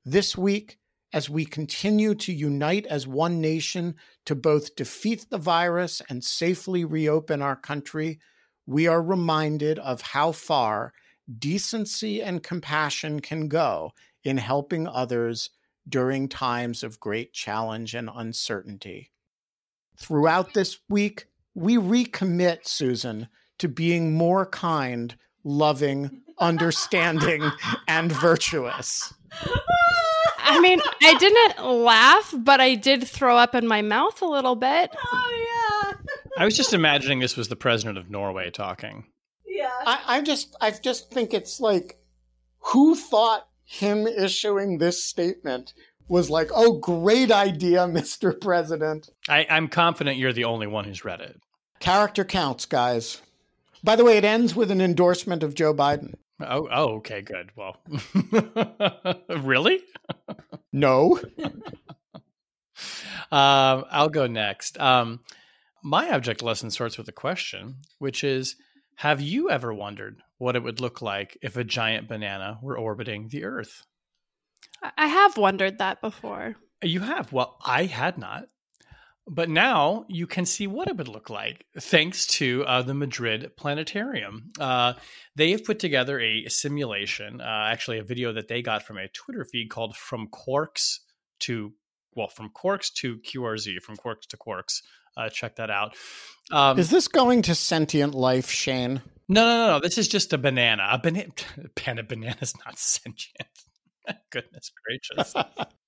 This 0.05 0.37
week, 0.37 0.79
as 1.13 1.29
we 1.29 1.45
continue 1.45 2.15
to 2.15 2.33
unite 2.33 2.87
as 2.87 3.07
one 3.07 3.39
nation 3.39 3.95
to 4.25 4.35
both 4.35 4.75
defeat 4.75 5.27
the 5.29 5.37
virus 5.37 6.01
and 6.09 6.23
safely 6.23 6.83
reopen 6.83 7.41
our 7.41 7.55
country, 7.55 8.19
we 8.65 8.87
are 8.87 9.01
reminded 9.01 9.77
of 9.79 10.01
how 10.01 10.31
far 10.31 10.91
decency 11.39 12.21
and 12.21 12.43
compassion 12.43 13.19
can 13.19 13.47
go 13.47 13.91
in 14.23 14.37
helping 14.37 14.87
others 14.87 15.51
during 15.87 16.27
times 16.27 16.83
of 16.83 16.99
great 16.99 17.31
challenge 17.33 17.93
and 17.93 18.09
uncertainty. 18.13 19.11
Throughout 19.97 20.53
this 20.53 20.79
week, 20.89 21.27
we 21.53 21.75
recommit, 21.77 22.65
Susan, 22.65 23.27
to 23.59 23.67
being 23.67 24.13
more 24.13 24.45
kind, 24.45 25.15
loving, 25.43 26.23
understanding, 26.39 27.43
and 27.87 28.11
virtuous. 28.11 29.13
I 30.43 30.59
mean, 30.59 30.79
I 31.01 31.17
didn't 31.17 31.65
laugh, 31.65 32.33
but 32.37 32.59
I 32.59 32.75
did 32.75 33.07
throw 33.07 33.37
up 33.37 33.55
in 33.55 33.67
my 33.67 33.81
mouth 33.81 34.21
a 34.21 34.25
little 34.25 34.55
bit. 34.55 34.91
Oh 34.95 35.93
yeah. 35.93 36.13
I 36.37 36.45
was 36.45 36.57
just 36.57 36.73
imagining 36.73 37.19
this 37.19 37.37
was 37.37 37.47
the 37.47 37.55
president 37.55 37.97
of 37.97 38.09
Norway 38.09 38.49
talking. 38.51 39.05
Yeah. 39.45 39.71
I, 39.85 40.01
I 40.07 40.21
just 40.21 40.55
I 40.59 40.71
just 40.71 41.11
think 41.11 41.33
it's 41.33 41.59
like 41.59 41.99
who 42.59 42.95
thought 42.95 43.47
him 43.63 44.07
issuing 44.07 44.77
this 44.77 45.03
statement 45.03 45.73
was 46.07 46.29
like, 46.29 46.49
oh, 46.53 46.79
great 46.79 47.31
idea, 47.31 47.79
Mr. 47.87 48.39
President. 48.39 49.09
I, 49.29 49.45
I'm 49.49 49.67
confident 49.67 50.17
you're 50.17 50.33
the 50.33 50.43
only 50.45 50.67
one 50.67 50.85
who's 50.85 51.05
read 51.05 51.21
it. 51.21 51.39
Character 51.79 52.23
counts, 52.23 52.65
guys. 52.65 53.21
By 53.83 53.95
the 53.95 54.05
way, 54.05 54.17
it 54.17 54.23
ends 54.23 54.55
with 54.55 54.71
an 54.71 54.79
endorsement 54.79 55.43
of 55.43 55.55
Joe 55.55 55.73
Biden. 55.73 56.13
Oh, 56.39 56.67
oh, 56.71 56.95
okay, 56.95 57.21
good. 57.21 57.51
Well, 57.55 57.77
really? 59.41 59.81
No. 60.73 61.19
um, 63.31 63.85
I'll 63.91 64.09
go 64.09 64.27
next. 64.27 64.79
Um, 64.79 65.21
my 65.83 66.11
object 66.11 66.41
lesson 66.41 66.71
starts 66.71 66.97
with 66.97 67.07
a 67.07 67.13
question, 67.13 67.75
which 67.99 68.23
is 68.23 68.55
Have 68.95 69.21
you 69.21 69.49
ever 69.49 69.73
wondered 69.73 70.17
what 70.37 70.55
it 70.55 70.63
would 70.63 70.81
look 70.81 71.01
like 71.01 71.37
if 71.41 71.55
a 71.55 71.63
giant 71.63 72.07
banana 72.07 72.57
were 72.61 72.77
orbiting 72.77 73.27
the 73.27 73.43
Earth? 73.43 73.83
I 74.97 75.07
have 75.07 75.37
wondered 75.37 75.77
that 75.77 76.01
before. 76.01 76.55
You 76.81 77.01
have? 77.01 77.31
Well, 77.31 77.57
I 77.65 77.85
had 77.85 78.17
not. 78.17 78.47
But 79.25 79.49
now 79.49 80.05
you 80.09 80.27
can 80.27 80.45
see 80.45 80.67
what 80.67 80.89
it 80.89 80.97
would 80.97 81.07
look 81.07 81.29
like 81.29 81.65
thanks 81.79 82.27
to 82.27 82.65
uh, 82.65 82.81
the 82.81 82.93
Madrid 82.93 83.51
Planetarium. 83.55 84.51
Uh, 84.59 84.93
they 85.35 85.51
have 85.51 85.63
put 85.63 85.79
together 85.79 86.19
a 86.19 86.49
simulation, 86.49 87.39
uh, 87.39 87.67
actually, 87.71 87.99
a 87.99 88.03
video 88.03 88.33
that 88.33 88.49
they 88.49 88.61
got 88.61 88.83
from 88.83 88.97
a 88.97 89.07
Twitter 89.07 89.45
feed 89.45 89.69
called 89.69 89.95
From 89.95 90.27
Quarks 90.27 90.99
to, 91.41 91.71
well, 92.15 92.27
From 92.27 92.49
Quarks 92.49 92.91
to 92.95 93.17
QRZ, 93.17 93.81
From 93.81 93.95
Quarks 93.95 94.27
to 94.27 94.37
Quarks. 94.37 94.81
Uh, 95.15 95.29
check 95.29 95.55
that 95.55 95.69
out. 95.69 95.95
Um, 96.51 96.77
Is 96.77 96.89
this 96.89 97.07
going 97.07 97.43
to 97.43 97.55
sentient 97.55 98.13
life, 98.13 98.49
Shane? 98.49 99.01
No, 99.29 99.45
no, 99.45 99.67
no, 99.67 99.67
no. 99.73 99.79
This 99.79 99.97
is 99.97 100.07
just 100.07 100.33
a 100.33 100.37
banana. 100.37 100.87
A 100.91 100.99
banana. 100.99 101.31
A 101.87 102.03
banana 102.03 102.35
is 102.41 102.53
not 102.65 102.77
sentient. 102.77 103.47
Goodness 104.31 104.71
gracious. 104.85 105.33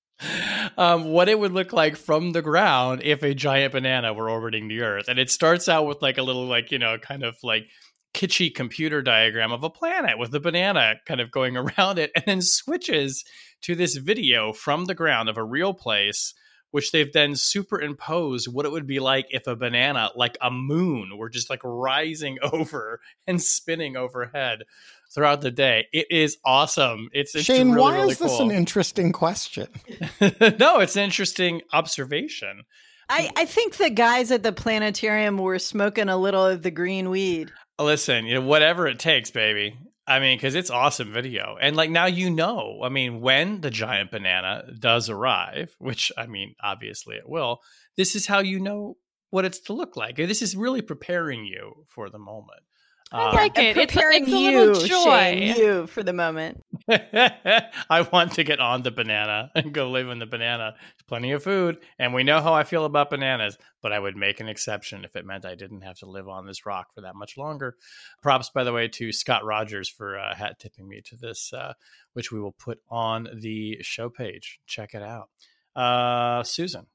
um, 0.76 1.04
what 1.04 1.28
it 1.28 1.38
would 1.38 1.52
look 1.52 1.72
like 1.72 1.96
from 1.96 2.32
the 2.32 2.42
ground 2.42 3.02
if 3.04 3.22
a 3.22 3.34
giant 3.34 3.72
banana 3.72 4.12
were 4.14 4.30
orbiting 4.30 4.68
the 4.68 4.82
Earth. 4.82 5.08
And 5.08 5.18
it 5.18 5.30
starts 5.30 5.68
out 5.68 5.86
with 5.86 6.02
like 6.02 6.18
a 6.18 6.22
little, 6.22 6.46
like, 6.46 6.70
you 6.70 6.78
know, 6.78 6.98
kind 6.98 7.22
of 7.22 7.36
like 7.42 7.68
kitschy 8.14 8.54
computer 8.54 9.02
diagram 9.02 9.52
of 9.52 9.62
a 9.62 9.70
planet 9.70 10.18
with 10.18 10.34
a 10.34 10.40
banana 10.40 10.94
kind 11.06 11.20
of 11.20 11.30
going 11.30 11.56
around 11.56 11.98
it, 11.98 12.10
and 12.14 12.24
then 12.26 12.40
switches 12.42 13.24
to 13.62 13.74
this 13.74 13.96
video 13.96 14.52
from 14.52 14.84
the 14.84 14.94
ground 14.94 15.28
of 15.28 15.36
a 15.36 15.44
real 15.44 15.74
place 15.74 16.34
which 16.76 16.92
they've 16.92 17.12
then 17.12 17.34
superimposed 17.34 18.52
what 18.52 18.66
it 18.66 18.72
would 18.72 18.86
be 18.86 19.00
like 19.00 19.26
if 19.30 19.46
a 19.46 19.56
banana, 19.56 20.10
like 20.14 20.36
a 20.42 20.50
moon, 20.50 21.16
were 21.16 21.30
just 21.30 21.48
like 21.48 21.62
rising 21.64 22.38
over 22.52 23.00
and 23.26 23.40
spinning 23.40 23.96
overhead 23.96 24.62
throughout 25.14 25.40
the 25.40 25.50
day. 25.50 25.86
It 25.92 26.06
is 26.10 26.38
awesome. 26.44 27.08
It's, 27.12 27.34
it's 27.34 27.44
Shane. 27.44 27.70
Really, 27.70 27.80
why 27.80 27.94
really 27.96 28.12
is 28.12 28.18
this 28.18 28.40
an 28.40 28.50
interesting 28.50 29.12
question? 29.12 29.68
no, 30.20 30.80
it's 30.80 30.96
an 30.96 31.04
interesting 31.04 31.62
observation. 31.72 32.62
I, 33.08 33.30
I 33.36 33.44
think 33.44 33.76
the 33.76 33.90
guys 33.90 34.32
at 34.32 34.42
the 34.42 34.52
planetarium 34.52 35.38
were 35.38 35.58
smoking 35.58 36.08
a 36.08 36.16
little 36.16 36.44
of 36.44 36.62
the 36.62 36.70
green 36.70 37.10
weed. 37.10 37.52
Listen, 37.78 38.26
you 38.26 38.34
know, 38.34 38.40
whatever 38.46 38.86
it 38.88 38.98
takes, 38.98 39.30
baby. 39.30 39.76
I 40.08 40.20
mean, 40.20 40.36
because 40.36 40.54
it's 40.54 40.70
awesome 40.70 41.12
video. 41.12 41.56
And 41.60 41.74
like 41.76 41.90
now 41.90 42.06
you 42.06 42.30
know, 42.30 42.80
I 42.84 42.88
mean, 42.88 43.20
when 43.20 43.60
the 43.60 43.70
giant 43.70 44.12
banana 44.12 44.64
does 44.78 45.10
arrive, 45.10 45.74
which 45.78 46.12
I 46.16 46.26
mean, 46.26 46.54
obviously 46.62 47.16
it 47.16 47.28
will, 47.28 47.60
this 47.96 48.14
is 48.14 48.26
how 48.26 48.38
you 48.38 48.60
know 48.60 48.96
what 49.30 49.44
it's 49.44 49.60
to 49.60 49.72
look 49.72 49.96
like. 49.96 50.16
This 50.16 50.42
is 50.42 50.56
really 50.56 50.82
preparing 50.82 51.44
you 51.44 51.84
for 51.88 52.08
the 52.08 52.18
moment. 52.18 52.62
I 53.12 53.28
um, 53.28 53.34
like 53.34 53.56
it. 53.56 53.76
Preparing 53.76 54.24
it's, 54.24 54.80
it's 54.80 54.88
you, 54.90 55.04
Shane, 55.04 55.56
you 55.56 55.86
for 55.86 56.02
the 56.02 56.12
moment. 56.12 56.64
I 56.88 58.06
want 58.12 58.32
to 58.32 58.44
get 58.44 58.58
on 58.58 58.82
the 58.82 58.90
banana 58.90 59.50
and 59.54 59.72
go 59.72 59.90
live 59.90 60.08
in 60.08 60.18
the 60.18 60.26
banana. 60.26 60.74
There's 60.76 61.06
plenty 61.06 61.30
of 61.32 61.42
food, 61.42 61.78
and 62.00 62.12
we 62.12 62.24
know 62.24 62.40
how 62.40 62.52
I 62.52 62.64
feel 62.64 62.84
about 62.84 63.10
bananas. 63.10 63.58
But 63.80 63.92
I 63.92 64.00
would 64.00 64.16
make 64.16 64.40
an 64.40 64.48
exception 64.48 65.04
if 65.04 65.14
it 65.14 65.24
meant 65.24 65.46
I 65.46 65.54
didn't 65.54 65.82
have 65.82 65.98
to 65.98 66.06
live 66.06 66.28
on 66.28 66.46
this 66.46 66.66
rock 66.66 66.92
for 66.94 67.02
that 67.02 67.14
much 67.14 67.36
longer. 67.36 67.76
Props, 68.22 68.50
by 68.50 68.64
the 68.64 68.72
way, 68.72 68.88
to 68.88 69.12
Scott 69.12 69.44
Rogers 69.44 69.88
for 69.88 70.18
uh, 70.18 70.34
hat 70.34 70.58
tipping 70.58 70.88
me 70.88 71.00
to 71.02 71.16
this, 71.16 71.52
uh, 71.52 71.74
which 72.14 72.32
we 72.32 72.40
will 72.40 72.52
put 72.52 72.80
on 72.90 73.28
the 73.40 73.78
show 73.82 74.10
page. 74.10 74.58
Check 74.66 74.94
it 74.94 75.02
out, 75.02 75.28
uh, 75.76 76.42
Susan. 76.42 76.86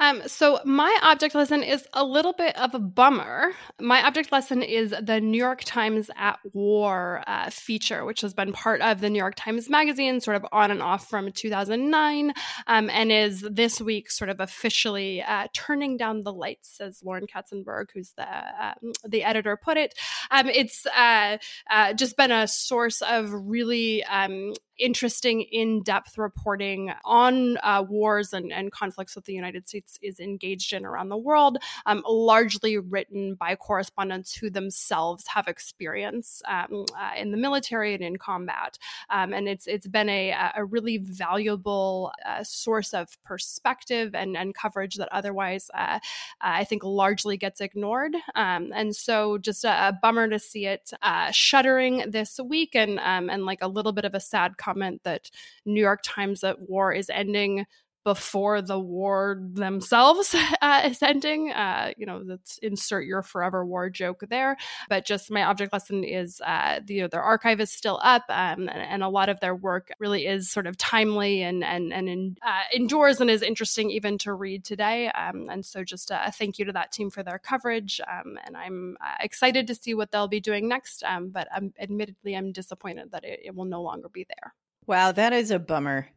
Um, 0.00 0.22
so 0.26 0.60
my 0.64 0.96
object 1.02 1.34
lesson 1.34 1.62
is 1.62 1.86
a 1.92 2.04
little 2.04 2.32
bit 2.32 2.56
of 2.56 2.74
a 2.74 2.78
bummer. 2.78 3.52
My 3.80 4.06
object 4.06 4.30
lesson 4.30 4.62
is 4.62 4.94
the 5.02 5.20
New 5.20 5.38
York 5.38 5.62
Times 5.64 6.08
at 6.16 6.38
War 6.52 7.24
uh, 7.26 7.50
feature, 7.50 8.04
which 8.04 8.20
has 8.20 8.32
been 8.32 8.52
part 8.52 8.80
of 8.80 9.00
the 9.00 9.10
New 9.10 9.18
York 9.18 9.34
Times 9.36 9.68
Magazine, 9.68 10.20
sort 10.20 10.36
of 10.36 10.46
on 10.52 10.70
and 10.70 10.82
off 10.82 11.08
from 11.08 11.32
2009, 11.32 12.32
um, 12.68 12.90
and 12.90 13.10
is 13.10 13.40
this 13.50 13.80
week 13.80 14.10
sort 14.10 14.30
of 14.30 14.38
officially 14.38 15.22
uh, 15.22 15.48
turning 15.52 15.96
down 15.96 16.22
the 16.22 16.32
lights, 16.32 16.80
as 16.80 17.02
Lauren 17.02 17.26
Katzenberg, 17.26 17.86
who's 17.92 18.12
the 18.16 18.28
um, 18.28 18.92
the 19.04 19.24
editor, 19.24 19.56
put 19.56 19.76
it. 19.76 19.94
Um, 20.30 20.48
it's 20.48 20.86
uh, 20.86 21.38
uh, 21.70 21.92
just 21.94 22.16
been 22.16 22.30
a 22.30 22.46
source 22.46 23.02
of 23.02 23.32
really 23.32 24.04
um, 24.04 24.52
interesting, 24.78 25.42
in 25.42 25.82
depth 25.82 26.18
reporting 26.18 26.92
on 27.04 27.56
uh, 27.58 27.84
wars 27.88 28.32
and, 28.32 28.52
and, 28.52 28.70
conflicts 28.70 29.14
that 29.14 29.24
the 29.24 29.32
United 29.32 29.66
States 29.66 29.98
is 30.02 30.20
engaged 30.20 30.72
in 30.72 30.84
around 30.84 31.08
the 31.08 31.16
world, 31.16 31.58
um, 31.86 32.02
largely 32.06 32.78
written 32.78 33.34
by 33.34 33.54
correspondents 33.56 34.34
who 34.34 34.50
themselves 34.50 35.24
have 35.26 35.48
experience 35.48 36.42
um, 36.46 36.84
uh, 36.98 37.12
in 37.16 37.30
the 37.30 37.36
military 37.36 37.94
and 37.94 38.02
in 38.02 38.16
combat. 38.16 38.78
Um, 39.10 39.32
and 39.32 39.48
it's 39.48 39.66
it's 39.66 39.86
been 39.86 40.08
a, 40.08 40.34
a 40.56 40.64
really 40.64 40.98
valuable 40.98 42.12
uh, 42.26 42.44
source 42.44 42.94
of 42.94 43.08
perspective 43.24 44.14
and, 44.14 44.36
and 44.36 44.54
coverage 44.54 44.96
that 44.96 45.08
otherwise 45.12 45.70
uh, 45.74 45.98
I 46.40 46.64
think 46.64 46.84
largely 46.84 47.36
gets 47.36 47.60
ignored. 47.60 48.14
Um, 48.34 48.72
and 48.74 48.94
so 48.94 49.38
just 49.38 49.64
a, 49.64 49.88
a, 49.88 49.98
bummer 50.00 50.28
to 50.28 50.38
see 50.38 50.66
it 50.66 50.92
uh, 51.02 51.30
shuttering 51.32 52.04
this 52.08 52.38
week 52.38 52.74
and 52.74 52.98
um, 53.00 53.30
and 53.30 53.44
like 53.44 53.62
a 53.62 53.68
little 53.68 53.92
bit 53.92 54.04
of 54.04 54.14
a 54.14 54.20
sad 54.20 54.56
comment 54.68 55.02
that 55.04 55.30
New 55.64 55.80
York 55.80 56.00
Times 56.04 56.40
that 56.42 56.60
War 56.60 56.92
is 56.92 57.10
ending 57.10 57.64
before 58.08 58.62
the 58.62 58.80
war 58.80 59.38
themselves 59.52 60.34
uh, 60.62 60.80
is 60.86 61.02
ending. 61.02 61.52
Uh, 61.52 61.92
you 61.98 62.06
know, 62.06 62.22
let's 62.24 62.56
insert 62.62 63.04
your 63.04 63.22
forever 63.22 63.66
war 63.66 63.90
joke 63.90 64.24
there. 64.30 64.56
But 64.88 65.04
just 65.04 65.30
my 65.30 65.42
object 65.42 65.74
lesson 65.74 66.04
is, 66.04 66.40
uh, 66.40 66.80
the, 66.82 66.94
you 66.94 67.02
know, 67.02 67.08
their 67.08 67.22
archive 67.22 67.60
is 67.60 67.70
still 67.70 68.00
up, 68.02 68.22
um, 68.30 68.66
and, 68.66 68.70
and, 68.70 69.02
a 69.02 69.10
lot 69.10 69.28
of 69.28 69.40
their 69.40 69.54
work 69.54 69.90
really 69.98 70.24
is 70.24 70.50
sort 70.50 70.66
of 70.66 70.78
timely 70.78 71.42
and 71.42 71.62
and 71.62 71.92
and 71.92 72.38
uh, 72.42 72.62
endures 72.72 73.20
and 73.20 73.28
is 73.28 73.42
interesting 73.42 73.90
even 73.90 74.16
to 74.18 74.32
read 74.32 74.64
today. 74.64 75.10
Um, 75.10 75.50
and 75.50 75.62
so, 75.66 75.84
just 75.84 76.10
a 76.10 76.32
thank 76.32 76.58
you 76.58 76.64
to 76.64 76.72
that 76.72 76.92
team 76.92 77.10
for 77.10 77.22
their 77.22 77.38
coverage. 77.38 78.00
Um, 78.10 78.38
and 78.46 78.56
I'm 78.56 78.96
uh, 79.02 79.16
excited 79.20 79.66
to 79.66 79.74
see 79.74 79.92
what 79.92 80.12
they'll 80.12 80.28
be 80.28 80.40
doing 80.40 80.66
next. 80.66 81.04
Um, 81.04 81.28
but 81.28 81.46
I'm, 81.54 81.74
admittedly, 81.78 82.34
I'm 82.34 82.52
disappointed 82.52 83.12
that 83.12 83.24
it, 83.24 83.40
it 83.44 83.54
will 83.54 83.66
no 83.66 83.82
longer 83.82 84.08
be 84.08 84.24
there. 84.24 84.54
Wow, 84.86 85.12
that 85.12 85.34
is 85.34 85.50
a 85.50 85.58
bummer. 85.58 86.08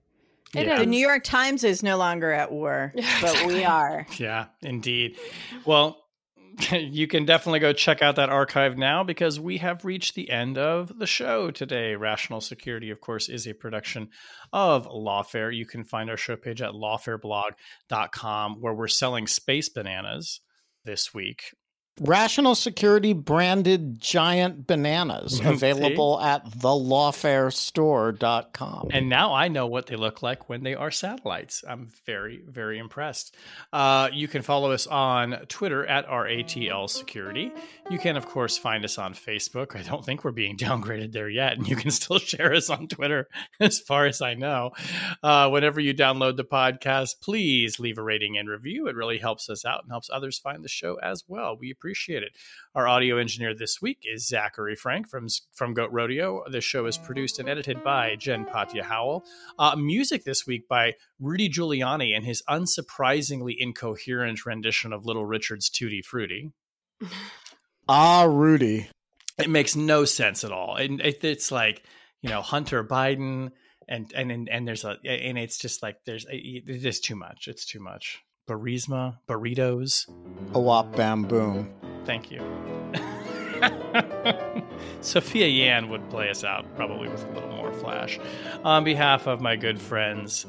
It 0.56 0.68
yeah. 0.68 0.80
The 0.80 0.86
New 0.86 0.99
York 0.99 1.24
Times 1.24 1.64
is 1.64 1.82
no 1.82 1.97
longer 1.97 2.32
at 2.32 2.52
war, 2.52 2.93
but 3.22 3.45
we 3.47 3.64
are. 3.64 4.06
Yeah, 4.18 4.47
indeed. 4.62 5.18
Well, 5.66 6.02
you 6.72 7.08
can 7.08 7.26
definitely 7.26 7.60
go 7.60 7.74
check 7.74 8.02
out 8.02 8.16
that 8.18 8.30
archive 8.30 8.78
now 8.78 9.04
because 9.04 9.39
we 9.39 9.58
have 9.58 9.86
reached 9.86 10.16
the 10.16 10.30
end 10.30 10.58
of 10.58 10.97
the 10.99 11.08
show 11.08 11.52
today. 11.52 11.95
Rational 11.95 12.41
Security, 12.41 12.89
of 12.89 13.02
course, 13.02 13.30
is 13.30 13.47
a 13.47 13.54
production 13.54 14.10
of 14.52 14.88
Lawfare. 14.88 15.56
You 15.56 15.66
can 15.66 15.84
find 15.84 16.10
our 16.10 16.18
show 16.18 16.36
page 16.36 16.62
at 16.62 16.74
lawfareblog.com 16.74 18.62
where 18.62 18.74
we're 18.74 18.88
selling 18.88 19.28
space 19.28 19.70
bananas 19.70 20.41
this 20.84 21.14
week. 21.14 21.43
Rational 21.99 22.55
Security 22.55 23.11
branded 23.13 23.99
giant 23.99 24.65
bananas 24.65 25.39
available 25.43 26.21
at 26.21 26.45
thelawfarestore.com. 26.45 28.87
And 28.91 29.09
now 29.09 29.33
I 29.33 29.49
know 29.49 29.67
what 29.67 29.87
they 29.87 29.97
look 29.97 30.23
like 30.23 30.47
when 30.49 30.63
they 30.63 30.73
are 30.73 30.89
satellites. 30.89 31.65
I'm 31.67 31.89
very, 32.05 32.43
very 32.47 32.79
impressed. 32.79 33.35
Uh, 33.73 34.07
you 34.13 34.29
can 34.29 34.41
follow 34.41 34.71
us 34.71 34.87
on 34.87 35.45
Twitter 35.47 35.85
at 35.85 36.07
RATL 36.07 36.89
Security. 36.89 37.51
You 37.89 37.99
can, 37.99 38.15
of 38.15 38.25
course, 38.25 38.57
find 38.57 38.85
us 38.85 38.97
on 38.97 39.13
Facebook. 39.13 39.75
I 39.75 39.81
don't 39.81 40.05
think 40.05 40.23
we're 40.23 40.31
being 40.31 40.55
downgraded 40.57 41.11
there 41.11 41.27
yet. 41.29 41.57
And 41.57 41.67
you 41.67 41.75
can 41.75 41.91
still 41.91 42.19
share 42.19 42.53
us 42.53 42.69
on 42.69 42.87
Twitter, 42.87 43.27
as 43.59 43.79
far 43.79 44.05
as 44.05 44.21
I 44.21 44.33
know. 44.33 44.71
Uh, 45.21 45.49
whenever 45.49 45.81
you 45.81 45.93
download 45.93 46.37
the 46.37 46.45
podcast, 46.45 47.19
please 47.21 47.79
leave 47.79 47.97
a 47.97 48.03
rating 48.03 48.37
and 48.37 48.47
review. 48.49 48.87
It 48.87 48.95
really 48.95 49.17
helps 49.17 49.49
us 49.49 49.65
out 49.65 49.83
and 49.83 49.91
helps 49.91 50.09
others 50.11 50.39
find 50.39 50.63
the 50.63 50.69
show 50.69 50.95
as 50.95 51.25
well. 51.27 51.57
We 51.59 51.73
appreciate 51.82 52.21
it. 52.21 52.34
Our 52.75 52.88
audio 52.88 53.17
engineer 53.17 53.55
this 53.55 53.82
week 53.82 54.03
is 54.03 54.27
Zachary 54.27 54.75
Frank 54.75 55.09
from 55.09 55.27
from 55.51 55.73
Goat 55.73 55.89
Rodeo. 55.91 56.43
The 56.47 56.61
show 56.61 56.86
is 56.86 56.95
produced 56.95 57.39
and 57.39 57.49
edited 57.49 57.84
by 57.84 58.15
Jen 58.17 58.45
Patja 58.45 58.84
Howell. 58.84 59.25
Uh, 59.57 59.75
music 59.75 60.23
this 60.23 60.45
week 60.45 60.67
by 60.67 60.93
Rudy 61.19 61.49
Giuliani 61.49 62.15
and 62.15 62.23
his 62.23 62.43
unsurprisingly 62.47 63.55
incoherent 63.57 64.45
rendition 64.45 64.93
of 64.93 65.07
Little 65.07 65.25
Richard's 65.25 65.71
Tutti 65.71 66.03
Frutti. 66.03 66.51
ah, 67.89 68.27
Rudy. 68.29 68.88
It 69.39 69.49
makes 69.49 69.75
no 69.75 70.05
sense 70.05 70.43
at 70.43 70.51
all. 70.51 70.75
And 70.75 71.01
it, 71.01 71.23
it's 71.23 71.51
like 71.51 71.82
you 72.21 72.29
know 72.29 72.43
Hunter 72.43 72.84
Biden 72.84 73.53
and 73.88 74.13
and 74.15 74.47
and 74.47 74.67
there's 74.67 74.84
a 74.84 74.99
and 75.03 75.39
it's 75.39 75.57
just 75.57 75.82
like 75.82 75.97
there's 76.05 76.27
it's 76.29 76.84
just 76.84 77.03
too 77.03 77.15
much. 77.15 77.47
It's 77.47 77.65
too 77.65 77.79
much. 77.79 78.21
Burisma, 78.47 79.17
burritos. 79.27 80.09
A 80.53 80.59
wop 80.59 80.95
bam 80.95 81.23
boom. 81.23 81.69
Thank 82.05 82.31
you. 82.31 82.41
Sophia 85.01 85.47
Yan 85.47 85.89
would 85.89 86.09
play 86.09 86.29
us 86.29 86.43
out, 86.43 86.65
probably 86.75 87.09
with 87.09 87.23
a 87.25 87.31
little 87.31 87.55
more 87.55 87.71
flash. 87.73 88.19
On 88.63 88.83
behalf 88.83 89.27
of 89.27 89.41
my 89.41 89.55
good 89.55 89.79
friends, 89.79 90.45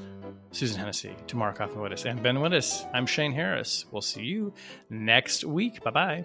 Susan 0.50 0.78
Hennessy, 0.78 1.14
Tamara 1.26 1.54
Cofman 1.54 1.76
Wittes, 1.76 2.04
and 2.04 2.22
Ben 2.22 2.36
Wittes, 2.36 2.88
I'm 2.92 3.06
Shane 3.06 3.32
Harris. 3.32 3.86
We'll 3.90 4.02
see 4.02 4.22
you 4.22 4.52
next 4.90 5.44
week. 5.44 5.82
Bye 5.82 5.90
bye. 5.90 6.24